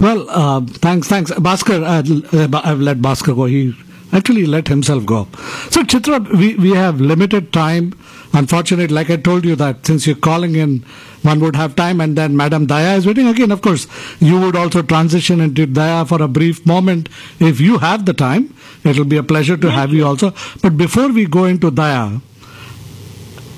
Well, 0.00 0.28
uh, 0.28 0.60
thanks, 0.60 1.08
thanks. 1.08 1.30
Bhaskar, 1.30 1.80
uh, 1.82 2.60
I've 2.64 2.80
let 2.80 2.98
Bhaskar 2.98 3.34
go. 3.34 3.44
He 3.46 3.74
actually 4.12 4.46
let 4.46 4.68
himself 4.68 5.04
go. 5.06 5.26
So, 5.70 5.82
Chitra, 5.82 6.30
we, 6.36 6.54
we 6.56 6.70
have 6.70 7.00
limited 7.00 7.52
time. 7.52 7.94
Unfortunately, 8.34 8.94
like 8.94 9.10
I 9.10 9.16
told 9.16 9.44
you 9.44 9.56
that 9.56 9.84
since 9.86 10.06
you're 10.06 10.16
calling 10.16 10.54
in, 10.54 10.78
one 11.22 11.38
would 11.40 11.54
have 11.56 11.76
time 11.76 12.00
and 12.00 12.16
then 12.16 12.36
Madam 12.36 12.66
Daya 12.66 12.96
is 12.96 13.06
waiting 13.06 13.26
again. 13.28 13.50
Of 13.50 13.60
course, 13.62 13.86
you 14.20 14.40
would 14.40 14.56
also 14.56 14.82
transition 14.82 15.40
into 15.40 15.66
Daya 15.66 16.08
for 16.08 16.20
a 16.22 16.28
brief 16.28 16.64
moment 16.66 17.08
if 17.40 17.60
you 17.60 17.78
have 17.78 18.06
the 18.06 18.14
time. 18.14 18.54
It'll 18.84 19.04
be 19.04 19.16
a 19.18 19.22
pleasure 19.22 19.56
to 19.56 19.70
have 19.70 19.92
you 19.92 20.06
also. 20.06 20.32
But 20.62 20.76
before 20.76 21.08
we 21.08 21.26
go 21.26 21.44
into 21.44 21.70
Daya, 21.70 22.20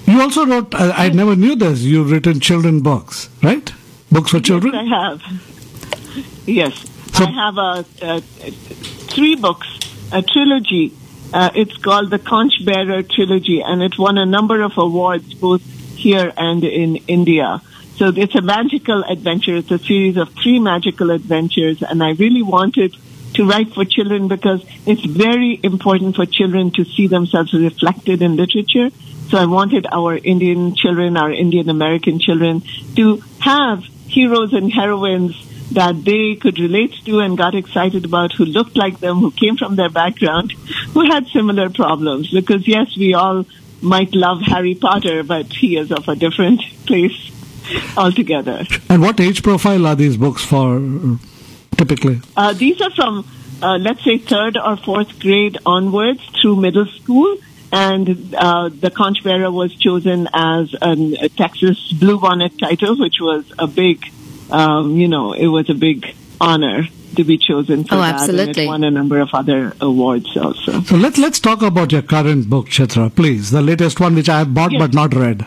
you 0.07 0.21
also 0.21 0.45
wrote, 0.45 0.75
I, 0.75 1.07
I 1.07 1.09
never 1.11 1.35
knew 1.37 1.57
this, 1.57 1.81
you've 1.81 2.11
written 2.11 2.40
children 2.40 2.81
books, 2.83 3.29
right? 3.43 3.73
Books 4.12 4.31
for 4.33 4.40
children? 4.40 4.75
Yes, 4.75 4.85
I 4.93 5.09
have. 5.09 5.23
Yes, 6.47 6.85
So- 7.12 7.25
I 7.25 7.31
have 7.31 7.57
a, 7.59 7.85
a, 8.03 8.21
three 8.21 9.35
books, 9.37 9.67
a 10.14 10.22
trilogy. 10.22 10.94
Uh, 11.33 11.50
it's 11.57 11.77
called 11.79 12.09
the 12.11 12.20
Conch 12.20 12.64
Bearer 12.64 13.03
Trilogy, 13.03 13.61
and 13.61 13.83
it 13.83 13.98
won 13.98 14.16
a 14.16 14.24
number 14.24 14.62
of 14.62 14.79
awards 14.79 15.35
both 15.35 15.62
here 15.96 16.33
and 16.37 16.62
in 16.62 16.96
India. 17.09 17.61
So 17.96 18.12
it's 18.14 18.37
a 18.37 18.40
magical 18.40 19.03
adventure. 19.03 19.57
It's 19.57 19.72
a 19.72 19.79
series 19.79 20.16
of 20.16 20.33
three 20.40 20.61
magical 20.61 21.11
adventures, 21.11 21.83
and 21.83 22.03
I 22.03 22.12
really 22.12 22.42
wanted 22.42 22.94
to 23.35 23.44
write 23.44 23.74
for 23.74 23.85
children 23.85 24.29
because 24.29 24.64
it's 24.87 25.05
very 25.05 25.59
important 25.64 26.14
for 26.14 26.27
children 26.27 26.70
to 26.72 26.85
see 26.85 27.09
themselves 27.09 27.53
reflected 27.53 28.22
in 28.22 28.37
literature. 28.37 28.90
So 29.31 29.38
I 29.38 29.46
wanted 29.46 29.88
our 29.90 30.16
Indian 30.16 30.77
children, 30.77 31.16
our 31.16 31.33
Indian 31.33 31.68
American 31.68 32.20
children, 32.20 32.62
to 32.94 33.20
have 33.40 33.83
heroes 34.07 34.53
and 34.53 34.72
heroines 34.72 35.35
that 35.72 36.05
they 36.05 36.37
could 36.37 36.59
relate 36.59 36.92
to 37.05 37.20
and 37.20 37.37
got 37.37 37.55
excited 37.55 38.05
about, 38.05 38.33
who 38.33 38.44
looked 38.44 38.77
like 38.77 39.00
them, 39.00 39.18
who 39.18 39.31
came 39.31 39.57
from 39.57 39.77
their 39.77 39.88
background, 39.88 40.53
who 40.92 41.05
had 41.11 41.27
similar 41.29 41.70
problems. 41.70 42.31
Because 42.31 42.66
yes, 42.68 42.96
we 42.96 43.14
all 43.14 43.44
might 43.81 44.14
love 44.14 44.40
Harry 44.42 44.74
Potter, 44.74 45.22
but 45.22 45.53
he 45.53 45.77
is 45.77 45.92
of 45.92 46.09
a 46.09 46.16
different 46.16 46.61
place 46.87 47.31
altogether. 47.96 48.64
And 48.88 49.03
what 49.03 49.20
age 49.20 49.42
profile 49.42 49.87
are 49.87 49.94
these 49.94 50.16
books 50.16 50.44
for 50.44 50.81
typically? 51.77 52.20
Uh, 52.37 52.53
these 52.53 52.81
are 52.81 52.90
from, 52.90 53.27
uh, 53.62 53.79
let's 53.79 54.05
say, 54.05 54.18
third 54.18 54.57
or 54.57 54.77
fourth 54.77 55.18
grade 55.18 55.59
onwards 55.66 56.24
through 56.40 56.57
middle 56.57 56.87
school. 56.87 57.37
And 57.72 58.35
uh, 58.35 58.68
the 58.68 58.90
Conch 58.90 59.24
Bearer 59.24 59.50
was 59.50 59.74
chosen 59.74 60.29
as 60.33 60.74
an, 60.81 61.16
a 61.20 61.29
Texas 61.29 61.92
Bluebonnet 61.92 62.57
title, 62.59 62.96
which 62.96 63.16
was 63.20 63.44
a 63.59 63.66
big, 63.66 64.05
um, 64.61 64.97
you 65.03 65.09
know, 65.09 65.33
it 65.33 65.47
was 65.49 65.69
a 65.71 65.75
big 65.75 65.99
honor 66.40 66.79
to 67.17 67.23
be 67.25 67.37
chosen 67.38 67.85
for 67.85 67.95
Oh, 67.95 67.99
that. 67.99 68.14
And 68.14 68.21
absolutely. 68.40 68.64
it 68.64 68.67
won 68.67 68.83
a 68.85 68.90
number 68.90 69.19
of 69.21 69.31
other 69.40 69.73
awards 69.81 70.37
also. 70.37 70.81
So 70.83 70.97
let's 70.97 71.19
let's 71.25 71.40
talk 71.49 71.62
about 71.62 71.93
your 71.93 72.03
current 72.03 72.49
book, 72.55 72.67
Chitra, 72.77 73.05
please. 73.14 73.51
The 73.51 73.62
latest 73.62 74.01
one, 74.01 74.14
which 74.21 74.29
I 74.29 74.38
have 74.43 74.53
bought 74.55 74.73
Yes. 74.73 74.81
but 74.83 74.95
not 75.01 75.14
read. 75.14 75.47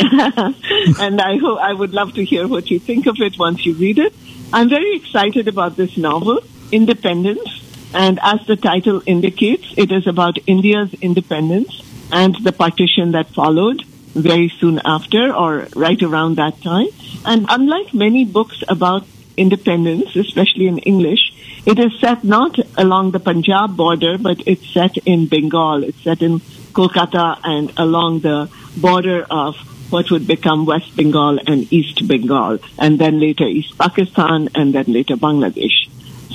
and 0.00 1.20
I 1.20 1.36
hope 1.38 1.58
I 1.60 1.72
would 1.72 1.92
love 1.92 2.14
to 2.14 2.24
hear 2.24 2.46
what 2.48 2.70
you 2.70 2.78
think 2.78 3.06
of 3.06 3.16
it 3.20 3.38
once 3.38 3.64
you 3.66 3.74
read 3.74 3.98
it. 3.98 4.14
I'm 4.52 4.68
very 4.68 4.96
excited 4.96 5.46
about 5.48 5.76
this 5.76 5.96
novel, 5.96 6.40
Independence, 6.72 7.48
and 7.94 8.18
as 8.22 8.44
the 8.46 8.56
title 8.56 9.02
indicates, 9.06 9.74
it 9.76 9.92
is 9.92 10.06
about 10.06 10.38
India's 10.46 10.92
independence 10.94 11.82
and 12.12 12.34
the 12.42 12.52
partition 12.52 13.12
that 13.12 13.28
followed 13.28 13.82
very 14.14 14.48
soon 14.60 14.80
after 14.84 15.32
or 15.34 15.68
right 15.76 16.02
around 16.02 16.36
that 16.36 16.60
time. 16.62 16.88
And 17.24 17.46
unlike 17.48 17.94
many 17.94 18.24
books 18.24 18.62
about 18.68 19.06
independence, 19.36 20.16
especially 20.16 20.66
in 20.66 20.78
English, 20.78 21.32
it 21.66 21.78
is 21.78 21.98
set 22.00 22.24
not 22.24 22.58
along 22.76 23.10
the 23.10 23.20
Punjab 23.20 23.76
border, 23.76 24.18
but 24.18 24.42
it's 24.46 24.66
set 24.70 24.96
in 24.98 25.26
Bengal. 25.26 25.84
It's 25.84 26.02
set 26.02 26.22
in 26.22 26.40
Kolkata 26.72 27.38
and 27.44 27.72
along 27.76 28.20
the 28.20 28.50
border 28.76 29.26
of 29.30 29.56
what 29.90 30.10
would 30.10 30.26
become 30.26 30.66
West 30.66 30.96
Bengal 30.96 31.38
and 31.46 31.70
East 31.72 32.06
Bengal, 32.06 32.58
and 32.78 32.98
then 32.98 33.18
later 33.18 33.44
East 33.44 33.76
Pakistan, 33.76 34.48
and 34.54 34.72
then 34.72 34.84
later 34.86 35.16
Bangladesh. 35.16 35.88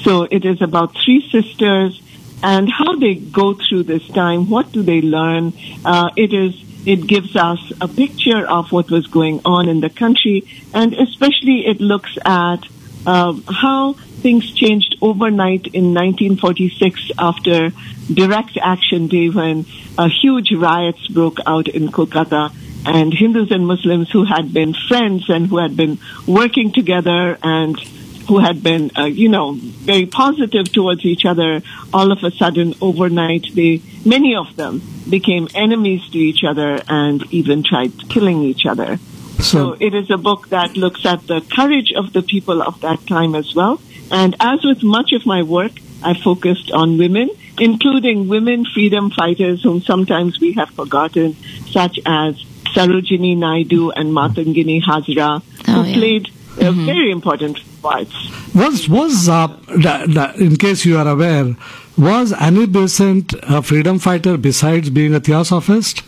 So 0.03 0.23
it 0.23 0.45
is 0.45 0.61
about 0.61 0.93
three 0.93 1.27
sisters 1.31 2.01
and 2.43 2.69
how 2.69 2.95
they 2.97 3.15
go 3.15 3.53
through 3.53 3.83
this 3.83 4.05
time. 4.09 4.49
What 4.49 4.71
do 4.71 4.83
they 4.83 5.01
learn? 5.01 5.53
Uh, 5.83 6.09
it 6.15 6.33
is. 6.33 6.53
It 6.85 7.07
gives 7.07 7.35
us 7.35 7.59
a 7.81 7.87
picture 7.87 8.45
of 8.47 8.71
what 8.71 8.91
was 8.91 9.07
going 9.07 9.41
on 9.45 9.67
in 9.67 9.79
the 9.79 9.89
country, 9.89 10.47
and 10.73 10.93
especially 10.93 11.65
it 11.65 11.81
looks 11.81 12.17
at 12.23 12.59
uh, 13.05 13.33
how 13.49 13.93
things 13.93 14.51
changed 14.53 14.95
overnight 15.01 15.67
in 15.67 15.93
1946 15.93 17.11
after 17.17 17.71
direct 18.11 18.57
action 18.61 19.07
day 19.07 19.29
when 19.29 19.65
uh, 19.97 20.09
huge 20.09 20.51
riots 20.51 21.07
broke 21.07 21.37
out 21.45 21.67
in 21.67 21.89
Kolkata 21.89 22.51
and 22.85 23.13
Hindus 23.13 23.51
and 23.51 23.65
Muslims 23.67 24.09
who 24.11 24.23
had 24.23 24.53
been 24.53 24.73
friends 24.73 25.29
and 25.29 25.47
who 25.47 25.57
had 25.57 25.75
been 25.75 25.99
working 26.27 26.71
together 26.71 27.37
and 27.43 27.77
who 28.27 28.39
had 28.39 28.63
been, 28.63 28.91
uh, 28.97 29.05
you 29.05 29.29
know, 29.29 29.53
very 29.53 30.05
positive 30.05 30.71
towards 30.71 31.05
each 31.05 31.25
other, 31.25 31.61
all 31.93 32.11
of 32.11 32.23
a 32.23 32.31
sudden 32.31 32.73
overnight, 32.81 33.45
they, 33.53 33.81
many 34.05 34.35
of 34.35 34.55
them 34.55 34.81
became 35.09 35.47
enemies 35.53 36.01
to 36.11 36.17
each 36.17 36.43
other 36.43 36.79
and 36.87 37.23
even 37.31 37.61
tried 37.63 37.91
killing 38.09 38.41
each 38.41 38.65
other. 38.65 38.97
So 39.41 39.75
it 39.79 39.93
is 39.93 40.09
a 40.09 40.17
book 40.17 40.49
that 40.49 40.75
looks 40.75 41.05
at 41.05 41.27
the 41.27 41.41
courage 41.41 41.91
of 41.95 42.13
the 42.13 42.23
people 42.23 42.63
of 42.63 42.81
that 42.81 43.05
time 43.05 43.35
as 43.35 43.53
well. 43.53 43.79
And 44.11 44.35
as 44.39 44.63
with 44.63 44.81
much 44.83 45.11
of 45.13 45.25
my 45.25 45.43
work, 45.43 45.71
I 46.03 46.13
focused 46.13 46.71
on 46.71 46.97
women, 46.97 47.29
including 47.59 48.27
women 48.27 48.65
freedom 48.65 49.11
fighters 49.11 49.61
whom 49.63 49.81
sometimes 49.81 50.39
we 50.39 50.53
have 50.53 50.69
forgotten, 50.69 51.35
such 51.69 51.99
as 52.05 52.35
Sarojini 52.73 53.37
Naidu 53.37 53.91
and 53.91 54.11
Matangini 54.11 54.81
Hazra, 54.81 55.41
Oh, 55.67 55.71
who 55.73 55.83
yeah. 55.89 55.95
played 55.95 56.27
uh, 56.61 56.71
very 56.71 57.11
important 57.11 57.59
parts. 57.81 58.13
Was 58.53 58.87
was 58.89 59.27
uh, 59.29 59.47
da- 59.81 60.05
da- 60.05 60.33
in 60.33 60.55
case 60.55 60.85
you 60.85 60.97
are 60.97 61.07
aware, 61.07 61.55
was 61.97 62.33
Annie 62.33 62.65
Besant 62.67 63.33
a 63.43 63.61
freedom 63.61 63.99
fighter 63.99 64.37
besides 64.37 64.89
being 64.89 65.13
a 65.13 65.19
theosophist? 65.19 66.03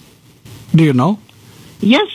Do 0.76 0.84
you 0.84 0.94
know? 0.94 1.20
Yes, 1.80 2.08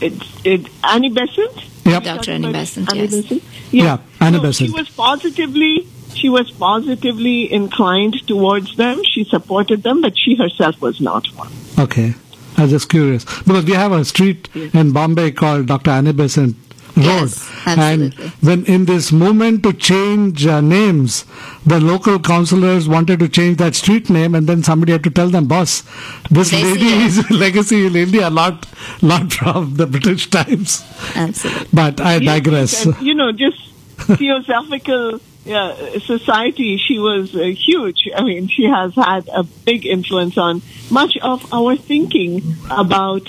it, 0.00 0.12
it, 0.44 0.66
Annie 0.84 1.10
Besant. 1.10 1.64
Yep. 1.84 2.02
Dr. 2.02 2.32
Annie 2.32 2.52
Besant, 2.52 2.90
Annie 2.90 3.00
yes. 3.00 3.10
Besant? 3.14 3.42
Yeah, 3.70 3.98
Annie 4.20 4.36
So 4.38 4.42
Besant. 4.42 4.70
She 4.70 4.74
was 4.76 4.88
positively, 4.90 5.86
she 6.14 6.28
was 6.28 6.50
positively 6.50 7.50
inclined 7.52 8.26
towards 8.26 8.76
them. 8.76 9.02
She 9.04 9.24
supported 9.24 9.82
them, 9.82 10.02
but 10.02 10.18
she 10.18 10.34
herself 10.36 10.80
was 10.82 11.00
not 11.00 11.26
one. 11.34 11.50
Okay. 11.78 12.14
I 12.56 12.62
was 12.62 12.72
just 12.72 12.88
curious. 12.90 13.24
Because 13.24 13.64
we 13.64 13.72
have 13.72 13.92
a 13.92 14.04
street 14.04 14.48
in 14.54 14.92
Bombay 14.92 15.30
called 15.30 15.66
Dr. 15.66 15.92
Annie 15.92 16.12
Besant 16.12 16.56
Road. 16.98 17.04
Yes, 17.30 17.50
and 17.66 17.80
absolutely. 17.80 18.28
when 18.40 18.64
in 18.66 18.84
this 18.84 19.10
movement 19.12 19.62
to 19.64 19.72
change 19.72 20.46
uh, 20.46 20.60
names, 20.60 21.24
the 21.66 21.80
local 21.80 22.18
councillors 22.18 22.88
wanted 22.88 23.18
to 23.20 23.28
change 23.28 23.56
that 23.58 23.74
street 23.74 24.10
name 24.10 24.34
and 24.34 24.46
then 24.46 24.62
somebody 24.62 24.92
had 24.92 25.04
to 25.04 25.10
tell 25.10 25.28
them, 25.28 25.46
boss, 25.46 25.82
this 26.30 26.50
They 26.50 26.62
lady 26.62 26.88
see 26.88 26.94
it." 26.94 27.06
is 27.06 27.30
legacy 27.46 27.86
in 27.86 27.96
India, 27.96 28.30
not, 28.30 28.66
not 29.02 29.32
from 29.32 29.74
the 29.76 29.86
British 29.86 30.28
times. 30.30 30.84
Absolutely. 31.14 31.68
But 31.72 32.00
I 32.00 32.16
Yes, 32.16 32.24
digress. 32.24 32.86
And, 32.86 32.96
you 33.00 33.14
know, 33.14 33.32
just 33.32 33.58
theosophical 33.98 35.20
uh, 35.50 35.98
society, 36.00 36.76
she 36.76 36.98
was 36.98 37.34
uh, 37.34 37.44
huge. 37.44 38.08
I 38.14 38.22
mean, 38.22 38.48
she 38.48 38.64
has 38.64 38.94
had 38.94 39.28
a 39.32 39.42
big 39.44 39.86
influence 39.86 40.36
on 40.36 40.62
much 40.90 41.16
of 41.22 41.52
our 41.52 41.76
thinking 41.76 42.42
about, 42.70 43.28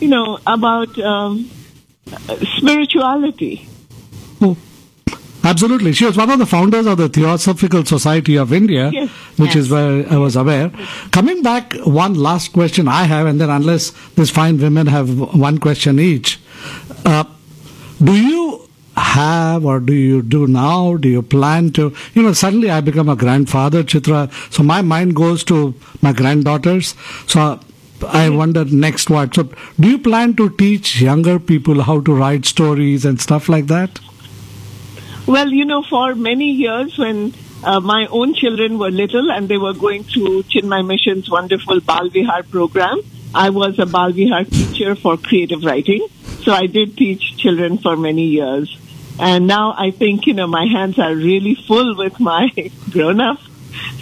you 0.00 0.08
know, 0.08 0.38
about 0.46 0.98
um, 0.98 1.50
spirituality. 2.58 3.68
Oh, 4.40 4.56
Absolutely. 5.44 5.92
She 5.92 6.04
was 6.04 6.16
one 6.16 6.30
of 6.30 6.38
the 6.38 6.46
founders 6.46 6.84
of 6.86 6.98
the 6.98 7.08
Theosophical 7.08 7.84
Society 7.84 8.36
of 8.36 8.52
India, 8.52 8.90
Yes. 8.92 9.08
which 9.38 9.56
is 9.56 9.70
where 9.70 10.04
I 10.12 10.16
was 10.18 10.36
aware. 10.36 10.70
Coming 11.10 11.42
back, 11.42 11.72
one 11.84 12.14
last 12.14 12.52
question 12.52 12.86
I 12.88 13.04
have, 13.04 13.26
and 13.26 13.40
then 13.40 13.48
unless 13.48 13.92
these 14.16 14.30
fine 14.30 14.58
women 14.58 14.88
have 14.88 15.18
one 15.34 15.58
question 15.58 15.98
each, 15.98 16.38
uh, 17.06 17.24
do 18.02 18.14
you 18.14 18.68
have 18.96 19.64
or 19.64 19.78
do 19.80 19.94
you 19.94 20.22
do 20.22 20.46
now? 20.48 20.96
Do 20.96 21.08
you 21.08 21.22
plan 21.22 21.70
to? 21.74 21.94
You 22.14 22.22
know, 22.22 22.32
suddenly 22.32 22.68
I 22.70 22.80
become 22.80 23.08
a 23.08 23.16
grandfather, 23.16 23.82
Chitra, 23.84 24.30
so 24.52 24.62
my 24.62 24.82
mind 24.82 25.14
goes 25.16 25.44
to 25.44 25.72
my 26.02 26.12
granddaughters. 26.12 26.94
So 27.26 27.58
I 28.04 28.28
wonder 28.30 28.64
next 28.64 29.10
what. 29.10 29.34
So, 29.34 29.48
do 29.78 29.88
you 29.88 29.98
plan 29.98 30.34
to 30.36 30.50
teach 30.50 31.00
younger 31.00 31.38
people 31.38 31.82
how 31.82 32.00
to 32.00 32.14
write 32.14 32.44
stories 32.46 33.04
and 33.04 33.20
stuff 33.20 33.48
like 33.48 33.66
that? 33.66 34.00
Well, 35.26 35.48
you 35.48 35.64
know, 35.64 35.82
for 35.82 36.14
many 36.14 36.50
years 36.52 36.96
when 36.96 37.34
uh, 37.62 37.80
my 37.80 38.06
own 38.06 38.34
children 38.34 38.78
were 38.78 38.90
little 38.90 39.30
and 39.30 39.48
they 39.48 39.58
were 39.58 39.74
going 39.74 40.04
through 40.04 40.44
Chinmaya 40.44 40.86
Mission's 40.86 41.28
wonderful 41.28 41.80
Bal 41.80 42.08
Vihar 42.08 42.48
program, 42.50 43.00
I 43.34 43.50
was 43.50 43.78
a 43.78 43.86
Bal 43.86 44.12
Vihar 44.12 44.48
teacher 44.50 44.94
for 44.94 45.16
creative 45.16 45.64
writing. 45.64 46.06
So 46.42 46.52
I 46.52 46.66
did 46.66 46.96
teach 46.96 47.36
children 47.36 47.78
for 47.78 47.96
many 47.96 48.24
years. 48.24 48.74
And 49.20 49.46
now 49.46 49.74
I 49.76 49.90
think, 49.90 50.26
you 50.26 50.34
know, 50.34 50.46
my 50.46 50.66
hands 50.66 50.98
are 50.98 51.14
really 51.14 51.54
full 51.54 51.96
with 51.96 52.18
my 52.20 52.48
grown 52.90 53.20
up 53.20 53.38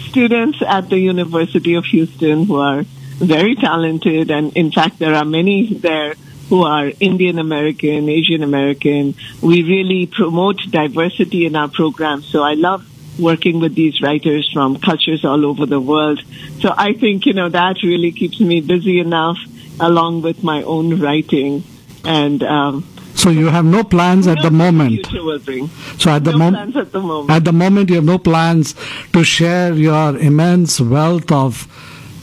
students 0.09 0.59
at 0.65 0.89
the 0.89 0.97
University 0.97 1.73
of 1.73 1.85
Houston 1.85 2.45
who 2.45 2.55
are 2.55 2.85
very 3.19 3.55
talented. 3.55 4.31
And 4.31 4.55
in 4.55 4.71
fact, 4.71 4.99
there 4.99 5.13
are 5.15 5.25
many 5.25 5.73
there 5.73 6.15
who 6.49 6.63
are 6.63 6.91
Indian 6.99 7.39
American, 7.39 8.07
Asian 8.09 8.41
American. 8.41 9.15
We 9.41 9.63
really 9.63 10.05
promote 10.05 10.59
diversity 10.69 11.45
in 11.45 11.55
our 11.55 11.67
program. 11.67 12.21
So 12.21 12.41
I 12.43 12.53
love 12.53 12.85
working 13.19 13.59
with 13.59 13.75
these 13.75 14.01
writers 14.01 14.49
from 14.53 14.77
cultures 14.79 15.25
all 15.25 15.45
over 15.45 15.65
the 15.65 15.79
world. 15.79 16.21
So 16.61 16.73
I 16.75 16.93
think, 16.93 17.25
you 17.25 17.33
know, 17.33 17.49
that 17.49 17.81
really 17.83 18.11
keeps 18.11 18.39
me 18.39 18.61
busy 18.61 18.99
enough 18.99 19.37
along 19.79 20.21
with 20.21 20.43
my 20.43 20.63
own 20.63 20.99
writing. 20.99 21.63
And, 22.05 22.43
um, 22.43 22.85
So 23.15 23.29
you 23.31 23.47
have 23.47 23.65
no 23.65 23.83
plans 23.83 24.27
at 24.27 24.41
the 24.41 24.51
moment. 24.51 25.07
Future 25.07 25.23
will 25.23 25.39
bring. 25.39 25.69
So 25.97 26.11
at 26.11 26.23
the 26.23 26.31
no 26.31 26.37
moment, 26.37 26.73
plans 26.73 26.87
at 26.87 26.91
the 26.91 27.01
moment. 27.01 27.31
at 27.31 27.43
the 27.43 27.51
moment, 27.51 27.89
you 27.89 27.95
have 27.95 28.05
no 28.05 28.19
plans 28.19 28.75
to 29.11 29.23
share 29.23 29.73
your 29.73 30.15
immense 30.17 30.79
wealth 30.79 31.31
of 31.31 31.67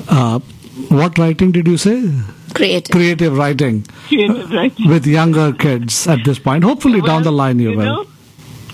uh, 0.08 0.38
what 0.88 1.18
writing 1.18 1.52
did 1.52 1.66
you 1.66 1.76
say? 1.76 2.10
Creative. 2.54 2.90
Creative 2.92 3.36
writing 3.36 3.82
Creative 4.08 4.50
writing. 4.50 4.88
with 4.88 5.06
younger 5.06 5.52
kids 5.52 6.06
at 6.06 6.24
this 6.24 6.38
point. 6.38 6.64
Hopefully, 6.64 7.00
down 7.00 7.22
the 7.22 7.32
line, 7.32 7.58
you, 7.58 7.70
will. 7.70 7.84
know, 7.84 8.06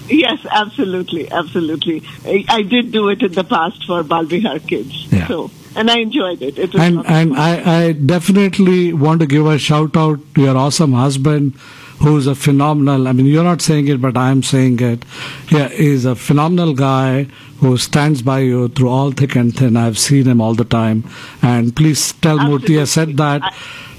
Yes, 0.08 0.44
absolutely, 0.50 1.30
absolutely. 1.30 2.02
I, 2.24 2.44
I 2.48 2.62
did 2.62 2.90
do 2.90 3.08
it 3.10 3.22
in 3.22 3.32
the 3.32 3.44
past 3.44 3.84
for 3.86 4.02
Balvihar 4.02 4.66
kids. 4.66 5.06
Yeah. 5.12 5.28
So, 5.28 5.50
and 5.76 5.88
I 5.90 5.98
enjoyed 6.00 6.42
it. 6.42 6.58
It 6.58 6.72
was 6.74 6.82
And 6.82 6.96
lots 6.96 7.08
and. 7.08 7.36
I, 7.36 7.84
I 7.86 7.92
definitely 7.92 8.92
want 8.92 9.20
to 9.20 9.26
give 9.26 9.46
a 9.46 9.56
shout 9.56 9.96
out 9.96 10.18
to 10.34 10.40
your 10.42 10.56
awesome 10.56 10.92
husband, 10.94 11.54
who's 12.00 12.26
a 12.26 12.34
phenomenal. 12.34 13.06
I 13.08 13.12
mean, 13.12 13.26
you're 13.26 13.44
not 13.44 13.60
saying 13.60 13.88
it, 13.88 14.00
but 14.00 14.16
I'm 14.16 14.42
saying 14.42 14.80
it. 14.80 15.04
Yeah, 15.50 15.68
he's 15.68 16.04
a 16.04 16.14
phenomenal 16.14 16.74
guy 16.74 17.24
who 17.58 17.76
stands 17.76 18.22
by 18.22 18.40
you 18.40 18.68
through 18.68 18.88
all 18.88 19.12
thick 19.12 19.36
and 19.36 19.54
thin. 19.54 19.76
I've 19.76 19.98
seen 19.98 20.26
him 20.26 20.40
all 20.40 20.54
the 20.54 20.64
time. 20.64 21.04
And 21.42 21.76
please 21.76 22.12
tell 22.14 22.38
Murthy 22.38 22.80
I 22.80 22.84
said 22.84 23.16
that. 23.18 23.54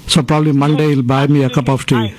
So 0.08 0.22
probably 0.22 0.52
Monday 0.52 0.88
he'll 0.88 1.02
buy 1.02 1.28
me 1.28 1.44
a 1.44 1.50
cup 1.50 1.68
of 1.68 1.86
tea. 1.86 2.14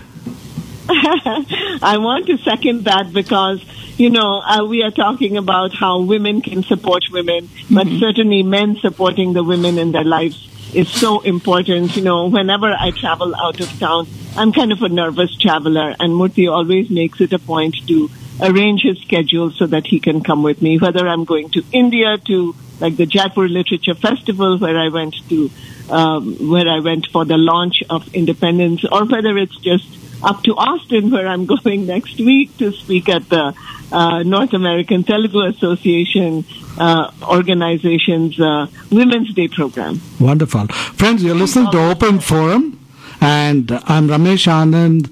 I 0.89 1.97
want 1.99 2.27
to 2.27 2.37
second 2.37 2.85
that 2.85 3.11
because, 3.11 3.61
you 3.97 4.09
know, 4.09 4.41
uh, 4.41 4.65
we 4.65 4.83
are 4.83 4.91
talking 4.91 5.35
about 5.35 5.73
how 5.73 5.99
women 5.99 6.41
can 6.41 6.63
support 6.63 7.03
women, 7.11 7.49
but 7.69 7.87
certainly 7.99 8.41
men 8.41 8.77
supporting 8.77 9.33
the 9.33 9.43
women 9.43 9.77
in 9.77 9.91
their 9.91 10.05
lives 10.05 10.47
is 10.75 10.89
so 10.89 11.21
important. 11.21 11.95
You 11.95 12.03
know, 12.03 12.27
whenever 12.27 12.71
I 12.71 12.91
travel 12.91 13.35
out 13.35 13.59
of 13.59 13.79
town, 13.79 14.07
I'm 14.35 14.51
kind 14.51 14.71
of 14.71 14.81
a 14.81 14.89
nervous 14.89 15.35
traveler, 15.37 15.95
and 15.99 16.13
Murthy 16.13 16.51
always 16.51 16.89
makes 16.89 17.21
it 17.21 17.33
a 17.33 17.39
point 17.39 17.75
to 17.87 18.09
arrange 18.41 18.81
his 18.81 18.97
schedule 18.99 19.51
so 19.51 19.67
that 19.67 19.85
he 19.85 19.99
can 19.99 20.23
come 20.23 20.43
with 20.43 20.61
me, 20.61 20.77
whether 20.79 21.07
I'm 21.07 21.23
going 21.23 21.49
to 21.51 21.63
India 21.71 22.17
to 22.17 22.55
like 22.79 22.97
the 22.97 23.05
Jaipur 23.05 23.47
Literature 23.47 23.93
Festival 23.93 24.57
where 24.57 24.77
I 24.77 24.89
went 24.89 25.15
to, 25.29 25.51
um, 25.89 26.49
where 26.49 26.67
I 26.67 26.79
went 26.79 27.07
for 27.07 27.23
the 27.23 27.37
launch 27.37 27.83
of 27.89 28.13
Independence, 28.13 28.83
or 28.91 29.05
whether 29.05 29.37
it's 29.37 29.55
just 29.57 29.87
up 30.23 30.43
to 30.43 30.55
Austin 30.55 31.11
where 31.11 31.27
I'm 31.27 31.45
going 31.55 31.85
next 31.85 32.19
week 32.19 32.57
to 32.57 32.71
speak 32.71 33.09
at 33.09 33.29
the 33.29 33.53
uh, 33.91 34.23
North 34.23 34.53
American 34.53 35.03
Telugu 35.03 35.41
Association 35.41 36.45
uh, 36.77 37.11
organization's 37.23 38.39
uh, 38.39 38.67
Women's 38.91 39.33
Day 39.33 39.47
program. 39.47 40.01
Wonderful. 40.19 40.67
Friends, 40.67 41.23
you're 41.23 41.35
listening 41.35 41.71
to 41.71 41.91
Open 41.91 42.19
Forum, 42.19 42.79
and 43.21 43.71
I'm 43.85 44.07
Ramesh 44.07 44.47
Anand 44.47 45.11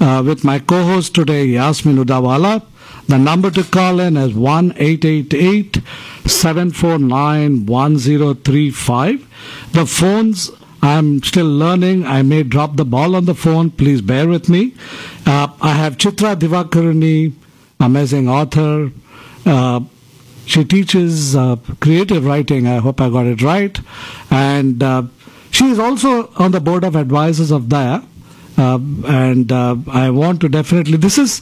uh, 0.00 0.22
with 0.22 0.44
my 0.44 0.58
co 0.58 0.84
host 0.84 1.14
today, 1.14 1.46
Yasmin 1.46 1.96
Udawala. 1.96 2.64
The 3.08 3.18
number 3.18 3.50
to 3.50 3.64
call 3.64 3.98
in 3.98 4.16
is 4.16 4.34
1 4.34 4.74
888 4.76 5.80
749 6.26 7.66
1035. 7.66 9.72
The 9.72 9.86
phones, 9.86 10.50
I'm 10.82 11.22
still 11.22 11.46
learning. 11.46 12.06
I 12.06 12.22
may 12.22 12.42
drop 12.42 12.76
the 12.76 12.84
ball 12.84 13.14
on 13.14 13.26
the 13.26 13.34
phone. 13.34 13.70
Please 13.70 14.00
bear 14.00 14.26
with 14.28 14.48
me. 14.48 14.74
Uh, 15.26 15.48
I 15.60 15.72
have 15.74 15.98
Chitra 15.98 16.36
Divakaruni, 16.36 17.32
amazing 17.78 18.28
author. 18.28 18.90
Uh, 19.44 19.80
she 20.46 20.64
teaches 20.64 21.36
uh, 21.36 21.56
creative 21.80 22.24
writing. 22.24 22.66
I 22.66 22.78
hope 22.78 23.00
I 23.00 23.10
got 23.10 23.26
it 23.26 23.42
right. 23.42 23.78
And 24.30 24.82
uh, 24.82 25.02
she 25.50 25.70
is 25.70 25.78
also 25.78 26.32
on 26.36 26.52
the 26.52 26.60
board 26.60 26.82
of 26.84 26.96
advisors 26.96 27.50
of 27.50 27.64
Daya. 27.64 28.04
Uh, 28.56 28.78
and 29.06 29.52
uh, 29.52 29.76
I 29.90 30.10
want 30.10 30.40
to 30.40 30.48
definitely, 30.48 30.96
this 30.96 31.18
is 31.18 31.40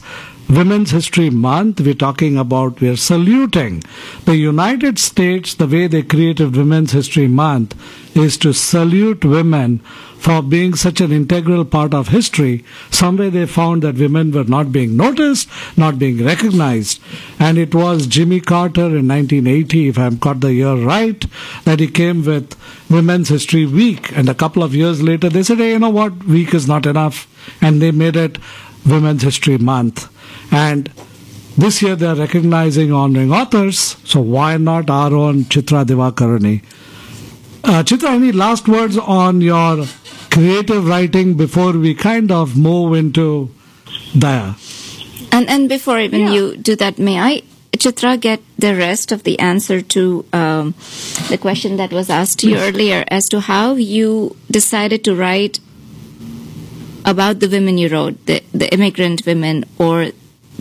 Women's 0.49 0.89
History 0.91 1.29
Month, 1.29 1.79
we're 1.81 1.93
talking 1.93 2.37
about, 2.37 2.81
we're 2.81 2.95
saluting 2.95 3.83
the 4.25 4.35
United 4.35 4.97
States. 4.97 5.53
The 5.53 5.67
way 5.67 5.85
they 5.85 6.01
created 6.01 6.55
Women's 6.55 6.91
History 6.91 7.27
Month 7.27 7.75
is 8.15 8.37
to 8.37 8.53
salute 8.53 9.23
women 9.23 9.79
for 10.17 10.41
being 10.41 10.73
such 10.73 10.99
an 10.99 11.11
integral 11.11 11.63
part 11.63 11.93
of 11.93 12.09
history. 12.09 12.63
Somewhere 12.91 13.29
they 13.29 13.45
found 13.45 13.81
that 13.83 13.95
women 13.95 14.31
were 14.31 14.43
not 14.43 14.71
being 14.71 14.97
noticed, 14.97 15.49
not 15.77 15.97
being 15.97 16.23
recognized. 16.23 17.01
And 17.39 17.57
it 17.57 17.73
was 17.73 18.07
Jimmy 18.07 18.41
Carter 18.41 18.87
in 18.97 19.07
1980, 19.07 19.87
if 19.87 19.97
I've 19.97 20.19
got 20.19 20.41
the 20.41 20.53
year 20.53 20.75
right, 20.75 21.25
that 21.63 21.79
he 21.79 21.87
came 21.87 22.25
with 22.25 22.55
Women's 22.89 23.29
History 23.29 23.65
Week. 23.65 24.15
And 24.17 24.27
a 24.27 24.35
couple 24.35 24.61
of 24.61 24.75
years 24.75 25.01
later, 25.01 25.29
they 25.29 25.43
said, 25.43 25.59
hey, 25.59 25.71
you 25.71 25.79
know 25.79 25.89
what, 25.89 26.23
week 26.25 26.53
is 26.53 26.67
not 26.67 26.85
enough. 26.85 27.27
And 27.61 27.81
they 27.81 27.91
made 27.91 28.17
it 28.17 28.37
Women's 28.85 29.23
History 29.23 29.57
Month. 29.57 30.09
And 30.51 30.91
this 31.57 31.81
year 31.81 31.95
they 31.95 32.07
are 32.07 32.15
recognizing 32.15 32.91
honoring 32.91 33.31
authors, 33.31 33.97
so 34.03 34.21
why 34.21 34.57
not 34.57 34.89
our 34.89 35.13
own 35.13 35.43
Chitra 35.45 35.85
Divakaruni? 35.85 36.63
Uh, 37.63 37.83
Chitra, 37.83 38.15
any 38.15 38.31
last 38.31 38.67
words 38.67 38.97
on 38.97 39.41
your 39.41 39.85
creative 40.31 40.87
writing 40.87 41.35
before 41.35 41.73
we 41.73 41.93
kind 41.93 42.31
of 42.31 42.57
move 42.57 42.93
into 42.95 43.49
Daya? 44.13 44.55
And 45.31 45.49
and 45.49 45.69
before 45.69 45.99
even 45.99 46.21
Yeah. 46.21 46.33
you 46.33 46.57
do 46.57 46.75
that, 46.77 46.97
may 46.97 47.19
I, 47.19 47.41
Chitra, 47.77 48.19
get 48.19 48.41
the 48.57 48.75
rest 48.75 49.11
of 49.11 49.23
the 49.23 49.37
answer 49.39 49.81
to 49.81 50.25
um, 50.33 50.73
the 51.29 51.37
question 51.37 51.77
that 51.77 51.91
was 51.91 52.09
asked 52.09 52.39
to 52.39 52.49
you 52.49 52.57
earlier 52.57 53.03
as 53.09 53.29
to 53.29 53.39
how 53.41 53.75
you 53.75 54.35
decided 54.49 55.03
to 55.03 55.15
write 55.15 55.59
about 57.05 57.39
the 57.39 57.47
women 57.49 57.77
you 57.77 57.89
wrote, 57.89 58.25
the 58.25 58.41
the 58.53 58.71
immigrant 58.73 59.25
women 59.25 59.65
or 59.77 60.07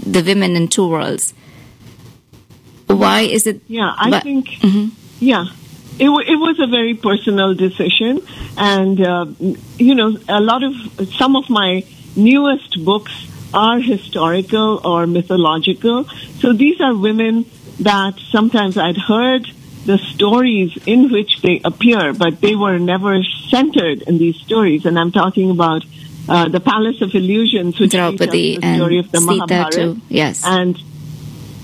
the 0.06 0.22
women 0.22 0.56
in 0.56 0.68
two 0.68 0.86
worlds. 0.88 1.32
Why 2.86 3.20
is 3.22 3.46
it? 3.46 3.60
Yeah, 3.68 3.94
I 3.96 4.10
but- 4.10 4.22
think, 4.22 4.46
Mhm. 4.62 4.90
yeah, 5.20 5.46
it, 5.98 6.04
w- 6.04 6.26
it 6.26 6.36
was 6.36 6.58
a 6.60 6.66
very 6.66 6.94
personal 6.94 7.54
decision. 7.54 8.20
And, 8.56 9.00
uh, 9.00 9.26
you 9.78 9.94
know, 9.94 10.16
a 10.28 10.40
lot 10.40 10.62
of, 10.62 10.74
some 11.14 11.36
of 11.36 11.48
my 11.50 11.84
newest 12.16 12.84
books 12.84 13.12
are 13.52 13.78
historical 13.78 14.80
or 14.84 15.06
mythological. 15.06 16.04
So 16.40 16.52
these 16.52 16.80
are 16.80 16.94
women 16.94 17.46
that 17.80 18.18
sometimes 18.30 18.76
I'd 18.76 18.96
heard 18.96 19.46
the 19.86 19.98
stories 19.98 20.76
in 20.86 21.10
which 21.10 21.40
they 21.40 21.60
appear, 21.64 22.12
but 22.12 22.40
they 22.40 22.54
were 22.54 22.78
never 22.78 23.22
centered 23.48 24.02
in 24.02 24.18
these 24.18 24.36
stories. 24.36 24.84
And 24.84 24.98
I'm 24.98 25.12
talking 25.12 25.50
about 25.50 25.84
uh, 26.28 26.48
the 26.48 26.60
Palace 26.60 27.00
of 27.00 27.14
Illusions, 27.14 27.80
which 27.80 27.92
Draupadi 27.92 28.58
the 28.58 28.76
story 28.76 28.98
of 28.98 29.10
the 29.10 29.18
Sita 29.18 29.32
Mahabharata 29.32 29.76
too. 29.76 30.00
Yes. 30.08 30.42
and 30.44 30.78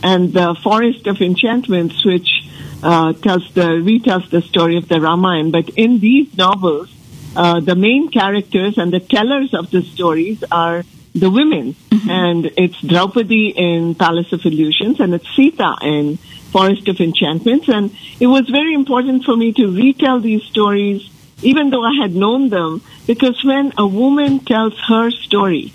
and 0.03 0.32
the 0.32 0.55
Forest 0.62 1.07
of 1.07 1.20
Enchantments, 1.20 2.05
which 2.05 2.43
uh, 2.85 3.14
tells 3.14 3.51
the 3.55 3.80
retells 3.82 4.30
the 4.30 4.43
story 4.43 4.76
of 4.76 4.87
the 4.89 5.01
Ramayana. 5.01 5.51
But 5.51 5.70
in 5.70 5.99
these 6.01 6.37
novels, 6.37 6.95
uh, 7.35 7.61
the 7.61 7.74
main 7.74 8.11
characters 8.11 8.78
and 8.78 8.93
the 8.93 9.01
tellers 9.01 9.55
of 9.55 9.70
the 9.70 9.82
stories 9.82 10.45
are 10.53 10.85
the 11.14 11.30
women, 11.30 11.76
and 12.09 12.51
it's 12.57 12.80
Draupadi 12.80 13.49
in 13.49 13.95
Palace 13.95 14.32
of 14.32 14.45
Illusions, 14.45 15.01
and 15.01 15.14
it's 15.14 15.28
Sita 15.35 15.76
in 15.80 16.18
Forest 16.53 16.89
of 16.89 17.01
Enchantments, 17.01 17.68
and 17.68 17.97
it 18.20 18.26
was 18.26 18.49
very 18.51 18.74
important 18.74 19.24
for 19.24 19.37
me 19.37 19.53
to 19.55 19.68
retell 19.68 20.20
these 20.20 20.43
stories. 20.43 21.09
Even 21.43 21.70
though 21.70 21.85
I 21.85 21.95
had 22.01 22.14
known 22.14 22.49
them, 22.49 22.82
because 23.07 23.43
when 23.45 23.72
a 23.76 23.87
woman 23.87 24.41
tells 24.41 24.78
her 24.89 25.11
story, 25.11 25.72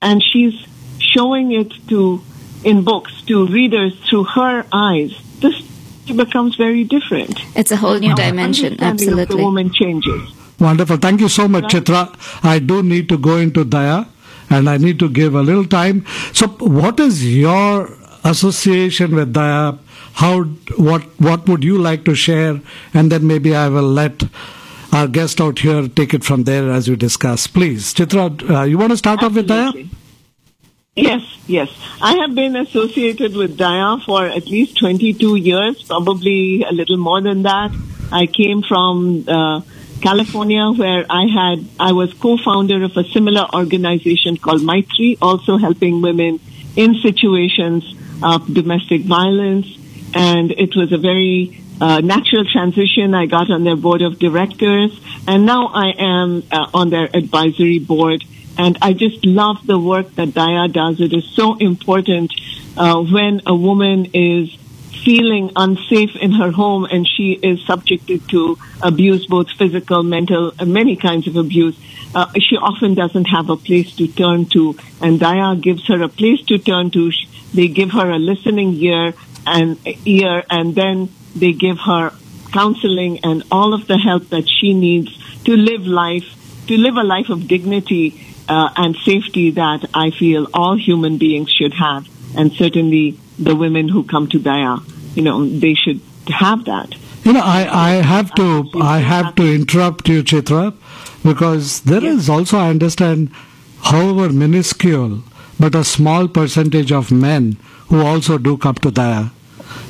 and 0.00 0.22
she's 0.22 0.54
showing 0.98 1.52
it 1.52 1.72
to 1.88 2.22
in 2.64 2.84
books 2.84 3.22
to 3.22 3.46
readers 3.46 3.98
through 4.08 4.24
her 4.24 4.66
eyes 4.70 5.12
this 6.10 6.26
becomes 6.26 6.56
very 6.56 6.84
different 6.84 7.40
it's 7.56 7.70
a 7.70 7.76
whole 7.76 7.98
new 7.98 8.14
dimension. 8.14 8.72
Understanding 8.74 9.08
of 9.08 9.16
the 9.16 9.22
Absolutely. 9.22 9.44
woman 9.44 9.72
changes 9.72 10.40
Wonderful. 10.60 10.98
Thank 10.98 11.22
you 11.22 11.28
so 11.30 11.48
much, 11.48 11.64
Chitra. 11.64 12.14
I 12.44 12.58
do 12.58 12.82
need 12.82 13.08
to 13.08 13.16
go 13.16 13.38
into 13.38 13.64
Daya 13.64 14.06
and 14.50 14.68
I 14.68 14.76
need 14.76 14.98
to 14.98 15.08
give 15.08 15.34
a 15.34 15.40
little 15.40 15.64
time. 15.64 16.04
So, 16.34 16.48
what 16.48 17.00
is 17.00 17.24
your 17.34 17.96
association 18.24 19.14
with 19.14 19.32
Daya? 19.32 19.78
How, 20.14 20.42
what, 20.76 21.02
what 21.18 21.48
would 21.48 21.64
you 21.64 21.78
like 21.78 22.04
to 22.04 22.14
share? 22.14 22.60
And 22.92 23.10
then 23.10 23.26
maybe 23.26 23.56
I 23.56 23.68
will 23.68 23.90
let 23.90 24.24
our 24.92 25.08
guest 25.08 25.40
out 25.40 25.60
here 25.60 25.88
take 25.88 26.12
it 26.12 26.24
from 26.24 26.44
there 26.44 26.70
as 26.70 26.90
we 26.90 26.96
discuss. 26.96 27.46
Please, 27.46 27.94
Chitra, 27.94 28.50
uh, 28.50 28.62
you 28.64 28.76
want 28.76 28.90
to 28.90 28.98
start 28.98 29.22
off 29.22 29.34
with 29.34 29.48
Daya? 29.48 29.88
Yes, 31.00 31.22
yes. 31.46 31.70
I 32.02 32.16
have 32.16 32.34
been 32.34 32.56
associated 32.56 33.34
with 33.34 33.56
Daya 33.56 34.04
for 34.04 34.26
at 34.26 34.46
least 34.46 34.78
22 34.78 35.36
years, 35.36 35.82
probably 35.82 36.62
a 36.62 36.72
little 36.72 36.98
more 36.98 37.22
than 37.22 37.42
that. 37.42 37.70
I 38.12 38.26
came 38.26 38.62
from 38.62 39.24
uh, 39.26 39.62
California 40.02 40.70
where 40.72 41.06
I 41.08 41.26
had, 41.26 41.64
I 41.78 41.92
was 41.92 42.12
co-founder 42.12 42.82
of 42.84 42.96
a 42.98 43.04
similar 43.04 43.46
organization 43.54 44.36
called 44.36 44.62
Maitri, 44.62 45.16
also 45.22 45.56
helping 45.56 46.02
women 46.02 46.38
in 46.76 46.96
situations 46.96 47.82
of 48.22 48.52
domestic 48.52 49.02
violence. 49.02 49.68
And 50.12 50.50
it 50.50 50.76
was 50.76 50.92
a 50.92 50.98
very 50.98 51.62
uh, 51.80 52.00
natural 52.00 52.44
transition. 52.44 53.14
I 53.14 53.24
got 53.24 53.50
on 53.50 53.64
their 53.64 53.76
board 53.76 54.02
of 54.02 54.18
directors 54.18 54.92
and 55.26 55.46
now 55.46 55.68
I 55.68 55.92
am 55.96 56.42
uh, 56.52 56.68
on 56.74 56.90
their 56.90 57.08
advisory 57.14 57.78
board 57.78 58.22
and 58.58 58.78
I 58.82 58.92
just 58.92 59.24
love 59.24 59.66
the 59.66 59.78
work 59.78 60.14
that 60.16 60.28
Daya 60.28 60.72
does. 60.72 61.00
It 61.00 61.12
is 61.12 61.24
so 61.24 61.56
important 61.56 62.32
uh, 62.76 63.02
when 63.02 63.42
a 63.46 63.54
woman 63.54 64.06
is 64.12 64.54
feeling 65.04 65.50
unsafe 65.56 66.14
in 66.16 66.32
her 66.32 66.50
home 66.50 66.84
and 66.84 67.08
she 67.08 67.32
is 67.32 67.64
subjected 67.64 68.28
to 68.28 68.58
abuse, 68.82 69.26
both 69.26 69.50
physical, 69.50 70.02
mental, 70.02 70.52
many 70.64 70.96
kinds 70.96 71.26
of 71.26 71.36
abuse. 71.36 71.78
Uh, 72.14 72.26
she 72.38 72.56
often 72.56 72.94
doesn't 72.94 73.26
have 73.26 73.48
a 73.50 73.56
place 73.56 73.94
to 73.96 74.06
turn 74.08 74.44
to, 74.46 74.76
and 75.00 75.20
Daya 75.20 75.60
gives 75.60 75.86
her 75.86 76.02
a 76.02 76.08
place 76.08 76.42
to 76.46 76.58
turn 76.58 76.90
to. 76.90 77.12
They 77.54 77.68
give 77.68 77.92
her 77.92 78.10
a 78.10 78.18
listening 78.18 78.74
ear 78.74 79.14
and 79.46 79.78
ear, 80.04 80.44
and 80.50 80.74
then 80.74 81.08
they 81.34 81.52
give 81.52 81.78
her 81.78 82.12
counseling 82.52 83.20
and 83.22 83.44
all 83.50 83.74
of 83.74 83.86
the 83.86 83.96
help 83.96 84.28
that 84.30 84.48
she 84.48 84.74
needs 84.74 85.16
to 85.44 85.56
live 85.56 85.86
life, 85.86 86.66
to 86.66 86.76
live 86.76 86.96
a 86.96 87.04
life 87.04 87.30
of 87.30 87.46
dignity 87.46 88.29
uh, 88.50 88.68
and 88.76 88.96
safety 89.04 89.52
that 89.52 89.88
I 89.94 90.10
feel 90.10 90.48
all 90.52 90.76
human 90.76 91.18
beings 91.18 91.50
should 91.50 91.74
have, 91.74 92.08
and 92.36 92.52
certainly 92.52 93.16
the 93.38 93.54
women 93.54 93.88
who 93.88 94.02
come 94.02 94.26
to 94.28 94.40
Daya, 94.40 94.82
you 95.14 95.22
know, 95.22 95.48
they 95.48 95.74
should 95.74 96.00
have 96.26 96.64
that. 96.64 96.94
You 97.24 97.34
know, 97.34 97.42
I, 97.42 97.90
I 97.90 97.90
have 98.02 98.34
to 98.34 98.68
I 98.80 98.98
have 98.98 99.34
to 99.36 99.44
interrupt 99.54 100.08
you, 100.08 100.22
Chitra, 100.22 100.74
because 101.22 101.82
there 101.82 102.04
is 102.04 102.28
also 102.28 102.58
I 102.58 102.70
understand, 102.70 103.30
however 103.82 104.30
minuscule, 104.30 105.22
but 105.60 105.74
a 105.74 105.84
small 105.84 106.26
percentage 106.26 106.90
of 106.90 107.12
men 107.12 107.56
who 107.88 108.00
also 108.00 108.38
do 108.38 108.56
come 108.56 108.74
to 108.86 108.90
Daya, 108.90 109.30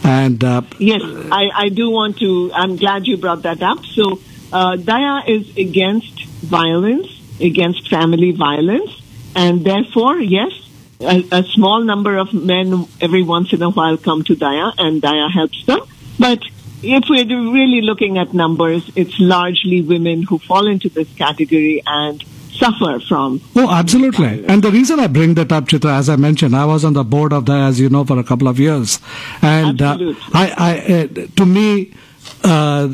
and 0.04 0.44
uh, 0.44 0.62
Yes, 0.78 1.00
I, 1.32 1.48
I 1.54 1.68
do 1.70 1.88
want 1.90 2.18
to. 2.18 2.52
I'm 2.52 2.76
glad 2.76 3.06
you 3.06 3.16
brought 3.16 3.42
that 3.42 3.62
up. 3.62 3.86
So, 3.86 4.20
uh, 4.52 4.76
Daya 4.76 5.26
is 5.28 5.56
against 5.56 6.24
violence, 6.58 7.19
against 7.40 7.88
family 7.88 8.32
violence, 8.32 8.90
and 9.34 9.64
therefore, 9.64 10.18
yes, 10.18 10.52
a, 11.00 11.24
a 11.32 11.42
small 11.44 11.82
number 11.82 12.16
of 12.18 12.32
men 12.32 12.86
every 13.00 13.22
once 13.22 13.52
in 13.52 13.62
a 13.62 13.70
while 13.70 13.96
come 13.96 14.22
to 14.24 14.34
Daya, 14.34 14.72
and 14.78 15.00
Daya 15.00 15.30
helps 15.30 15.64
them. 15.66 15.80
But 16.18 16.42
if 16.82 17.04
we're 17.08 17.26
really 17.26 17.82
looking 17.82 18.18
at 18.18 18.32
numbers, 18.34 18.90
it's 18.96 19.18
largely 19.18 19.82
women 19.82 20.22
who 20.22 20.38
fall 20.38 20.66
into 20.66 20.88
this 20.88 21.08
category 21.14 21.82
and 21.86 22.22
suffer 22.52 23.00
from. 23.00 23.40
Oh, 23.56 23.70
absolutely. 23.70 24.44
And 24.46 24.62
the 24.62 24.70
reason 24.70 25.00
I 25.00 25.06
bring 25.06 25.34
that 25.34 25.50
up, 25.52 25.64
Chitra, 25.64 25.98
as 25.98 26.08
I 26.08 26.16
mentioned, 26.16 26.54
I 26.54 26.66
was 26.66 26.84
on 26.84 26.92
the 26.92 27.04
board 27.04 27.32
of 27.32 27.46
that, 27.46 27.60
as 27.68 27.80
you 27.80 27.88
know, 27.88 28.04
for 28.04 28.18
a 28.18 28.24
couple 28.24 28.48
of 28.48 28.58
years, 28.58 28.98
and 29.40 29.80
uh, 29.80 29.96
I, 30.32 30.54
I, 30.56 30.94
uh, 30.94 31.26
to 31.36 31.46
me, 31.46 31.94
uh, 32.42 32.86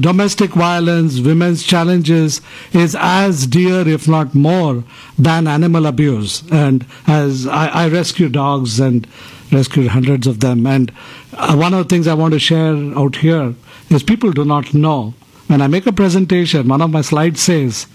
domestic 0.00 0.50
violence, 0.50 1.20
women's 1.20 1.62
challenges 1.64 2.40
is 2.72 2.96
as 2.98 3.46
dear, 3.46 3.86
if 3.88 4.06
not 4.06 4.34
more, 4.34 4.84
than 5.18 5.46
animal 5.46 5.86
abuse. 5.86 6.42
And 6.52 6.86
as 7.06 7.46
I, 7.46 7.66
I 7.66 7.88
rescue 7.88 8.28
dogs 8.28 8.78
and 8.78 9.06
rescued 9.50 9.88
hundreds 9.88 10.26
of 10.26 10.40
them, 10.40 10.66
and 10.66 10.92
uh, 11.32 11.56
one 11.56 11.74
of 11.74 11.78
the 11.84 11.88
things 11.88 12.06
I 12.06 12.14
want 12.14 12.32
to 12.34 12.38
share 12.38 12.74
out 12.96 13.16
here 13.16 13.54
is 13.90 14.02
people 14.02 14.32
do 14.32 14.44
not 14.44 14.74
know. 14.74 15.14
When 15.48 15.62
I 15.62 15.68
make 15.68 15.86
a 15.86 15.92
presentation, 15.92 16.68
one 16.68 16.82
of 16.82 16.90
my 16.90 17.02
slides 17.02 17.40
says 17.40 17.86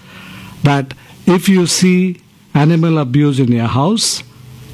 that 0.64 0.94
if 1.26 1.50
you 1.50 1.68
see 1.68 2.22
animal 2.54 2.98
abuse 2.98 3.40
in 3.40 3.52
your 3.52 3.68
house, 3.68 4.24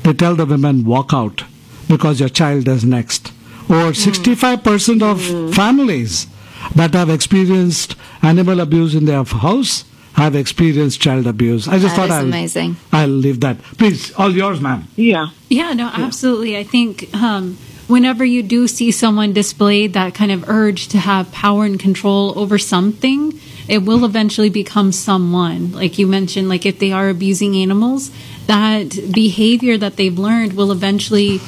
they 0.03 0.13
tell 0.13 0.35
the 0.35 0.45
women 0.45 0.85
walk 0.85 1.13
out 1.13 1.43
because 1.87 2.19
your 2.19 2.29
child 2.29 2.67
is 2.67 2.83
next. 2.83 3.33
Or 3.69 3.91
65% 3.91 5.01
of 5.03 5.53
families 5.55 6.27
that 6.75 6.93
have 6.93 7.09
experienced 7.09 7.95
animal 8.21 8.59
abuse 8.59 8.95
in 8.95 9.05
their 9.05 9.23
house 9.23 9.83
have 10.13 10.35
experienced 10.35 10.99
child 10.99 11.27
abuse. 11.27 11.67
I 11.67 11.77
just 11.77 11.95
That 11.95 11.95
thought 11.95 12.05
is 12.09 12.11
I'll, 12.11 12.23
amazing. 12.25 12.75
I'll 12.91 13.07
leave 13.07 13.39
that. 13.41 13.61
Please, 13.77 14.11
all 14.15 14.31
yours, 14.31 14.59
ma'am. 14.59 14.87
Yeah. 14.95 15.27
Yeah, 15.49 15.73
no, 15.73 15.91
absolutely. 15.93 16.57
I 16.57 16.63
think 16.63 17.13
um, 17.13 17.57
whenever 17.87 18.25
you 18.25 18.41
do 18.41 18.67
see 18.67 18.89
someone 18.91 19.33
display 19.33 19.85
that 19.87 20.15
kind 20.15 20.31
of 20.31 20.49
urge 20.49 20.87
to 20.89 20.97
have 20.97 21.31
power 21.31 21.65
and 21.65 21.79
control 21.79 22.37
over 22.39 22.57
something, 22.57 23.39
it 23.67 23.79
will 23.83 24.05
eventually 24.05 24.49
become 24.49 24.91
someone. 24.91 25.71
Like 25.73 25.99
you 25.99 26.07
mentioned, 26.07 26.49
like 26.49 26.65
if 26.65 26.79
they 26.79 26.91
are 26.91 27.09
abusing 27.09 27.55
animals, 27.55 28.09
that 28.47 28.97
behavior 29.13 29.77
that 29.77 29.97
they've 29.97 30.17
learned 30.17 30.53
will 30.53 30.71
eventually 30.71 31.39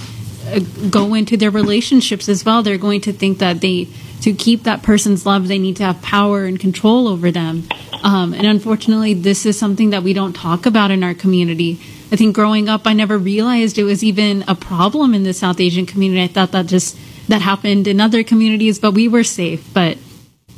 go 0.89 1.13
into 1.13 1.37
their 1.37 1.51
relationships 1.51 2.29
as 2.29 2.45
well. 2.45 2.63
They're 2.63 2.77
going 2.77 3.01
to 3.01 3.13
think 3.13 3.39
that 3.39 3.61
they, 3.61 3.87
to 4.21 4.33
keep 4.33 4.63
that 4.63 4.83
person's 4.83 5.25
love, 5.25 5.47
they 5.47 5.59
need 5.59 5.77
to 5.77 5.83
have 5.83 6.01
power 6.01 6.45
and 6.45 6.59
control 6.59 7.07
over 7.07 7.31
them. 7.31 7.63
Um, 8.03 8.33
and 8.33 8.45
unfortunately, 8.45 9.13
this 9.13 9.45
is 9.45 9.57
something 9.57 9.91
that 9.91 10.03
we 10.03 10.13
don't 10.13 10.33
talk 10.33 10.65
about 10.65 10.91
in 10.91 11.03
our 11.03 11.13
community. 11.13 11.79
I 12.11 12.15
think 12.15 12.35
growing 12.35 12.69
up, 12.69 12.87
I 12.87 12.93
never 12.93 13.17
realized 13.17 13.77
it 13.77 13.83
was 13.83 14.03
even 14.03 14.43
a 14.47 14.55
problem 14.55 15.13
in 15.13 15.23
the 15.23 15.33
South 15.33 15.59
Asian 15.59 15.85
community. 15.85 16.23
I 16.23 16.27
thought 16.27 16.51
that 16.53 16.65
just 16.65 16.97
that 17.27 17.41
happened 17.41 17.87
in 17.87 18.01
other 18.01 18.23
communities, 18.23 18.79
but 18.79 18.93
we 18.93 19.07
were 19.07 19.23
safe. 19.23 19.63
But 19.73 19.97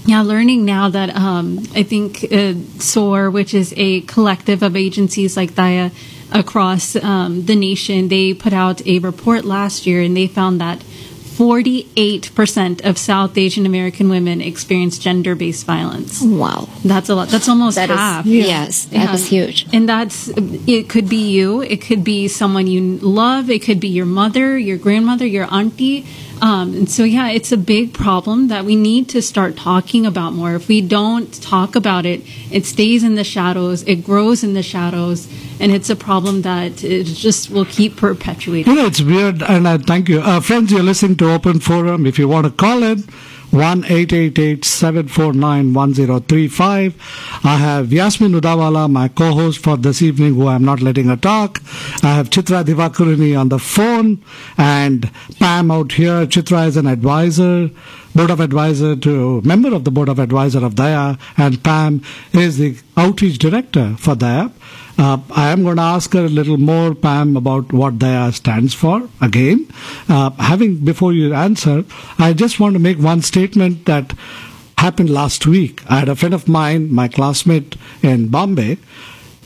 yeah, 0.06 0.22
learning 0.22 0.66
now 0.66 0.90
that 0.90 1.16
um, 1.16 1.60
I 1.76 1.84
think 1.84 2.24
uh, 2.32 2.54
SOAR, 2.80 3.30
which 3.30 3.54
is 3.54 3.74
a 3.78 4.02
collective 4.02 4.64
of 4.64 4.76
agencies 4.76 5.36
like 5.36 5.52
Daya 5.52 5.92
across 6.32 6.96
um, 6.96 7.46
the 7.46 7.56
nation, 7.56 8.08
they 8.08 8.34
put 8.34 8.54
out 8.54 8.86
a 8.88 9.00
report 9.00 9.46
last 9.46 9.86
year 9.86 10.02
and 10.02 10.16
they 10.16 10.28
found 10.28 10.60
that 10.62 10.80
48% 11.42 12.86
of 12.86 12.98
South 12.98 13.38
Asian 13.38 13.66
American 13.66 14.10
women 14.10 14.42
experience 14.42 14.98
gender 15.00 15.34
based 15.36 15.66
violence. 15.66 16.22
Wow. 16.22 16.70
That's 16.84 17.10
a 17.10 17.16
lot. 17.16 17.30
That's 17.30 17.50
almost 17.50 17.76
That 17.78 17.90
is, 17.90 17.98
half. 17.98 18.26
yes, 18.26 18.86
that 18.86 19.14
is 19.16 19.32
Yeah. 19.32 19.46
huge. 19.46 19.66
And 19.74 19.88
that's 19.90 20.30
it 20.68 20.88
could 20.90 21.10
be 21.10 21.30
you, 21.32 21.62
it 21.62 21.82
could 21.82 22.04
be 22.04 22.28
someone 22.28 22.68
you 22.68 22.98
love, 23.02 23.50
it 23.50 23.60
could 23.64 23.80
be 23.80 23.88
your 23.88 24.06
mother, 24.06 24.58
your 24.58 24.78
grandmother, 24.78 25.26
your 25.26 25.48
auntie. 25.52 26.06
Um, 26.42 26.74
and 26.74 26.90
so, 26.90 27.04
yeah, 27.04 27.30
it's 27.30 27.52
a 27.52 27.58
big 27.58 27.94
problem 27.94 28.48
that 28.48 28.66
we 28.66 28.76
need 28.76 29.08
to 29.10 29.22
start 29.22 29.56
talking 29.56 30.08
about 30.08 30.34
more. 30.34 30.56
If 30.56 30.68
we 30.68 30.82
don't 30.82 31.32
talk 31.42 31.76
about 31.76 32.06
it, 32.08 32.22
it 32.52 32.66
stays 32.66 33.04
in 33.04 33.14
the 33.14 33.24
shadows, 33.24 33.84
it 33.84 34.04
grows 34.04 34.44
in 34.44 34.56
the 34.56 34.64
shadows, 34.64 35.28
and 35.60 35.72
it's 35.72 35.92
a 35.92 35.96
problem 35.96 36.42
that 36.42 36.84
it 36.84 37.04
just 37.04 37.52
will 37.52 37.66
keep 37.66 37.96
perpetuating. 37.96 38.74
You 38.74 38.82
know, 38.82 38.88
it's 38.88 39.02
weird, 39.02 39.44
and 39.44 39.68
I 39.68 39.78
thank 39.78 40.10
you. 40.10 40.20
Uh, 40.20 40.40
friends, 40.40 40.72
you're 40.72 40.82
listening 40.82 41.18
to 41.18 41.32
Open 41.32 41.60
Forum. 41.60 42.08
If 42.08 42.18
you 42.18 42.28
want 42.28 42.48
to 42.48 42.52
call 42.52 42.82
in, 42.82 43.04
1 43.52 43.84
749 43.84 45.74
1035. 45.74 47.42
I 47.44 47.58
have 47.58 47.92
Yasmin 47.92 48.32
Udawala, 48.32 48.90
my 48.90 49.10
co 49.10 49.34
host 49.34 49.60
for 49.60 49.76
this 49.76 50.02
evening, 50.02 50.36
who 50.36 50.48
I'm 50.48 50.64
not 50.64 50.82
letting 50.82 51.08
her 51.08 51.18
talk. 51.18 51.62
I 52.02 52.16
have 52.16 52.30
Chitra 52.30 52.64
Divakaruni 52.64 53.38
on 53.38 53.50
the 53.50 53.60
phone, 53.60 54.24
and 54.58 55.12
Pam 55.38 55.70
out 55.70 55.92
here. 55.92 56.26
Chitra 56.26 56.68
is 56.68 56.78
an 56.78 56.88
advisor, 56.88 57.70
board 58.16 58.30
of 58.30 58.40
advisor 58.40 58.96
to 58.96 59.42
member 59.42 59.74
of 59.74 59.84
the 59.84 59.92
board 59.92 60.10
of 60.10 60.20
advisor 60.20 60.64
of 60.66 60.76
Daya, 60.76 61.20
and 61.38 61.64
Pam 61.64 62.02
is 62.34 62.58
the 62.58 62.76
outreach 62.98 63.38
director 63.38 63.96
for 63.98 64.16
Daya. 64.16 64.52
Uh, 64.98 65.18
I 65.32 65.52
am 65.52 65.64
going 65.64 65.78
to 65.78 65.82
ask 65.82 66.14
her 66.14 66.26
a 66.26 66.30
little 66.30 66.58
more, 66.58 66.94
Pam, 66.94 67.36
about 67.36 67.72
what 67.74 67.98
DAYA 67.98 68.34
stands 68.34 68.74
for. 68.74 69.10
Again, 69.22 69.68
uh, 70.10 70.30
having 70.32 70.78
before 70.78 71.14
you 71.14 71.34
answer, 71.34 71.86
I 72.20 72.34
just 72.34 72.60
want 72.60 72.74
to 72.74 72.80
make 72.80 73.00
one 73.00 73.22
statement 73.22 73.86
that 73.86 74.14
happened 74.78 75.10
last 75.10 75.48
week. 75.48 75.82
I 75.90 76.00
had 76.00 76.10
a 76.10 76.16
friend 76.16 76.34
of 76.34 76.48
mine, 76.48 76.94
my 76.94 77.08
classmate 77.08 77.78
in 78.04 78.28
Bombay. 78.28 78.78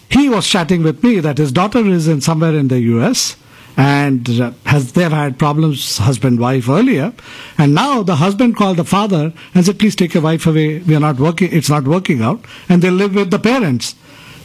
He 0.09 0.29
was 0.29 0.47
chatting 0.47 0.83
with 0.83 1.03
me 1.03 1.19
that 1.19 1.37
his 1.37 1.51
daughter 1.51 1.85
is 1.85 2.07
in 2.07 2.21
somewhere 2.21 2.55
in 2.55 2.67
the 2.69 2.79
U.S. 2.79 3.35
and 3.77 4.29
uh, 4.39 4.51
has 4.65 4.93
they've 4.93 5.11
had 5.11 5.37
problems 5.37 5.97
husband 5.97 6.39
wife 6.39 6.69
earlier, 6.69 7.13
and 7.57 7.73
now 7.73 8.03
the 8.03 8.15
husband 8.17 8.55
called 8.55 8.77
the 8.77 8.85
father 8.85 9.33
and 9.53 9.65
said, 9.65 9.79
"Please 9.79 9.95
take 9.95 10.13
your 10.13 10.23
wife 10.23 10.45
away. 10.47 10.79
We 10.79 10.95
are 10.95 10.99
not 10.99 11.19
working. 11.19 11.51
It's 11.51 11.69
not 11.69 11.83
working 11.85 12.21
out," 12.21 12.43
and 12.69 12.81
they 12.81 12.89
live 12.89 13.15
with 13.15 13.31
the 13.31 13.39
parents. 13.39 13.95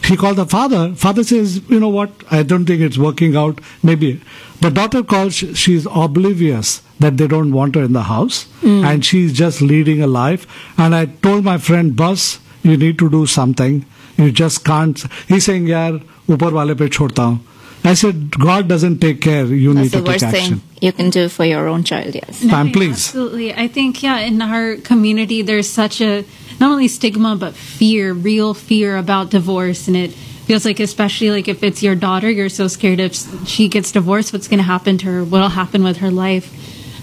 He 0.03 0.17
called 0.17 0.37
the 0.37 0.47
father. 0.47 0.95
Father 0.95 1.23
says, 1.23 1.61
you 1.69 1.79
know 1.79 1.87
what? 1.87 2.09
I 2.31 2.41
don't 2.41 2.65
think 2.65 2.81
it's 2.81 2.97
working 2.97 3.35
out. 3.35 3.59
Maybe. 3.83 4.19
The 4.59 4.71
daughter 4.71 5.03
calls, 5.03 5.35
sh- 5.35 5.53
she's 5.53 5.85
oblivious 5.85 6.81
that 6.99 7.17
they 7.17 7.27
don't 7.27 7.51
want 7.51 7.75
her 7.75 7.83
in 7.83 7.93
the 7.93 8.01
house. 8.01 8.47
And 8.63 9.05
she's 9.05 9.31
just 9.31 9.61
leading 9.61 10.01
a 10.01 10.07
life. 10.07 10.47
And 10.75 10.95
I 10.95 11.05
told 11.05 11.43
my 11.43 11.59
friend, 11.59 11.95
Bus, 11.95 12.39
you 12.63 12.77
need 12.77 12.97
to 12.97 13.11
do 13.11 13.27
something. 13.27 13.85
You 14.17 14.31
just 14.31 14.65
can't. 14.65 14.99
He's 15.27 15.45
saying, 15.45 15.65
yaar, 15.67 16.01
upar 16.27 16.51
wale 16.51 16.73
pe 16.75 16.87
chhodta 16.89 17.37
hu. 17.37 17.39
I 17.83 17.95
said, 17.95 18.31
God 18.37 18.67
doesn't 18.67 18.99
take 18.99 19.21
care. 19.21 19.45
You 19.45 19.73
That's 19.73 19.85
need 19.85 19.91
the 19.91 19.97
to 19.97 20.03
take 20.03 20.21
worst 20.21 20.23
action. 20.23 20.59
thing 20.59 20.69
you 20.81 20.91
can 20.91 21.09
do 21.09 21.29
for 21.29 21.45
your 21.45 21.67
own 21.67 21.83
child, 21.83 22.13
yes. 22.13 22.45
Pam, 22.45 22.71
please. 22.71 23.07
Absolutely. 23.07 23.53
I 23.53 23.67
think, 23.67 24.03
yeah, 24.03 24.19
in 24.19 24.41
our 24.41 24.75
community, 24.77 25.41
there's 25.41 25.69
such 25.69 26.01
a 26.01 26.23
not 26.59 26.71
only 26.71 26.87
stigma, 26.87 27.35
but 27.35 27.55
fear, 27.55 28.13
real 28.13 28.53
fear 28.53 28.97
about 28.97 29.31
divorce. 29.31 29.87
And 29.87 29.97
it 29.97 30.11
feels 30.11 30.63
like, 30.63 30.79
especially 30.79 31.31
like 31.31 31.47
if 31.47 31.63
it's 31.63 31.81
your 31.81 31.95
daughter, 31.95 32.29
you're 32.29 32.49
so 32.49 32.67
scared 32.67 32.99
if 32.99 33.15
she 33.47 33.67
gets 33.67 33.91
divorced, 33.91 34.31
what's 34.31 34.47
going 34.47 34.59
to 34.59 34.63
happen 34.63 34.97
to 34.99 35.05
her? 35.07 35.23
What'll 35.23 35.49
happen 35.49 35.83
with 35.83 35.97
her 35.97 36.11
life? 36.11 36.57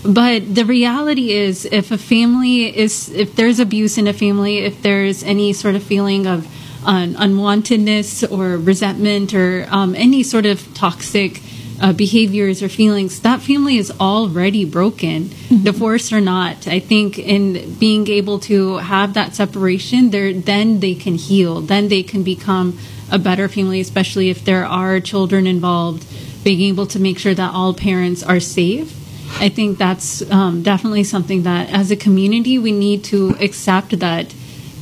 But 0.04 0.54
the 0.54 0.64
reality 0.64 1.32
is, 1.32 1.64
if 1.64 1.90
a 1.90 1.98
family 1.98 2.76
is, 2.76 3.08
if 3.10 3.34
there's 3.34 3.58
abuse 3.58 3.98
in 3.98 4.06
a 4.06 4.12
family, 4.12 4.58
if 4.58 4.80
there's 4.82 5.24
any 5.24 5.52
sort 5.52 5.74
of 5.74 5.82
feeling 5.82 6.26
of 6.26 6.46
um, 6.84 7.14
unwantedness 7.14 8.30
or 8.30 8.56
resentment 8.56 9.34
or 9.34 9.66
um, 9.70 9.94
any 9.94 10.22
sort 10.22 10.46
of 10.46 10.72
toxic 10.74 11.40
uh, 11.80 11.92
behaviors 11.92 12.62
or 12.62 12.68
feelings, 12.68 13.20
that 13.20 13.40
family 13.40 13.76
is 13.76 13.92
already 14.00 14.64
broken, 14.64 15.30
divorced 15.62 16.12
or 16.12 16.20
not. 16.20 16.66
I 16.66 16.80
think 16.80 17.18
in 17.18 17.74
being 17.74 18.08
able 18.08 18.40
to 18.40 18.78
have 18.78 19.14
that 19.14 19.34
separation, 19.34 20.10
there 20.10 20.32
then 20.32 20.80
they 20.80 20.94
can 20.94 21.14
heal, 21.14 21.60
then 21.60 21.88
they 21.88 22.02
can 22.02 22.22
become 22.22 22.78
a 23.10 23.18
better 23.18 23.48
family, 23.48 23.80
especially 23.80 24.28
if 24.28 24.44
there 24.44 24.66
are 24.66 25.00
children 25.00 25.46
involved. 25.46 26.04
Being 26.44 26.60
able 26.62 26.86
to 26.86 27.00
make 27.00 27.18
sure 27.18 27.34
that 27.34 27.52
all 27.52 27.74
parents 27.74 28.22
are 28.22 28.40
safe. 28.40 28.94
I 29.40 29.48
think 29.48 29.76
that's 29.76 30.22
um, 30.30 30.62
definitely 30.62 31.04
something 31.04 31.42
that, 31.42 31.70
as 31.70 31.90
a 31.90 31.96
community, 31.96 32.58
we 32.58 32.72
need 32.72 33.04
to 33.04 33.36
accept 33.40 33.98
that 33.98 34.34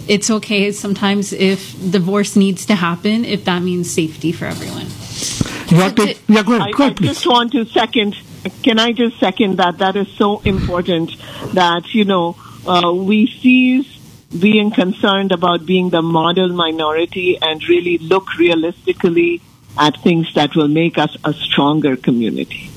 it's 0.09 0.31
okay 0.31 0.73
sometimes 0.73 1.33
if 1.33 1.75
divorce 1.91 2.37
needs 2.37 2.67
to 2.67 2.75
happen, 2.75 3.25
if 3.25 3.45
that 3.45 3.63
means 3.63 3.91
safety 3.91 4.33
for 4.33 4.47
everyone. 4.47 4.87
You 5.69 5.83
have 5.83 5.95
to, 5.97 6.15
yeah, 6.29 6.43
go 6.43 6.55
ahead, 6.55 6.69
I, 6.69 6.71
go 6.73 6.85
I 6.85 6.87
ahead, 6.89 6.99
just 6.99 7.27
want 7.27 7.53
to 7.53 7.65
second. 7.67 8.17
Can 8.63 8.79
I 8.79 8.93
just 8.93 9.19
second 9.19 9.57
that? 9.57 9.79
That 9.79 9.97
is 9.97 10.09
so 10.13 10.41
important 10.45 11.11
that 11.55 11.93
you 11.93 12.05
know 12.05 12.37
uh, 12.67 12.93
we 12.93 13.27
cease 13.27 13.99
being 14.39 14.71
concerned 14.71 15.33
about 15.33 15.67
being 15.67 15.91
the 15.91 16.03
model 16.03 16.49
minority 16.49 17.39
and 17.41 17.67
really 17.69 17.99
look 17.99 18.37
realistically 18.39 19.41
at 19.79 20.01
things 20.03 20.33
that 20.35 20.55
will 20.55 20.69
make 20.69 20.99
us 20.99 21.17
a 21.25 21.33
stronger 21.33 21.97
community. 21.97 22.71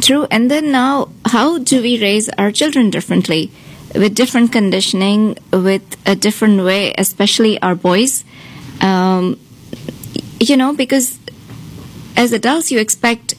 True. 0.00 0.26
And 0.30 0.50
then 0.50 0.70
now, 0.70 1.10
how 1.26 1.58
do 1.58 1.82
we 1.82 2.00
raise 2.00 2.28
our 2.30 2.50
children 2.50 2.90
differently? 2.90 3.50
With 3.94 4.14
different 4.14 4.52
conditioning, 4.52 5.38
with 5.52 5.96
a 6.06 6.14
different 6.14 6.62
way, 6.64 6.94
especially 6.98 7.60
our 7.62 7.74
boys. 7.74 8.24
Um, 8.80 9.40
you 10.38 10.56
know, 10.56 10.74
because 10.74 11.18
as 12.16 12.32
adults, 12.32 12.70
you 12.70 12.78
expect 12.78 13.34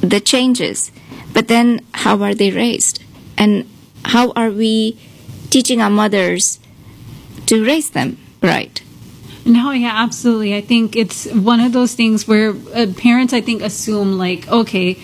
the 0.00 0.20
changes, 0.20 0.90
but 1.32 1.48
then 1.48 1.80
how 1.92 2.22
are 2.22 2.34
they 2.34 2.50
raised? 2.50 3.02
And 3.36 3.68
how 4.04 4.32
are 4.32 4.50
we 4.50 4.98
teaching 5.50 5.80
our 5.80 5.90
mothers 5.90 6.58
to 7.46 7.64
raise 7.64 7.90
them 7.90 8.18
right? 8.42 8.82
No, 9.44 9.70
yeah, 9.70 9.92
absolutely. 9.94 10.54
I 10.54 10.60
think 10.60 10.96
it's 10.96 11.26
one 11.32 11.60
of 11.60 11.72
those 11.72 11.94
things 11.94 12.28
where 12.28 12.54
uh, 12.74 12.86
parents, 12.96 13.32
I 13.32 13.40
think, 13.40 13.62
assume 13.62 14.18
like, 14.18 14.46
okay, 14.48 14.98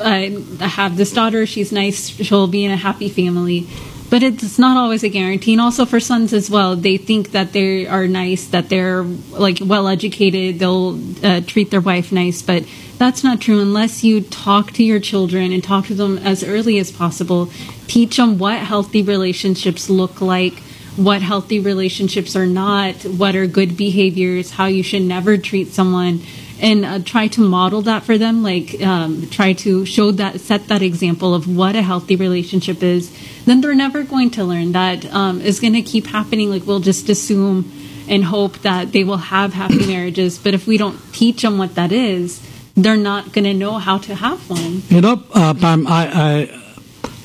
I 0.00 0.36
have 0.60 0.96
this 0.96 1.12
daughter, 1.12 1.46
she's 1.46 1.72
nice, 1.72 2.08
she'll 2.08 2.46
be 2.46 2.64
in 2.64 2.70
a 2.70 2.76
happy 2.76 3.08
family. 3.08 3.66
But 4.08 4.22
it's 4.22 4.58
not 4.58 4.76
always 4.76 5.02
a 5.02 5.08
guarantee. 5.08 5.52
And 5.52 5.60
also 5.60 5.84
for 5.84 5.98
sons 5.98 6.32
as 6.32 6.48
well, 6.48 6.76
they 6.76 6.96
think 6.96 7.32
that 7.32 7.52
they 7.52 7.86
are 7.86 8.06
nice, 8.06 8.46
that 8.48 8.68
they're 8.68 9.02
like 9.02 9.58
well 9.60 9.88
educated, 9.88 10.58
they'll 10.58 11.00
uh, 11.24 11.40
treat 11.40 11.70
their 11.70 11.80
wife 11.80 12.12
nice. 12.12 12.40
But 12.40 12.64
that's 12.98 13.24
not 13.24 13.40
true 13.40 13.60
unless 13.60 14.04
you 14.04 14.20
talk 14.20 14.72
to 14.72 14.84
your 14.84 15.00
children 15.00 15.52
and 15.52 15.62
talk 15.62 15.86
to 15.86 15.94
them 15.94 16.18
as 16.18 16.44
early 16.44 16.78
as 16.78 16.92
possible. 16.92 17.50
Teach 17.88 18.16
them 18.16 18.38
what 18.38 18.60
healthy 18.60 19.02
relationships 19.02 19.90
look 19.90 20.20
like 20.20 20.62
what 20.96 21.20
healthy 21.20 21.60
relationships 21.60 22.34
are 22.34 22.46
not, 22.46 22.94
what 23.04 23.36
are 23.36 23.46
good 23.46 23.76
behaviors, 23.76 24.52
how 24.52 24.64
you 24.64 24.82
should 24.82 25.02
never 25.02 25.36
treat 25.36 25.68
someone, 25.68 26.22
and 26.60 26.84
uh, 26.84 26.98
try 27.00 27.28
to 27.28 27.40
model 27.40 27.82
that 27.82 28.02
for 28.02 28.18
them. 28.18 28.42
Like 28.42 28.80
um, 28.82 29.28
try 29.28 29.52
to 29.54 29.84
show 29.84 30.10
that, 30.12 30.40
set 30.40 30.68
that 30.68 30.82
example 30.82 31.34
of 31.34 31.46
what 31.54 31.76
a 31.76 31.82
healthy 31.82 32.16
relationship 32.16 32.82
is. 32.82 33.12
Then 33.44 33.60
they're 33.60 33.74
never 33.74 34.02
going 34.02 34.30
to 34.32 34.44
learn. 34.44 34.72
That 34.72 35.04
um, 35.12 35.40
is 35.40 35.60
going 35.60 35.74
to 35.74 35.82
keep 35.82 36.06
happening. 36.06 36.50
Like 36.50 36.66
we'll 36.66 36.80
just 36.80 37.08
assume 37.08 37.70
and 38.08 38.24
hope 38.24 38.58
that 38.58 38.92
they 38.92 39.04
will 39.04 39.16
have 39.16 39.54
happy 39.54 39.86
marriages. 39.94 40.38
But 40.38 40.54
if 40.54 40.66
we 40.66 40.76
don't 40.78 40.98
teach 41.12 41.42
them 41.42 41.58
what 41.58 41.74
that 41.74 41.92
is, 41.92 42.40
they're 42.76 42.96
not 42.96 43.32
going 43.32 43.44
to 43.44 43.54
know 43.54 43.78
how 43.78 43.98
to 43.98 44.14
have 44.14 44.48
one. 44.50 44.82
You 44.88 45.00
know, 45.00 45.22
uh, 45.32 45.54
Pam, 45.54 45.86
I, 45.86 46.48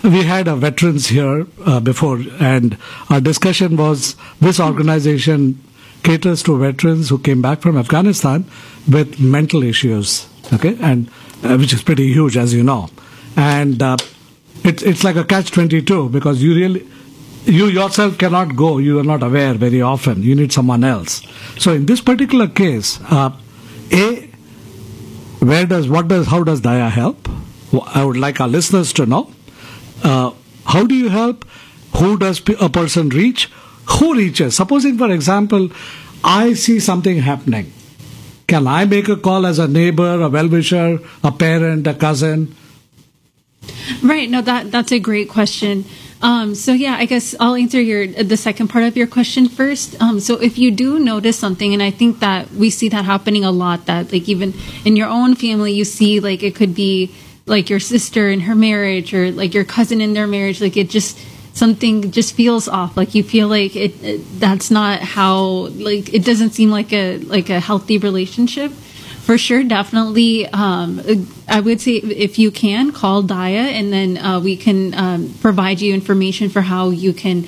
I, 0.03 0.07
we 0.07 0.23
had 0.23 0.47
a 0.47 0.55
veterans 0.55 1.07
here 1.07 1.45
uh, 1.65 1.79
before, 1.79 2.19
and 2.39 2.77
our 3.09 3.21
discussion 3.21 3.77
was 3.77 4.15
this 4.39 4.59
organization 4.59 5.61
caters 6.03 6.43
to 6.43 6.57
veterans 6.57 7.09
who 7.09 7.19
came 7.19 7.41
back 7.41 7.61
from 7.61 7.77
Afghanistan 7.77 8.45
with 8.91 9.19
mental 9.19 9.63
issues, 9.63 10.27
okay, 10.53 10.77
and 10.81 11.09
uh, 11.43 11.57
which 11.57 11.73
is 11.73 11.83
pretty 11.83 12.11
huge, 12.13 12.37
as 12.37 12.53
you 12.53 12.63
know, 12.63 12.89
and 13.35 13.81
uh, 13.81 13.97
it's 14.63 14.83
it's 14.83 15.03
like 15.03 15.15
a 15.15 15.23
catch 15.23 15.51
twenty 15.51 15.81
two 15.81 16.09
because 16.09 16.41
you 16.43 16.55
really. 16.55 16.87
You 17.43 17.65
yourself 17.65 18.19
cannot 18.19 18.55
go. 18.55 18.77
You 18.77 18.99
are 18.99 19.03
not 19.03 19.23
aware 19.23 19.55
very 19.55 19.81
often. 19.81 20.21
You 20.21 20.35
need 20.35 20.51
someone 20.53 20.83
else. 20.83 21.23
So 21.57 21.73
in 21.73 21.87
this 21.87 21.99
particular 21.99 22.47
case, 22.47 22.99
uh, 23.09 23.31
a 23.91 24.29
where 25.39 25.65
does 25.65 25.89
what 25.89 26.07
does 26.07 26.27
how 26.27 26.43
does 26.43 26.61
Daya 26.61 26.91
help? 26.91 27.27
I 27.95 28.05
would 28.05 28.17
like 28.17 28.39
our 28.39 28.47
listeners 28.47 28.93
to 28.93 29.07
know. 29.07 29.31
Uh, 30.03 30.33
how 30.67 30.85
do 30.85 30.93
you 30.93 31.09
help? 31.09 31.47
Who 31.97 32.15
does 32.19 32.43
a 32.59 32.69
person 32.69 33.09
reach? 33.09 33.49
Who 33.89 34.15
reaches? 34.15 34.55
Supposing, 34.55 34.97
for 34.97 35.11
example, 35.11 35.69
I 36.23 36.53
see 36.53 36.79
something 36.79 37.17
happening. 37.19 37.71
Can 38.47 38.67
I 38.67 38.85
make 38.85 39.07
a 39.07 39.15
call 39.15 39.45
as 39.45 39.59
a 39.59 39.67
neighbor, 39.67 40.21
a 40.21 40.29
well 40.29 40.47
wisher, 40.47 40.99
a 41.23 41.31
parent, 41.31 41.87
a 41.87 41.93
cousin? 41.93 42.55
Right. 44.03 44.29
No, 44.29 44.41
that 44.41 44.71
that's 44.71 44.91
a 44.91 44.99
great 44.99 45.29
question. 45.29 45.85
Um, 46.21 46.53
so 46.53 46.73
yeah, 46.73 46.97
I 46.97 47.05
guess 47.05 47.33
I'll 47.39 47.55
answer 47.55 47.81
your 47.81 48.07
the 48.07 48.37
second 48.37 48.67
part 48.67 48.83
of 48.83 48.95
your 48.95 49.07
question 49.07 49.47
first. 49.47 49.99
Um, 50.01 50.19
so 50.19 50.39
if 50.39 50.57
you 50.57 50.69
do 50.69 50.99
notice 50.99 51.37
something, 51.37 51.73
and 51.73 51.81
I 51.81 51.89
think 51.89 52.19
that 52.19 52.51
we 52.51 52.69
see 52.69 52.89
that 52.89 53.05
happening 53.05 53.43
a 53.43 53.51
lot, 53.51 53.85
that 53.85 54.11
like 54.11 54.29
even 54.29 54.53
in 54.85 54.95
your 54.95 55.07
own 55.07 55.35
family, 55.35 55.73
you 55.73 55.85
see 55.85 56.19
like 56.19 56.43
it 56.43 56.53
could 56.55 56.75
be 56.75 57.11
like 57.47 57.69
your 57.69 57.79
sister 57.79 58.29
in 58.29 58.41
her 58.41 58.55
marriage 58.55 59.13
or 59.13 59.31
like 59.31 59.53
your 59.53 59.63
cousin 59.63 59.99
in 59.99 60.13
their 60.13 60.27
marriage, 60.27 60.61
like 60.61 60.77
it 60.77 60.89
just 60.89 61.17
something 61.53 62.11
just 62.11 62.33
feels 62.33 62.67
off. 62.67 62.97
Like 62.97 63.15
you 63.15 63.23
feel 63.23 63.47
like 63.47 63.75
it, 63.75 64.03
it, 64.03 64.39
that's 64.39 64.71
not 64.71 64.99
how 64.99 65.67
like 65.89 66.13
it 66.13 66.25
doesn't 66.25 66.51
seem 66.51 66.69
like 66.71 66.91
a 66.93 67.17
like 67.19 67.49
a 67.49 67.59
healthy 67.59 67.97
relationship. 67.97 68.71
For 68.71 69.37
sure 69.37 69.63
definitely 69.63 70.47
um, 70.47 70.99
i 71.47 71.59
would 71.59 71.79
say 71.79 71.97
if 71.97 72.39
you 72.39 72.49
can 72.49 72.91
call 72.91 73.21
daya 73.21 73.71
and 73.71 73.93
then 73.93 74.17
uh, 74.17 74.39
we 74.39 74.57
can 74.57 74.95
um, 74.95 75.33
provide 75.41 75.79
you 75.79 75.93
information 75.93 76.49
for 76.49 76.61
how 76.61 76.89
you 76.89 77.13
can 77.13 77.45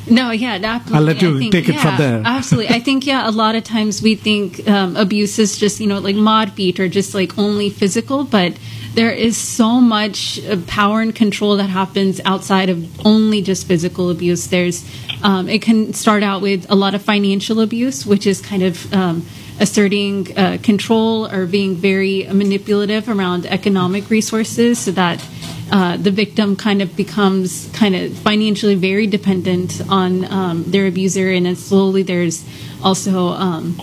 No, 0.09 0.31
yeah, 0.31 0.59
absolutely. 0.63 0.97
I'll 0.97 1.03
let 1.03 1.23
you 1.23 1.39
think, 1.39 1.53
take 1.53 1.69
it 1.69 1.75
yeah, 1.77 1.83
from 1.83 1.97
there. 1.97 2.23
absolutely. 2.25 2.75
I 2.75 2.81
think, 2.81 3.07
yeah, 3.07 3.29
a 3.29 3.31
lot 3.31 3.55
of 3.55 3.65
times 3.65 4.03
we 4.03 4.15
think 4.15 4.67
um, 4.69 4.97
abuse 4.97 5.39
is 5.39 5.59
just, 5.59 5.81
you 5.81 5.87
know, 5.87 5.99
like 5.99 6.17
mod 6.17 6.55
beat 6.55 6.79
or 6.79 6.89
just 6.89 7.15
like 7.15 7.37
only 7.39 7.71
physical, 7.71 8.25
but 8.25 8.57
there 8.97 9.13
is 9.13 9.37
so 9.37 9.79
much 9.79 10.41
power 10.67 11.03
and 11.03 11.15
control 11.15 11.59
that 11.59 11.69
happens 11.69 12.19
outside 12.25 12.71
of 12.71 13.07
only 13.07 13.43
just 13.43 13.67
physical 13.67 14.09
abuse. 14.09 14.47
There's, 14.47 14.91
um, 15.23 15.51
it 15.51 15.61
can 15.61 15.93
start 15.93 16.23
out 16.23 16.41
with 16.41 16.65
a 16.71 16.75
lot 16.75 16.95
of 16.95 17.03
financial 17.03 17.61
abuse, 17.61 18.07
which 18.07 18.27
is 18.27 18.41
kind 18.41 18.63
of 18.63 18.93
um, 18.95 19.27
asserting 19.61 20.37
uh, 20.39 20.57
control 20.63 21.27
or 21.27 21.45
being 21.45 21.75
very 21.77 22.27
manipulative 22.33 23.07
around 23.11 23.45
economic 23.45 24.09
resources 24.09 24.79
so 24.79 24.93
that 24.93 25.23
uh, 25.71 25.99
the 25.99 26.11
victim 26.11 26.57
kind 26.57 26.81
of 26.81 26.97
becomes 26.97 27.69
kind 27.75 27.95
of 27.95 28.17
financially 28.19 28.77
very 28.77 29.07
dependent 29.07 29.83
on 29.91 30.25
um, 30.33 30.65
their 30.71 30.87
abuser, 30.87 31.31
and 31.31 31.45
then 31.45 31.57
slowly 31.57 32.03
there's 32.03 32.45
also 32.83 33.29
um, 33.29 33.77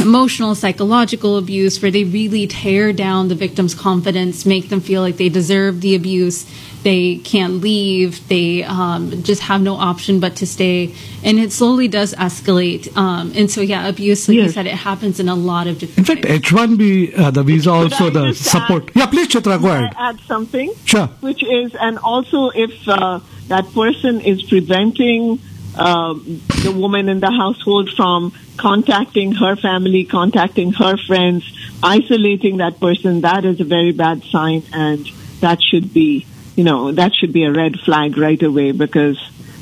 emotional, 0.00 0.54
psychological 0.54 1.36
abuse 1.38 1.80
where 1.82 1.90
they 1.90 2.04
really 2.04 2.46
tear 2.46 2.92
down 2.92 3.28
the 3.28 3.34
victim's 3.34 3.74
confidence, 3.74 4.46
make 4.46 4.68
them 4.68 4.80
feel 4.80 5.02
like 5.02 5.16
they 5.16 5.28
deserve 5.28 5.80
the 5.80 5.94
abuse, 5.94 6.46
they 6.84 7.16
can't 7.18 7.54
leave, 7.54 8.26
they 8.28 8.62
um, 8.62 9.22
just 9.24 9.42
have 9.42 9.60
no 9.60 9.74
option 9.74 10.20
but 10.20 10.36
to 10.36 10.46
stay, 10.46 10.94
and 11.24 11.38
it 11.38 11.50
slowly 11.52 11.88
does 11.88 12.14
escalate. 12.14 12.96
Um, 12.96 13.32
and 13.34 13.50
so, 13.50 13.60
yeah, 13.60 13.88
abuse, 13.88 14.28
like 14.28 14.36
you 14.36 14.48
said, 14.48 14.66
it 14.66 14.74
happens 14.74 15.18
in 15.18 15.28
a 15.28 15.34
lot 15.34 15.66
of 15.66 15.78
different 15.78 15.98
In 15.98 16.04
fact, 16.04 16.24
ways. 16.24 16.40
H1B, 16.42 17.18
uh, 17.18 17.30
the 17.32 17.42
visa 17.42 17.70
also 17.70 18.06
I 18.06 18.10
the 18.10 18.32
support. 18.34 18.88
add- 18.90 18.96
yeah, 18.96 19.06
please, 19.06 19.28
Chitra, 19.28 19.60
go 19.60 19.68
ahead. 19.68 19.92
add 19.96 20.20
something? 20.20 20.72
Sure. 20.84 21.08
Which 21.20 21.42
is, 21.42 21.74
and 21.74 21.98
also 21.98 22.50
if 22.50 22.86
uh, 22.88 23.18
that 23.48 23.70
person 23.72 24.20
is 24.20 24.42
preventing 24.44 25.40
um, 25.78 26.42
the 26.62 26.72
woman 26.72 27.08
in 27.08 27.20
the 27.20 27.30
household 27.30 27.90
from 27.96 28.32
contacting 28.56 29.32
her 29.32 29.56
family, 29.56 30.04
contacting 30.04 30.72
her 30.72 30.96
friends, 30.96 31.44
isolating 31.82 32.58
that 32.58 32.80
person, 32.80 33.20
that 33.22 33.44
is 33.44 33.60
a 33.60 33.64
very 33.64 33.92
bad 33.92 34.24
sign, 34.24 34.62
and 34.72 35.06
that 35.40 35.62
should 35.62 35.94
be, 35.94 36.26
you 36.56 36.64
know, 36.64 36.92
that 36.92 37.14
should 37.14 37.32
be 37.32 37.44
a 37.44 37.52
red 37.52 37.78
flag 37.80 38.18
right 38.18 38.42
away 38.42 38.72
because 38.72 39.18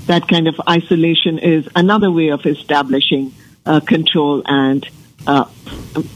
that 0.06 0.26
kind 0.26 0.48
of 0.48 0.60
isolation 0.68 1.38
is 1.38 1.68
another 1.76 2.10
way 2.10 2.28
of 2.28 2.46
establishing 2.46 3.32
uh, 3.66 3.80
control 3.80 4.42
and 4.46 4.88
uh, 5.26 5.44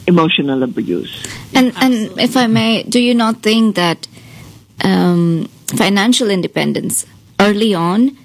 emotional 0.06 0.62
abuse. 0.62 1.22
And 1.54 1.72
and 1.76 2.18
if 2.18 2.36
I 2.36 2.46
may, 2.46 2.84
do 2.84 3.00
you 3.00 3.14
not 3.14 3.42
think 3.42 3.76
that 3.76 4.06
um, 4.82 5.48
financial 5.66 6.30
independence 6.30 7.06
early 7.38 7.74
on 7.74 8.16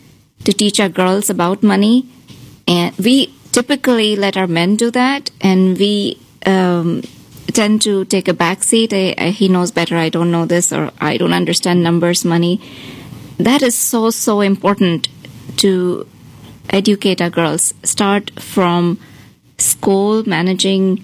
to 0.46 0.54
teach 0.54 0.80
our 0.80 0.90
girls 0.90 1.30
about 1.30 1.62
money, 1.64 2.08
and 2.68 2.96
we 2.98 3.34
typically 3.52 4.16
let 4.16 4.38
our 4.38 4.48
men 4.48 4.76
do 4.76 4.90
that, 4.92 5.32
and 5.42 5.78
we 5.78 6.20
um, 6.46 7.02
tend 7.54 7.82
to 7.82 8.06
take 8.06 8.28
a 8.28 8.34
back 8.34 8.64
seat. 8.64 8.94
I, 8.94 9.16
I, 9.18 9.30
he 9.30 9.48
knows 9.48 9.72
better. 9.72 9.98
I 9.98 10.10
don't 10.10 10.32
know 10.32 10.46
this, 10.46 10.72
or 10.72 10.92
I 11.00 11.18
don't 11.18 11.34
understand 11.34 11.84
numbers, 11.84 12.24
money. 12.24 12.62
That 13.38 13.62
is 13.62 13.76
so 13.76 14.10
so 14.10 14.42
important 14.42 15.10
to 15.58 16.08
educate 16.70 17.22
our 17.22 17.30
girls. 17.30 17.74
Start 17.84 18.32
from 18.40 19.00
school 19.58 20.24
managing 20.28 21.04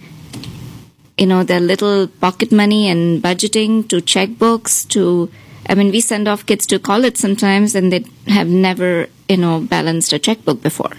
you 1.18 1.26
know 1.26 1.44
their 1.44 1.60
little 1.60 2.08
pocket 2.08 2.52
money 2.52 2.90
and 2.90 3.22
budgeting 3.22 3.88
to 3.88 3.98
checkbooks 3.98 4.88
to 4.88 5.30
i 5.70 5.76
mean 5.76 5.92
we 5.92 6.02
send 6.02 6.28
off 6.28 6.46
kids 6.46 6.66
to 6.66 6.80
college 6.80 7.16
sometimes 7.16 7.76
and 7.76 7.92
they 7.94 8.04
have 8.28 8.48
never 8.48 9.08
you 9.32 9.38
know 9.44 9.56
balanced 9.76 10.12
a 10.18 10.20
checkbook 10.28 10.62
before 10.70 10.94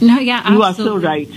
No, 0.00 0.18
yeah, 0.18 0.52
You 0.52 0.62
are 0.62 0.74
so 0.74 0.96
right. 0.98 1.28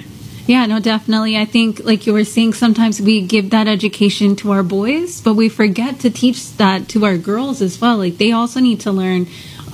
Yeah, 0.54 0.66
no, 0.66 0.80
definitely. 0.80 1.34
I 1.38 1.46
think, 1.46 1.80
like 1.90 2.08
you 2.08 2.14
were 2.14 2.26
saying, 2.26 2.54
sometimes 2.60 3.00
we 3.00 3.22
give 3.34 3.52
that 3.52 3.68
education 3.74 4.36
to 4.42 4.52
our 4.56 4.64
boys, 4.64 5.22
but 5.22 5.36
we 5.42 5.48
forget 5.48 6.00
to 6.06 6.10
teach 6.10 6.40
that 6.58 6.90
to 6.94 7.06
our 7.06 7.18
girls 7.18 7.62
as 7.62 7.80
well. 7.80 7.98
Like 8.04 8.18
they 8.18 8.32
also 8.40 8.60
need 8.60 8.80
to 8.82 8.92
learn 8.92 9.28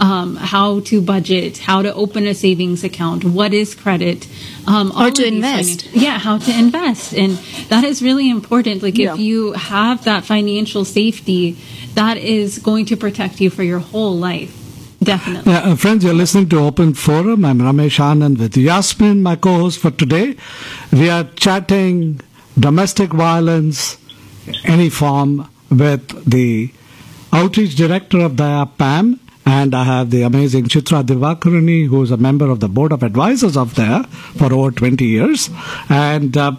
um, 0.07 0.35
how 0.35 0.81
to 0.89 1.01
budget, 1.01 1.57
how 1.69 1.81
to 1.81 1.93
open 2.03 2.27
a 2.27 2.33
savings 2.35 2.83
account, 2.83 3.23
what 3.23 3.53
is 3.53 3.73
credit, 3.73 4.27
um, 4.67 4.91
all 4.91 5.07
Or 5.07 5.11
to 5.11 5.25
invest. 5.25 5.85
finan- 5.85 6.01
yeah, 6.07 6.17
how 6.19 6.37
to 6.37 6.51
invest, 6.65 7.13
and 7.13 7.39
that 7.69 7.83
is 7.85 8.03
really 8.03 8.29
important. 8.29 8.83
Like 8.83 8.97
Yeah. 8.97 9.13
if 9.13 9.19
you 9.19 9.53
have 9.53 10.03
that 10.03 10.25
financial 10.25 10.83
safety, 10.85 11.55
that 11.95 12.17
is 12.17 12.59
going 12.59 12.85
to 12.91 12.97
protect 12.97 13.39
you 13.39 13.49
for 13.49 13.63
your 13.63 13.79
whole 13.79 14.15
life. 14.29 14.53
Definitely. 15.05 15.53
Uh, 15.53 15.75
friends, 15.75 16.03
you're 16.03 16.15
listening 16.15 16.49
to 16.49 16.57
Open 16.59 16.95
Forum. 16.95 17.45
I'm 17.45 17.59
Ramesh 17.59 17.99
Anand 17.99 18.39
with 18.39 18.57
Yasmin, 18.57 19.21
my 19.21 19.35
co-host 19.35 19.77
for 19.77 19.91
today. 19.91 20.35
We 20.91 21.11
are 21.11 21.25
chatting 21.35 22.21
domestic 22.59 23.11
violence, 23.11 23.99
any 24.63 24.89
form, 24.89 25.47
with 25.69 26.25
the 26.27 26.71
outreach 27.31 27.75
director 27.75 28.19
of 28.21 28.31
Daya 28.33 28.67
Pam, 28.79 29.19
and 29.45 29.75
I 29.75 29.83
have 29.83 30.09
the 30.09 30.23
amazing 30.23 30.65
Chitra 30.65 31.03
Divakaruni, 31.03 31.87
who 31.87 32.01
is 32.01 32.09
a 32.09 32.17
member 32.17 32.49
of 32.49 32.59
the 32.59 32.67
board 32.67 32.91
of 32.91 33.03
advisors 33.03 33.55
of 33.55 33.75
there 33.75 34.03
for 34.39 34.51
over 34.51 34.71
20 34.71 35.05
years. 35.05 35.51
And 35.87 36.35
uh, 36.35 36.53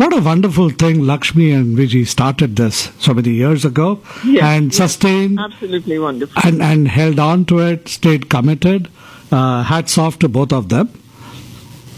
what 0.00 0.14
a 0.16 0.20
wonderful 0.20 0.70
thing 0.70 1.00
Lakshmi 1.06 1.50
and 1.52 1.76
Vijay 1.78 2.06
started 2.06 2.56
this 2.56 2.90
so 2.98 3.12
many 3.14 3.30
years 3.30 3.64
ago 3.64 4.00
Yes, 4.24 4.42
and 4.42 4.66
yes. 4.66 4.76
sustained 4.76 5.38
Absolutely 5.38 5.98
wonderful. 5.98 6.40
and, 6.44 6.62
and 6.62 6.88
held 6.88 7.18
on 7.18 7.44
to 7.46 7.58
it, 7.58 7.88
stayed 7.88 8.28
committed. 8.30 8.88
Uh, 9.30 9.62
hats 9.62 9.96
off 9.96 10.18
to 10.18 10.28
both 10.28 10.52
of 10.52 10.70
them. 10.70 10.88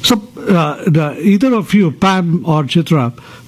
So, 0.02 0.16
uh, 0.36 0.84
the, 0.90 1.16
either 1.22 1.54
of 1.54 1.72
you, 1.72 1.90
Pam 1.92 2.44
or 2.44 2.64
Chitra, 2.64 3.04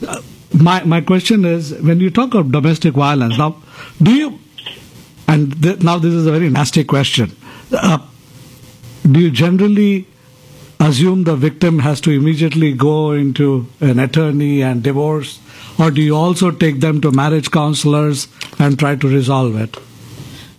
uh, 0.09 0.23
my, 0.55 0.83
my 0.85 1.01
question 1.03 1.45
is 1.45 1.75
when 1.81 2.01
you 2.01 2.09
talk 2.11 2.33
of 2.35 2.51
domestic 2.53 2.95
violence, 2.95 3.37
now, 3.37 3.57
do 4.01 4.15
you, 4.15 4.39
and 5.29 5.61
th- 5.63 5.81
now 5.83 5.99
this 5.99 6.15
is 6.15 6.27
a 6.27 6.33
very 6.33 6.49
nasty 6.49 6.85
question, 6.85 7.33
uh, 7.73 7.99
do 9.11 9.21
you 9.21 9.31
generally 9.31 10.07
assume 10.85 11.25
the 11.25 11.37
victim 11.37 11.79
has 11.81 12.01
to 12.03 12.11
immediately 12.11 12.73
go 12.73 13.13
into 13.13 13.67
an 13.81 13.99
attorney 13.99 14.63
and 14.63 14.83
divorce, 14.83 15.41
or 15.79 15.91
do 15.91 16.03
you 16.03 16.17
also 16.17 16.51
take 16.51 16.81
them 16.81 17.01
to 17.01 17.11
marriage 17.11 17.51
counselors 17.51 18.29
and 18.59 18.79
try 18.79 18.95
to 18.97 19.09
resolve 19.09 19.57
it? 19.57 19.77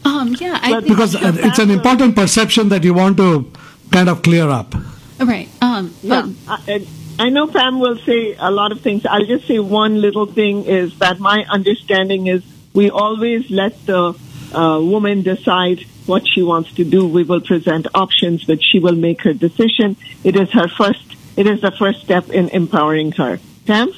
Um, 0.03 0.35
yeah, 0.39 0.59
I 0.61 0.73
think 0.81 0.87
because 0.87 1.15
uh, 1.15 1.33
it's 1.35 1.59
an 1.59 1.71
important 1.71 2.15
perception 2.15 2.69
that 2.69 2.83
you 2.83 2.93
want 2.93 3.17
to 3.17 3.51
kind 3.91 4.09
of 4.09 4.21
clear 4.21 4.49
up. 4.49 4.75
right. 5.19 5.49
Um, 5.61 5.93
Yeah, 6.01 6.27
but 6.47 6.59
I, 6.67 6.87
I 7.17 7.29
know 7.29 7.47
Pam 7.47 7.79
will 7.79 7.97
say 7.97 8.35
a 8.37 8.51
lot 8.51 8.71
of 8.71 8.81
things. 8.81 9.05
I'll 9.05 9.25
just 9.25 9.47
say 9.47 9.59
one 9.59 10.01
little 10.01 10.25
thing 10.25 10.65
is 10.65 10.97
that 10.99 11.19
my 11.19 11.45
understanding 11.49 12.27
is 12.27 12.43
we 12.73 12.89
always 12.89 13.49
let 13.49 13.85
the 13.85 14.13
uh, 14.55 14.79
woman 14.79 15.21
decide 15.21 15.85
what 16.05 16.27
she 16.27 16.41
wants 16.43 16.73
to 16.73 16.83
do. 16.83 17.07
We 17.07 17.23
will 17.23 17.41
present 17.41 17.87
options, 17.93 18.43
but 18.43 18.63
she 18.63 18.79
will 18.79 18.95
make 18.95 19.21
her 19.21 19.33
decision. 19.33 19.97
It 20.23 20.35
is 20.35 20.51
her 20.51 20.67
first. 20.67 21.03
It 21.35 21.47
is 21.47 21.61
the 21.61 21.71
first 21.71 22.01
step 22.01 22.29
in 22.29 22.49
empowering 22.49 23.11
her. 23.13 23.39
Pam. 23.65 23.91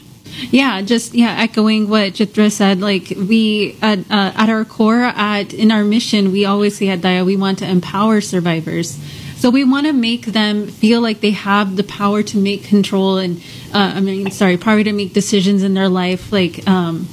Yeah, 0.51 0.81
just 0.81 1.13
yeah, 1.13 1.35
echoing 1.39 1.89
what 1.89 2.13
Chitra 2.13 2.51
said. 2.51 2.79
Like 2.81 3.13
we 3.15 3.77
at 3.81 3.99
uh, 4.09 4.33
at 4.35 4.49
our 4.49 4.65
core, 4.65 5.03
at 5.03 5.53
in 5.53 5.71
our 5.71 5.83
mission, 5.83 6.31
we 6.31 6.45
always 6.45 6.77
say 6.77 6.89
at 6.89 6.99
Daya, 6.99 7.25
we 7.25 7.37
want 7.37 7.59
to 7.59 7.69
empower 7.69 8.21
survivors. 8.21 8.99
So 9.37 9.51
we 9.51 9.63
want 9.63 9.85
to 9.85 9.93
make 9.93 10.25
them 10.25 10.67
feel 10.67 10.99
like 10.99 11.21
they 11.21 11.31
have 11.31 11.75
the 11.75 11.83
power 11.83 12.23
to 12.23 12.37
make 12.37 12.63
control 12.63 13.17
and 13.17 13.37
uh, 13.71 13.93
I 13.95 13.99
mean, 13.99 14.31
sorry, 14.31 14.57
power 14.57 14.83
to 14.83 14.91
make 14.91 15.13
decisions 15.13 15.61
in 15.61 15.75
their 15.75 15.89
life. 15.89 16.31
Like 16.31 16.67
um, 16.67 17.07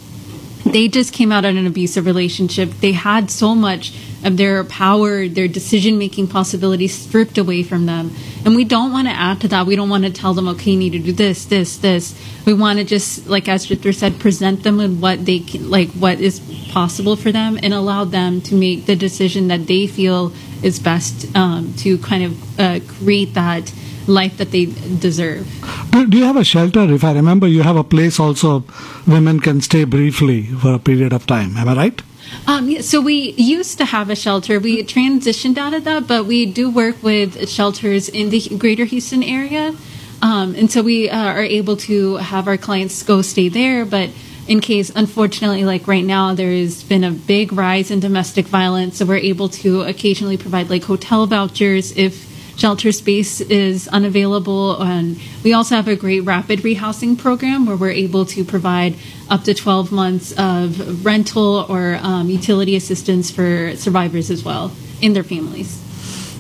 they 0.65 0.89
just 0.89 1.13
came 1.13 1.31
out 1.31 1.45
of 1.45 1.57
an 1.57 1.67
abusive 1.67 2.07
relationship. 2.07 2.71
They 2.81 2.93
had 2.93 3.31
so 3.31 3.55
much 3.55 3.93
of 4.25 4.39
their 4.39 4.65
power, 4.65 5.29
their 5.29 5.47
decision 5.47 5.99
making 5.99 6.29
possibilities 6.29 6.95
stripped 6.95 7.37
away 7.37 7.63
from 7.63 7.87
them. 7.87 8.11
And 8.45 8.57
we 8.57 8.65
don't 8.65 8.91
want 8.91 9.07
to 9.07 9.13
add 9.13 9.43
to 9.43 9.49
that. 9.49 9.67
We 9.67 9.77
don't 9.77 9.91
want 9.91 10.05
to 10.05 10.11
tell 10.11 10.33
them, 10.33 10.49
okay, 10.49 10.73
you 10.73 10.79
need 10.79 10.93
to 10.93 10.99
do 10.99 11.13
this, 11.13 11.45
this, 11.45 11.77
this. 11.77 12.19
We 12.47 12.55
want 12.55 12.79
to 12.79 12.85
just, 12.85 13.27
like 13.27 13.49
as 13.49 13.69
said, 13.69 14.21
present 14.21 14.63
them 14.63 14.79
with 14.79 14.99
what 14.99 15.25
they 15.25 15.41
can, 15.41 15.71
like 15.71 15.91
what 15.91 16.21
is 16.21 16.41
possible 16.71 17.17
for 17.17 17.31
them 17.31 17.59
and 17.63 17.75
allow 17.75 18.05
them 18.05 18.41
to 18.43 18.55
make 18.55 18.87
the 18.87 18.97
decision 18.97 19.49
that 19.49 19.67
they 19.67 19.87
feel 19.87 20.33
is 20.63 20.79
best 20.79 21.37
um, 21.37 21.75
to 21.79 21.99
kind 21.99 22.25
of 22.25 22.61
uh, 22.61 22.81
create 22.99 23.35
that 23.35 23.71
life 24.07 24.37
that 24.39 24.51
they 24.51 24.67
deserve. 24.67 25.47
Do, 25.91 26.07
do 26.07 26.19
you 26.19 26.25
have 26.25 26.37
a 26.37 26.45
shelter? 26.45 26.83
If 26.93 27.05
I 27.05 27.13
remember, 27.13 27.47
you 27.47 27.63
have 27.63 27.77
a 27.77 27.85
place 27.85 28.21
also 28.21 28.65
women 29.07 29.41
can 29.41 29.61
stay 29.61 29.85
briefly 29.85 30.45
for 30.45 30.75
a 30.75 30.79
period 30.79 31.13
of 31.13 31.27
time. 31.27 31.57
Am 31.57 31.69
I 31.69 31.75
right? 31.75 32.03
Um, 32.47 32.69
yeah, 32.69 32.81
so 32.81 33.01
we 33.01 33.33
used 33.33 33.79
to 33.79 33.85
have 33.85 34.11
a 34.11 34.17
shelter. 34.17 34.59
We 34.59 34.83
transitioned 34.83 35.59
out 35.59 35.75
of 35.75 35.85
that, 35.85 36.07
but 36.07 36.27
we 36.27 36.47
do 36.47 36.71
work 36.71 37.03
with 37.03 37.49
shelters 37.49 38.09
in 38.09 38.31
the 38.31 38.41
greater 38.59 38.85
Houston 38.85 39.23
area. 39.23 39.75
Um, 40.23 40.55
and 40.55 40.71
so 40.71 40.83
we 40.83 41.11
uh, 41.11 41.17
are 41.17 41.43
able 41.43 41.77
to 41.89 42.17
have 42.17 42.49
our 42.49 42.57
clients 42.57 43.03
go 43.03 43.23
stay 43.23 43.49
there. 43.49 43.85
But 43.85 44.11
in 44.47 44.61
case, 44.61 44.91
unfortunately, 44.95 45.65
like 45.65 45.87
right 45.87 46.05
now, 46.05 46.35
there 46.35 46.51
has 46.51 46.83
been 46.83 47.05
a 47.05 47.11
big 47.11 47.53
rise 47.53 47.91
in 47.91 48.01
domestic 48.01 48.47
violence. 48.47 48.99
So 48.99 49.07
we're 49.07 49.17
able 49.17 49.49
to 49.51 49.83
occasionally 49.83 50.37
provide 50.37 50.71
like 50.71 50.85
hotel 50.85 51.27
vouchers 51.27 51.97
if 51.97 52.34
shelter 52.57 52.93
space 52.93 53.41
is 53.41 53.89
unavailable. 53.89 54.81
And 54.81 55.19
we 55.43 55.53
also 55.53 55.75
have 55.77 55.89
a 55.89 55.97
great 55.97 56.21
rapid 56.21 56.61
rehousing 56.61 57.19
program 57.19 57.67
where 57.67 57.77
we're 57.77 57.91
able 57.91 58.25
to 58.27 58.45
provide 58.45 58.95
up 59.29 59.45
to 59.45 59.55
12 59.55 59.91
months 59.93 60.33
of 60.39 61.05
rental 61.05 61.67
or 61.69 61.99
um, 62.03 62.29
utility 62.29 62.77
assistance 62.77 63.31
for 63.31 63.75
survivors 63.77 64.31
as 64.31 64.45
well 64.45 64.73
in 65.01 65.13
their 65.15 65.25
families. 65.25 65.81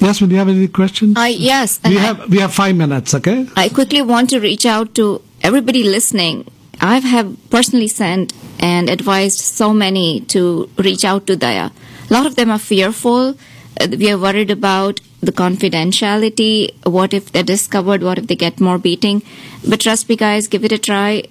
Yasmin, 0.00 0.28
do 0.28 0.34
you 0.34 0.38
have 0.38 0.48
any 0.48 0.68
questions? 0.68 1.14
I 1.16 1.28
yes, 1.28 1.80
we 1.84 1.90
and 1.90 1.98
I- 1.98 2.02
have 2.02 2.30
we 2.30 2.38
have 2.38 2.52
five 2.52 2.76
minutes. 2.76 3.14
Okay. 3.14 3.46
I 3.56 3.68
quickly 3.68 4.02
want 4.02 4.28
to 4.30 4.40
reach 4.40 4.66
out 4.66 4.94
to 4.96 5.22
everybody 5.42 5.82
listening. 5.82 6.46
I 6.80 6.98
have 6.98 7.34
personally 7.50 7.88
sent 7.88 8.34
and 8.60 8.90
advised 8.90 9.38
so 9.40 9.72
many 9.72 10.20
to 10.34 10.68
reach 10.76 11.04
out 11.04 11.26
to 11.28 11.36
Daya. 11.36 11.70
A 12.10 12.12
lot 12.12 12.26
of 12.26 12.34
them 12.36 12.50
are 12.50 12.58
fearful. 12.58 13.34
Uh, 13.80 13.86
We 13.98 14.10
are 14.10 14.18
worried 14.18 14.50
about 14.50 15.00
the 15.24 15.32
confidentiality. 15.32 16.72
What 16.84 17.14
if 17.14 17.32
they're 17.32 17.42
discovered? 17.42 18.02
What 18.02 18.18
if 18.18 18.26
they 18.26 18.36
get 18.36 18.60
more 18.60 18.78
beating? 18.78 19.22
But 19.68 19.80
trust 19.80 20.08
me, 20.08 20.16
guys, 20.16 20.46
give 20.48 20.64
it 20.64 20.72
a 20.72 20.78
try. 20.78 21.24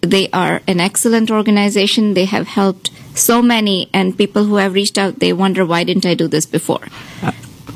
They 0.00 0.28
are 0.30 0.60
an 0.66 0.80
excellent 0.80 1.30
organization. 1.30 2.14
They 2.14 2.26
have 2.26 2.46
helped 2.46 2.90
so 3.14 3.40
many, 3.42 3.88
and 3.94 4.16
people 4.16 4.44
who 4.44 4.56
have 4.56 4.74
reached 4.74 4.98
out, 4.98 5.18
they 5.20 5.32
wonder 5.32 5.64
why 5.64 5.84
didn't 5.84 6.04
I 6.06 6.14
do 6.14 6.28
this 6.28 6.44
before? 6.46 6.82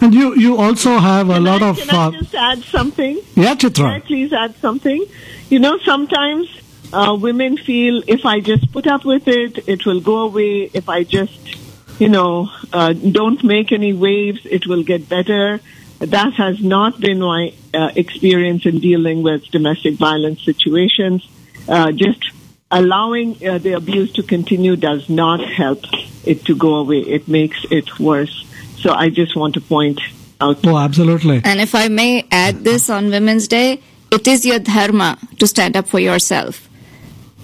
And 0.03 0.15
you 0.15 0.35
you 0.35 0.57
also 0.57 0.99
have 0.99 1.29
a 1.29 1.35
Can 1.35 1.45
lot 1.45 1.63
I, 1.63 1.69
of 1.71 1.77
Can 1.79 1.91
I 1.91 2.07
uh, 2.07 2.11
just 2.13 2.35
add 2.35 2.63
something? 2.65 3.17
yeah, 3.35 3.55
Can 3.55 3.85
I 3.87 4.01
Chitra. 4.01 4.05
please 4.05 4.33
add 4.33 4.55
something? 4.57 5.05
You 5.51 5.59
know, 5.59 5.79
sometimes 5.79 6.49
uh, 6.93 7.17
women 7.21 7.57
feel 7.57 8.03
if 8.07 8.25
I 8.25 8.41
just 8.41 8.71
put 8.73 8.87
up 8.87 9.05
with 9.05 9.29
it, 9.29 9.67
it 9.69 9.85
will 9.87 10.01
go 10.01 10.21
away. 10.21 10.71
If 10.73 10.89
I 10.89 11.05
just, 11.05 11.60
you 12.01 12.09
know, 12.09 12.51
uh, 12.73 12.93
don't 12.95 13.45
make 13.45 13.73
any 13.73 13.93
waves, 13.93 14.41
it 14.47 14.67
will 14.67 14.83
get 14.83 15.09
better. 15.09 15.61
That 15.99 16.33
has 16.35 16.63
not 16.63 16.99
been 16.99 17.21
my 17.21 17.53
uh, 17.75 17.91
experience 17.95 18.65
in 18.65 18.81
dealing 18.81 19.23
with 19.23 19.45
domestic 19.51 19.95
violence 19.95 20.43
situations. 20.43 21.29
Uh, 21.69 21.93
just 21.93 22.23
allowing 22.71 23.47
uh, 23.47 23.59
the 23.59 23.73
abuse 23.75 24.13
to 24.15 24.23
continue 24.23 24.77
does 24.77 25.11
not 25.11 25.41
help 25.41 25.85
it 26.25 26.47
to 26.47 26.57
go 26.57 26.77
away. 26.77 27.01
It 27.01 27.29
makes 27.29 27.59
it 27.71 28.01
worse. 28.01 28.47
So 28.79 28.95
I 28.95 29.11
just 29.11 29.37
want 29.37 29.53
to 29.55 29.61
point 29.61 30.01
out 30.41 30.67
Oh, 30.67 30.79
absolutely. 30.79 31.43
And 31.45 31.61
if 31.61 31.75
I 31.75 31.89
may 31.89 32.27
add 32.31 32.65
this 32.65 32.89
on 32.89 33.11
Women's 33.11 33.47
Day, 33.47 33.83
it 34.11 34.27
is 34.27 34.47
your 34.47 34.59
dharma 34.59 35.19
to 35.39 35.47
stand 35.47 35.77
up 35.77 35.87
for 35.87 36.01
yourself. 36.01 36.70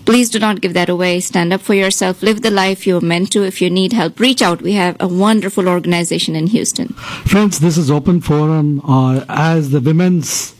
Please 0.06 0.30
do 0.30 0.38
not 0.38 0.60
give 0.60 0.72
that 0.74 0.88
away. 0.88 1.20
Stand 1.20 1.52
up 1.52 1.60
for 1.60 1.74
yourself. 1.74 2.22
Live 2.22 2.42
the 2.42 2.50
life 2.50 2.86
you're 2.86 3.00
meant 3.00 3.32
to. 3.32 3.42
If 3.44 3.60
you 3.60 3.68
need 3.68 3.92
help, 3.92 4.20
reach 4.20 4.40
out. 4.40 4.62
We 4.62 4.72
have 4.74 4.96
a 5.00 5.08
wonderful 5.08 5.68
organization 5.68 6.36
in 6.36 6.46
Houston. 6.48 6.88
Friends, 7.34 7.58
this 7.58 7.76
is 7.76 7.90
Open 7.90 8.20
Forum. 8.20 8.80
Uh, 8.88 9.24
as 9.28 9.70
the 9.72 9.80
Women's 9.80 10.54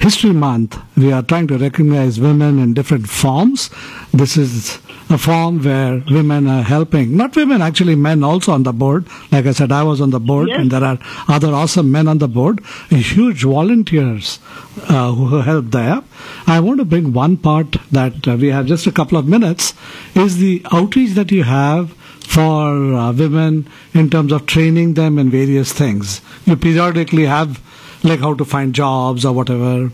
History 0.00 0.32
Month, 0.32 0.78
we 0.96 1.12
are 1.12 1.22
trying 1.22 1.46
to 1.48 1.58
recognize 1.58 2.18
women 2.20 2.58
in 2.58 2.74
different 2.74 3.08
forms. 3.08 3.70
This 4.12 4.36
is 4.36 4.78
a 5.08 5.18
form 5.18 5.62
where 5.62 6.02
women 6.10 6.48
are 6.48 6.62
helping, 6.62 7.16
not 7.16 7.36
women, 7.36 7.62
actually 7.62 7.94
men 7.94 8.24
also 8.24 8.50
on 8.52 8.64
the 8.64 8.72
board. 8.72 9.06
Like 9.30 9.46
I 9.46 9.52
said, 9.52 9.70
I 9.70 9.82
was 9.84 10.00
on 10.00 10.10
the 10.10 10.18
board 10.18 10.48
Yes. 10.48 10.58
and 10.60 10.70
there 10.70 10.82
are 10.82 10.98
other 11.28 11.52
awesome 11.54 11.92
men 11.92 12.08
on 12.08 12.18
the 12.18 12.26
board, 12.28 12.60
huge 12.88 13.44
volunteers 13.44 14.40
uh, 14.88 15.12
who 15.12 15.40
help 15.42 15.66
there. 15.66 16.02
I 16.46 16.60
want 16.60 16.78
to 16.78 16.84
bring 16.84 17.12
one 17.12 17.36
part 17.36 17.76
that 17.90 18.28
uh, 18.28 18.36
we 18.36 18.48
have 18.48 18.66
just 18.66 18.86
a 18.86 18.92
couple 18.92 19.18
of 19.18 19.26
minutes 19.26 19.74
is 20.14 20.38
the 20.38 20.62
outreach 20.70 21.14
that 21.14 21.32
you 21.32 21.42
have 21.42 21.92
for 22.20 22.94
uh, 22.94 23.12
women 23.12 23.68
in 23.92 24.10
terms 24.10 24.32
of 24.32 24.46
training 24.46 24.94
them 24.94 25.18
in 25.18 25.30
various 25.30 25.72
things. 25.72 26.20
You 26.44 26.56
periodically 26.56 27.26
have 27.26 27.60
like 28.04 28.20
how 28.20 28.34
to 28.34 28.44
find 28.44 28.74
jobs 28.74 29.24
or 29.24 29.32
whatever. 29.32 29.90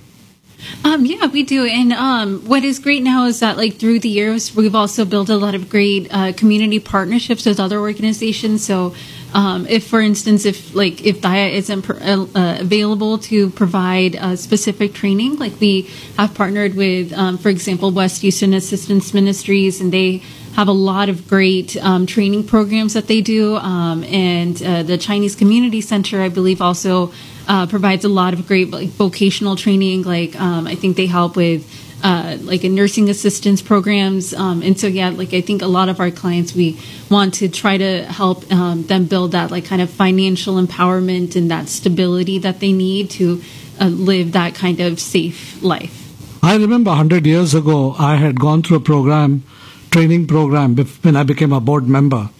Um, 0.84 1.04
yeah, 1.06 1.26
we 1.26 1.42
do. 1.42 1.64
And 1.64 1.92
um, 1.92 2.40
what 2.46 2.64
is 2.64 2.78
great 2.78 3.02
now 3.02 3.26
is 3.26 3.40
that, 3.40 3.56
like, 3.56 3.76
through 3.76 3.98
the 3.98 4.08
years, 4.08 4.54
we've 4.54 4.74
also 4.74 5.04
built 5.04 5.28
a 5.28 5.36
lot 5.36 5.56
of 5.56 5.68
great 5.68 6.06
uh, 6.12 6.32
community 6.32 6.78
partnerships 6.78 7.44
with 7.44 7.58
other 7.58 7.80
organizations. 7.80 8.64
So, 8.64 8.94
Um, 9.34 9.66
if, 9.66 9.86
for 9.86 10.00
instance, 10.00 10.44
if 10.44 10.74
like 10.74 11.04
if 11.04 11.20
Daya 11.20 11.52
isn't 11.52 11.82
per, 11.82 11.94
uh, 11.94 12.26
uh, 12.34 12.56
available 12.60 13.18
to 13.18 13.50
provide 13.50 14.16
uh, 14.16 14.36
specific 14.36 14.92
training, 14.92 15.36
like 15.36 15.58
we 15.58 15.88
have 16.18 16.34
partnered 16.34 16.74
with, 16.74 17.12
um, 17.14 17.38
for 17.38 17.48
example, 17.48 17.90
West 17.90 18.20
Houston 18.22 18.52
Assistance 18.52 19.14
Ministries, 19.14 19.80
and 19.80 19.92
they 19.92 20.22
have 20.54 20.68
a 20.68 20.72
lot 20.72 21.08
of 21.08 21.28
great 21.28 21.76
um, 21.78 22.04
training 22.04 22.46
programs 22.46 22.92
that 22.92 23.06
they 23.06 23.22
do, 23.22 23.56
um, 23.56 24.04
and 24.04 24.62
uh, 24.62 24.82
the 24.82 24.98
Chinese 24.98 25.34
Community 25.34 25.80
Center, 25.80 26.20
I 26.20 26.28
believe, 26.28 26.60
also 26.60 27.10
uh, 27.48 27.66
provides 27.66 28.04
a 28.04 28.08
lot 28.08 28.34
of 28.34 28.46
great 28.46 28.70
like 28.70 28.88
vocational 28.90 29.56
training. 29.56 30.02
Like 30.02 30.38
um, 30.38 30.66
I 30.66 30.74
think 30.74 30.96
they 30.96 31.06
help 31.06 31.36
with 31.36 31.66
uh, 32.02 32.36
like 32.40 32.64
in 32.64 32.74
nursing 32.74 33.08
assistance 33.08 33.62
programs. 33.62 34.34
Um, 34.34 34.62
and 34.62 34.78
so, 34.78 34.86
yeah, 34.86 35.10
like 35.10 35.32
I 35.32 35.40
think 35.40 35.62
a 35.62 35.66
lot 35.66 35.88
of 35.88 36.00
our 36.00 36.10
clients, 36.10 36.54
we 36.54 36.78
want 37.10 37.34
to 37.34 37.48
try 37.48 37.76
to 37.76 38.04
help 38.04 38.50
um, 38.52 38.84
them 38.84 39.06
build 39.06 39.32
that 39.32 39.50
like 39.50 39.64
kind 39.64 39.80
of 39.80 39.90
financial 39.90 40.54
empowerment 40.54 41.36
and 41.36 41.50
that 41.50 41.68
stability 41.68 42.38
that 42.38 42.60
they 42.60 42.72
need 42.72 43.10
to 43.10 43.42
uh, 43.80 43.86
live 43.86 44.32
that 44.32 44.54
kind 44.54 44.80
of 44.80 45.00
safe 45.00 45.62
life. 45.62 45.98
I 46.42 46.56
remember 46.56 46.90
100 46.90 47.24
years 47.24 47.54
ago, 47.54 47.94
I 47.98 48.16
had 48.16 48.40
gone 48.40 48.62
through 48.62 48.78
a 48.78 48.80
program, 48.80 49.44
training 49.92 50.26
program, 50.26 50.74
when 50.76 51.14
I 51.14 51.22
became 51.22 51.52
a 51.52 51.60
board 51.60 51.88
member. 51.88 52.30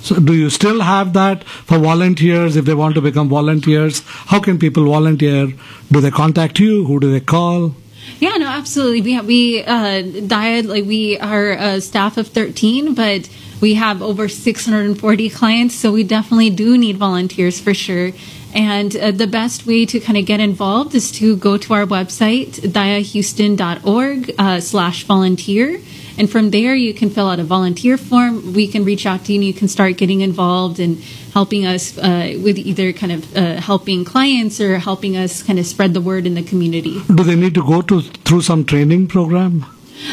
So, 0.00 0.20
do 0.20 0.32
you 0.32 0.48
still 0.48 0.80
have 0.80 1.12
that 1.14 1.42
for 1.42 1.78
volunteers 1.78 2.54
if 2.54 2.66
they 2.66 2.74
want 2.74 2.94
to 2.94 3.00
become 3.00 3.28
volunteers? 3.28 4.04
How 4.06 4.38
can 4.38 4.58
people 4.60 4.84
volunteer? 4.84 5.52
Do 5.90 6.00
they 6.00 6.12
contact 6.12 6.60
you? 6.60 6.84
Who 6.84 7.00
do 7.00 7.10
they 7.10 7.20
call? 7.20 7.74
Yeah, 8.20 8.36
no, 8.36 8.46
absolutely. 8.46 9.00
We 9.02 9.12
have, 9.12 9.26
we 9.26 9.64
uh, 9.64 10.02
diet 10.26 10.66
like 10.66 10.84
we 10.84 11.18
are 11.18 11.50
a 11.52 11.80
staff 11.80 12.16
of 12.16 12.28
thirteen, 12.28 12.94
but 12.94 13.28
we 13.60 13.74
have 13.74 14.02
over 14.02 14.28
six 14.28 14.64
hundred 14.64 14.86
and 14.86 14.98
forty 14.98 15.30
clients, 15.30 15.74
so 15.74 15.92
we 15.92 16.04
definitely 16.04 16.50
do 16.50 16.76
need 16.76 16.96
volunteers 16.96 17.60
for 17.60 17.74
sure. 17.74 18.12
And 18.54 18.96
uh, 18.96 19.10
the 19.10 19.26
best 19.26 19.66
way 19.66 19.84
to 19.86 20.00
kind 20.00 20.16
of 20.16 20.24
get 20.24 20.40
involved 20.40 20.94
is 20.94 21.12
to 21.12 21.36
go 21.36 21.58
to 21.58 21.74
our 21.74 21.84
website 21.86 22.52
dayahouston.org 22.60 24.34
uh, 24.38 24.60
slash 24.60 25.04
volunteer. 25.04 25.80
And 26.18 26.28
from 26.28 26.50
there, 26.50 26.74
you 26.74 26.92
can 26.92 27.10
fill 27.10 27.28
out 27.28 27.38
a 27.38 27.44
volunteer 27.44 27.96
form. 27.96 28.52
We 28.52 28.66
can 28.66 28.84
reach 28.84 29.06
out 29.06 29.24
to 29.26 29.32
you 29.32 29.38
and 29.38 29.46
you 29.46 29.54
can 29.54 29.68
start 29.68 29.96
getting 29.96 30.20
involved 30.20 30.80
and 30.80 30.98
helping 31.32 31.64
us 31.64 31.96
uh, 31.96 32.36
with 32.42 32.58
either 32.58 32.92
kind 32.92 33.12
of 33.12 33.36
uh, 33.36 33.60
helping 33.60 34.04
clients 34.04 34.60
or 34.60 34.78
helping 34.78 35.16
us 35.16 35.44
kind 35.44 35.60
of 35.60 35.66
spread 35.66 35.94
the 35.94 36.00
word 36.00 36.26
in 36.26 36.34
the 36.34 36.42
community. 36.42 37.00
Do 37.06 37.22
they 37.22 37.36
need 37.36 37.54
to 37.54 37.64
go 37.64 37.82
to 37.82 38.02
through 38.02 38.42
some 38.42 38.64
training 38.64 39.06
program? 39.06 39.64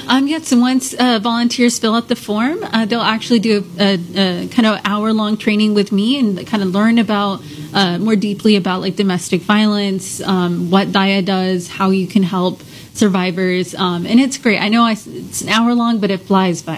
Um, 0.08 0.28
yes, 0.28 0.52
and 0.52 0.62
once 0.62 0.94
uh, 0.94 1.20
volunteers 1.20 1.78
fill 1.78 1.94
out 1.94 2.08
the 2.08 2.16
form, 2.16 2.64
uh, 2.64 2.86
they'll 2.86 3.02
actually 3.02 3.40
do 3.40 3.66
a, 3.78 4.00
a, 4.16 4.44
a 4.44 4.48
kind 4.48 4.66
of 4.66 4.82
hour 4.84 5.14
long 5.14 5.38
training 5.38 5.74
with 5.74 5.92
me 5.92 6.20
and 6.20 6.46
kind 6.48 6.64
of 6.64 6.70
learn 6.70 6.98
about 6.98 7.42
uh, 7.74 7.98
more 8.00 8.16
deeply 8.16 8.56
about 8.56 8.82
like 8.82 8.96
domestic 8.96 9.42
violence, 9.42 10.22
um, 10.22 10.72
what 10.72 10.88
Daya 10.88 11.24
does, 11.24 11.68
how 11.68 11.92
you 11.92 12.08
can 12.08 12.24
help 12.24 12.62
survivors, 12.96 13.76
um, 13.76 14.06
and 14.06 14.20
it's 14.20 14.38
great. 14.38 14.60
I 14.60 14.70
know 14.70 14.84
I, 14.84 14.94
it's 14.94 15.42
an 15.42 15.50
hour 15.50 15.74
long, 15.76 16.00
but 16.00 16.10
it 16.10 16.22
flies 16.22 16.62
by. 16.62 16.78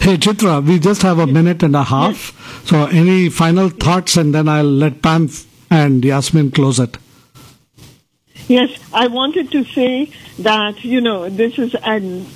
Hey, 0.00 0.16
Chitra, 0.16 0.64
we 0.66 0.78
just 0.78 1.02
have 1.02 1.18
a 1.18 1.26
minute 1.26 1.62
and 1.62 1.76
a 1.76 1.84
half. 1.84 2.36
So, 2.66 2.86
any 2.86 3.28
final 3.28 3.68
thoughts, 3.68 4.16
and 4.16 4.34
then 4.34 4.48
I'll 4.48 4.64
let 4.64 5.02
Pam 5.02 5.28
and 5.70 6.04
Yasmin 6.04 6.52
close 6.52 6.78
it. 6.78 6.96
Yes, 8.48 8.70
I 8.92 9.06
wanted 9.06 9.52
to 9.52 9.64
say 9.64 10.10
that, 10.40 10.84
you 10.84 11.00
know, 11.00 11.28
this 11.28 11.58
is 11.58 11.74
an, 11.74 12.26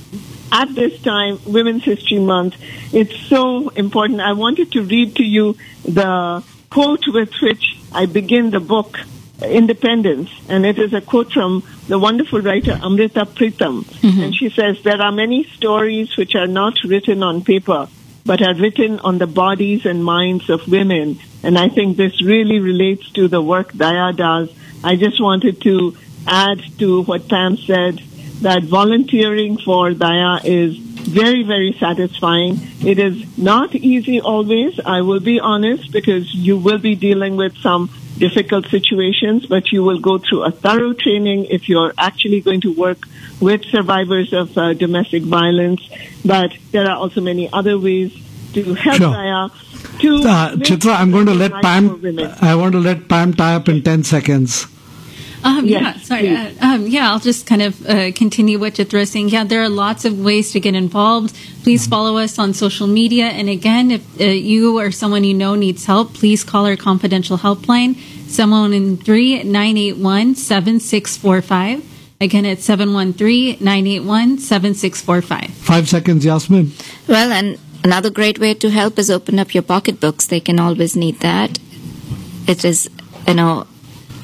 at 0.52 0.72
this 0.74 1.00
time, 1.02 1.40
Women's 1.44 1.84
History 1.84 2.20
Month. 2.20 2.54
It's 2.92 3.16
so 3.26 3.70
important. 3.70 4.20
I 4.20 4.32
wanted 4.32 4.70
to 4.72 4.82
read 4.82 5.16
to 5.16 5.24
you 5.24 5.56
the 5.84 6.44
quote 6.70 7.02
with 7.08 7.32
which 7.42 7.78
I 7.92 8.06
begin 8.06 8.50
the 8.50 8.60
book, 8.60 8.98
Independence. 9.43 10.30
And 10.49 10.64
it 10.64 10.78
is 10.78 10.93
a 10.93 11.01
quote 11.01 11.32
from 11.32 11.64
the 11.89 11.99
wonderful 11.99 12.41
writer 12.41 12.78
Amrita 12.82 13.26
Pritam. 13.26 13.85
Mm-hmm. 13.85 14.20
And 14.20 14.35
she 14.35 14.51
says, 14.51 14.82
There 14.82 15.01
are 15.01 15.12
many 15.12 15.45
stories 15.45 16.16
which 16.16 16.35
are 16.35 16.47
not 16.47 16.74
written 16.85 17.22
on 17.22 17.45
paper, 17.45 17.89
but 18.24 18.43
are 18.43 18.55
written 18.55 19.01
on 19.01 19.18
the 19.18 19.26
bodies 19.26 19.85
and 19.85 20.05
minds 20.05 20.49
of 20.49 20.66
women. 20.68 21.18
And 21.43 21.59
I 21.59 21.68
think 21.68 21.97
this 21.97 22.22
really 22.22 22.59
relates 22.59 23.11
to 23.12 23.28
the 23.28 23.43
work 23.43 23.72
Daya 23.72 24.16
does. 24.16 24.51
I 24.82 24.97
just 24.97 25.20
wanted 25.20 25.61
to 25.62 25.97
add 26.26 26.61
to 26.78 27.03
what 27.03 27.28
Pam 27.28 27.57
said 27.57 27.99
that 28.41 28.62
volunteering 28.62 29.59
for 29.59 29.91
Daya 29.91 30.45
is 30.45 30.76
very, 30.76 31.43
very 31.43 31.76
satisfying. 31.78 32.59
It 32.85 32.99
is 32.99 33.39
not 33.39 33.74
easy 33.74 34.20
always, 34.20 34.80
I 34.80 35.03
will 35.03 35.20
be 35.20 35.39
honest, 35.39 35.93
because 35.93 36.35
you 36.35 36.57
will 36.57 36.78
be 36.78 36.95
dealing 36.95 37.37
with 37.37 37.57
some 37.59 37.91
difficult 38.18 38.66
situations, 38.68 39.46
but 39.46 39.72
you 39.72 39.82
will 39.82 40.00
go 40.00 40.18
through 40.18 40.44
a 40.44 40.50
thorough 40.50 40.92
training 40.92 41.46
if 41.46 41.68
you're 41.68 41.92
actually 41.98 42.40
going 42.40 42.60
to 42.60 42.72
work 42.72 42.98
with 43.40 43.64
survivors 43.64 44.32
of 44.32 44.56
uh, 44.56 44.72
domestic 44.74 45.22
violence. 45.22 45.82
But 46.24 46.52
there 46.72 46.88
are 46.88 46.96
also 46.96 47.20
many 47.20 47.52
other 47.52 47.78
ways 47.78 48.12
to 48.54 48.74
help 48.74 48.96
Sure. 48.96 49.10
Daya 49.10 49.50
to 50.00 50.28
Uh, 50.28 50.56
Chitra, 50.56 50.94
I'm 50.96 51.10
going 51.10 51.26
to 51.26 51.34
let 51.34 51.52
Pam. 51.62 52.00
I 52.40 52.54
want 52.54 52.72
to 52.72 52.80
let 52.80 53.08
Pam 53.08 53.34
tie 53.34 53.54
up 53.54 53.68
in 53.68 53.82
ten 53.82 54.04
seconds. 54.04 54.66
Um, 55.45 55.66
Yes, 55.66 55.82
yeah, 55.82 56.03
sorry. 56.03 56.28
Uh, 56.34 56.66
um, 56.66 56.86
yeah, 56.86 57.12
I'll 57.12 57.20
just 57.20 57.47
kind 57.47 57.61
of 57.61 57.86
uh, 57.86 58.12
continue 58.12 58.59
what 58.59 58.74
Chitra 58.74 59.03
is 59.03 59.11
saying. 59.12 59.28
Yeah, 59.28 59.45
there 59.45 59.62
are 59.62 59.68
lots 59.68 60.07
of 60.07 60.18
ways 60.18 60.53
to 60.53 60.61
get 60.61 60.74
involved. 60.74 61.36
Please 61.62 61.86
follow 61.86 62.16
us 62.16 62.38
on 62.38 62.55
social 62.55 62.86
media. 62.86 63.26
And 63.26 63.51
again, 63.51 63.90
if 63.90 64.20
uh, 64.20 64.24
you 64.24 64.78
or 64.78 64.90
someone 64.90 65.22
you 65.22 65.34
know 65.34 65.55
needs 65.55 65.84
help, 65.84 66.14
please 66.14 66.45
call 66.45 66.64
our 66.66 66.76
confidential 66.76 67.36
helpline, 67.36 67.97
713 68.28 69.53
981 69.53 70.34
7645. 70.34 71.84
Again, 72.22 72.47
it's 72.47 72.64
713 72.64 73.59
981 73.61 74.38
7645. 74.38 75.51
Five 75.51 75.88
seconds, 75.90 76.24
Yasmin. 76.24 76.72
Well, 77.07 77.30
and 77.32 77.59
another 77.84 78.09
great 78.09 78.38
way 78.38 78.55
to 78.55 78.70
help 78.70 78.99
is 78.99 79.11
open 79.11 79.38
up 79.38 79.53
your 79.53 79.62
pocketbooks. 79.62 80.26
They 80.26 80.40
can 80.40 80.59
always 80.59 80.97
need 80.97 81.20
that. 81.20 81.59
It 82.47 82.64
is, 82.64 82.88
you 83.28 83.34
know, 83.34 83.66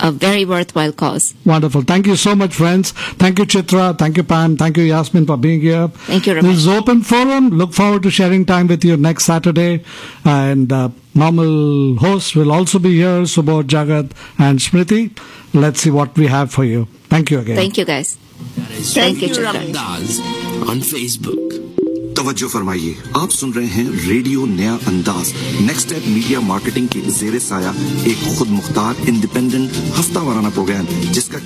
a 0.02 0.10
very 0.10 0.44
worthwhile 0.44 0.92
cause. 0.92 1.34
Wonderful. 1.44 1.82
Thank 1.82 2.06
you 2.06 2.16
so 2.16 2.34
much, 2.34 2.54
friends. 2.54 2.92
Thank 2.92 3.38
you, 3.38 3.44
Chitra. 3.46 3.98
Thank 3.98 4.16
you, 4.16 4.22
Pam. 4.24 4.56
Thank 4.56 4.76
you, 4.76 4.84
Yasmin, 4.84 5.26
for 5.26 5.36
being 5.36 5.60
here. 5.60 5.88
Thank 5.88 6.26
you, 6.26 6.34
Ramesh. 6.34 6.42
This 6.42 6.58
is 6.58 6.68
Open 6.68 7.02
Forum. 7.02 7.50
Look 7.50 7.72
forward 7.72 8.02
to 8.04 8.10
sharing 8.10 8.44
time 8.46 8.66
with 8.68 8.84
you 8.84 8.96
next 8.96 9.24
Saturday. 9.24 9.84
And 10.24 10.72
uh, 10.72 10.90
normal 11.14 11.96
hosts 11.96 12.34
will 12.34 12.52
also 12.52 12.78
be 12.78 12.96
here, 12.96 13.22
Subodh, 13.22 13.64
Jagat, 13.64 14.12
and 14.38 14.58
Smriti. 14.58 15.16
Let's 15.52 15.80
see 15.80 15.90
what 15.90 16.16
we 16.16 16.26
have 16.28 16.50
for 16.52 16.64
you. 16.64 16.86
Thank 17.08 17.30
you 17.30 17.40
again. 17.40 17.56
Thank 17.56 17.76
you, 17.78 17.84
guys. 17.84 18.16
Thank 18.16 19.20
you, 19.22 19.28
Chitra. 19.28 19.52
Ramesh. 19.52 19.72
Daz 19.72 20.20
on 20.68 20.78
Facebook. 20.80 21.79
توجہ 22.20 22.48
فرمائیے۔ 22.48 22.94
آپ 23.14 23.32
سن 23.32 23.52
رہے 23.52 23.66
ہیں 23.66 23.84
radio 24.08 24.46
نیا 24.46 24.76
انداز۔ 24.86 25.32
Next 25.60 25.92
app 25.92 26.08
media 26.08 26.40
marketing 26.40 26.86
کے 26.86 27.00
زیر 27.06 27.38
سایہ 27.38 27.68
ایک 28.04 28.38
خود 28.38 28.48
مختار 28.50 28.94
انڈیپینڈنٹ 29.08 29.70
ہفتہ 30.00 30.18
وارانہ 30.18 30.48
پروگرام 30.54 30.84
جس 31.12 31.28
کا 31.28 31.38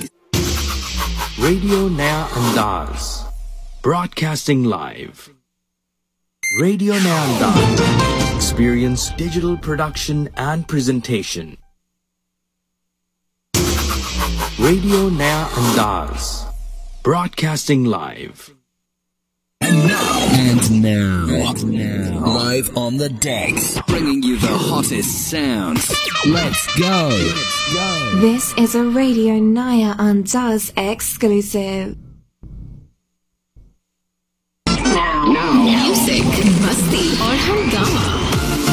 ریڈیو 1.47 1.89
نیا 1.89 2.25
انداز۔ 2.35 3.21
براڈ 3.85 4.15
کاسٹنگ 4.15 4.65
لائیو 4.65 5.09
ریڈیو 6.63 6.93
نیا 7.03 7.23
انداز۔ 7.23 7.81
Experience 8.31 9.11
digital 9.17 9.55
production 9.65 10.23
and 10.35 10.63
presentation 10.69 11.49
radio 14.59 15.09
نیا 15.09 15.47
انداز۔ 15.57 16.41
Broadcasting 17.35 17.87
live 17.87 18.54
And 19.67 19.87
now, 19.87 20.27
and 20.31 20.81
now, 20.83 21.49
and 21.49 21.71
now, 21.71 22.23
live 22.23 22.77
on 22.77 22.97
the 22.97 23.09
decks, 23.09 23.81
bringing 23.87 24.21
you 24.21 24.37
the 24.37 24.55
hottest 24.55 25.31
sounds. 25.31 25.89
Let's 26.27 26.79
go. 26.79 27.09
Let's 27.09 27.73
go. 27.73 28.11
This 28.21 28.53
is 28.59 28.75
a 28.75 28.83
Radio 28.83 29.39
Naya 29.39 29.95
Andaz 29.95 30.71
exclusive. 30.77 31.97
Now, 34.67 35.33
now. 35.33 35.53
Music, 35.63 36.21
Masti, 36.61 37.17
or 37.25 37.33
Hangama. 37.33 38.05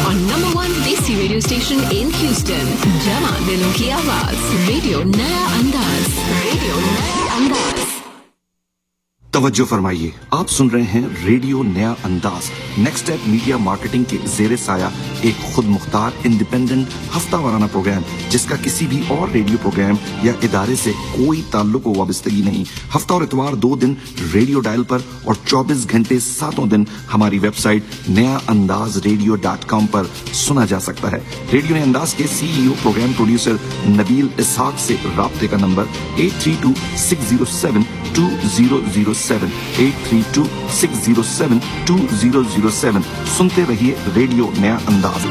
On 0.09 0.27
number 0.27 0.55
one 0.55 0.73
DC 0.85 1.17
radio 1.17 1.41
station 1.41 1.79
in 1.85 2.13
Houston. 2.21 2.67
Jama 3.01 3.33
Dilon 3.49 3.73
Awaz. 3.97 4.69
Radio 4.69 5.03
Naya 5.05 5.45
Andaz. 5.57 6.09
Radio 6.45 6.75
Naya 6.77 7.31
Andaz. 7.39 7.82
توجہ 9.33 9.65
فرمائیے۔ 9.65 10.11
آپ 10.31 10.51
سن 10.51 10.69
رہے 10.69 10.83
ہیں 10.83 11.09
radio 11.25 11.63
نیا 11.63 11.95
انداز۔ 12.05 12.51
Next 12.79 13.11
app 13.11 13.29
media 13.29 13.57
marketing 13.57 14.05
کے 14.05 14.17
زیر 14.25 14.57
سایہ 14.57 14.89
ایک 15.21 15.43
خود 15.43 15.65
مختار 15.67 16.11
انڈیپینڈنٹ 16.25 16.87
ہفتہ 17.17 17.37
وارانہ 17.37 17.65
پروگرام 17.73 18.03
جس 18.29 18.45
کا 18.45 18.57
کسی 18.63 18.87
بھی 18.87 19.03
اور 19.09 19.29
ریڈیو 19.29 19.57
پروگرام 19.63 19.95
یا 20.23 20.33
ادارے 20.43 20.77
سے 20.77 20.93
کوئی 21.13 21.43
تعلق 21.51 21.87
و 21.87 21.95
وابستگی 21.97 22.43
نہیں۔ 22.43 22.65
ہفتہ 22.97 23.13
اور 23.13 23.23
اتوار 23.23 23.53
دو 23.53 23.77
دن 23.77 23.95
ریڈیو 24.35 24.61
ڈائل 24.61 24.83
پر 24.83 24.99
اور 25.25 25.35
چوبیس 25.47 25.87
گھنٹے 25.91 26.19
ساتوں 26.21 26.67
دن 26.67 26.85
ہماری 27.15 27.39
ویب 27.39 27.57
سائٹ 27.57 27.83
نیا 28.09 28.39
انداز 28.49 28.97
ریڈیو 28.97 29.35
ڈاٹ 29.35 29.65
کام 29.67 29.87
پر 29.87 30.03
سنا 30.33 30.65
جا 30.65 30.81
سکتا 30.81 31.13
ہے۔ 31.13 31.19
ریڈیو 31.53 31.77
نیا 31.77 31.85
انداز 31.85 32.15
کے 32.15 32.25
سی 32.27 32.47
ای 32.47 32.67
او 32.67 32.75
پروگرام 32.83 33.13
پروڈیوسر 33.17 33.53
نبیل 33.89 34.29
اسحاق 34.37 34.75
سے 34.79 34.97
رابطے 35.17 35.47
کا 35.47 35.57
number 35.57 35.85
eight 36.17 36.43
three 36.43 36.57
two 36.61 36.69
six 36.97 37.31
zero 37.31 37.45
seven 37.45 37.83
two 38.17 38.29
zero 38.55 38.79
zero 38.95 39.15
seven 39.15 39.51
eight 39.77 40.07
three 40.09 40.21
two 40.33 40.43
six 40.71 41.05
zero 41.05 41.23
seven 41.23 41.59
two 41.87 41.97
zero 42.11 42.43
zero 42.55 42.71
seven 42.81 43.03
سنتے 43.37 43.63
رہیے 43.69 43.95
ریڈیو 44.17 44.47
نیا 44.61 44.77
انداز۔ 44.89 45.27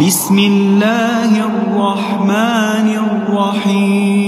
بسم 0.00 0.38
الله 0.38 1.32
الرحمن 1.44 2.88
الرحيم 2.98 4.25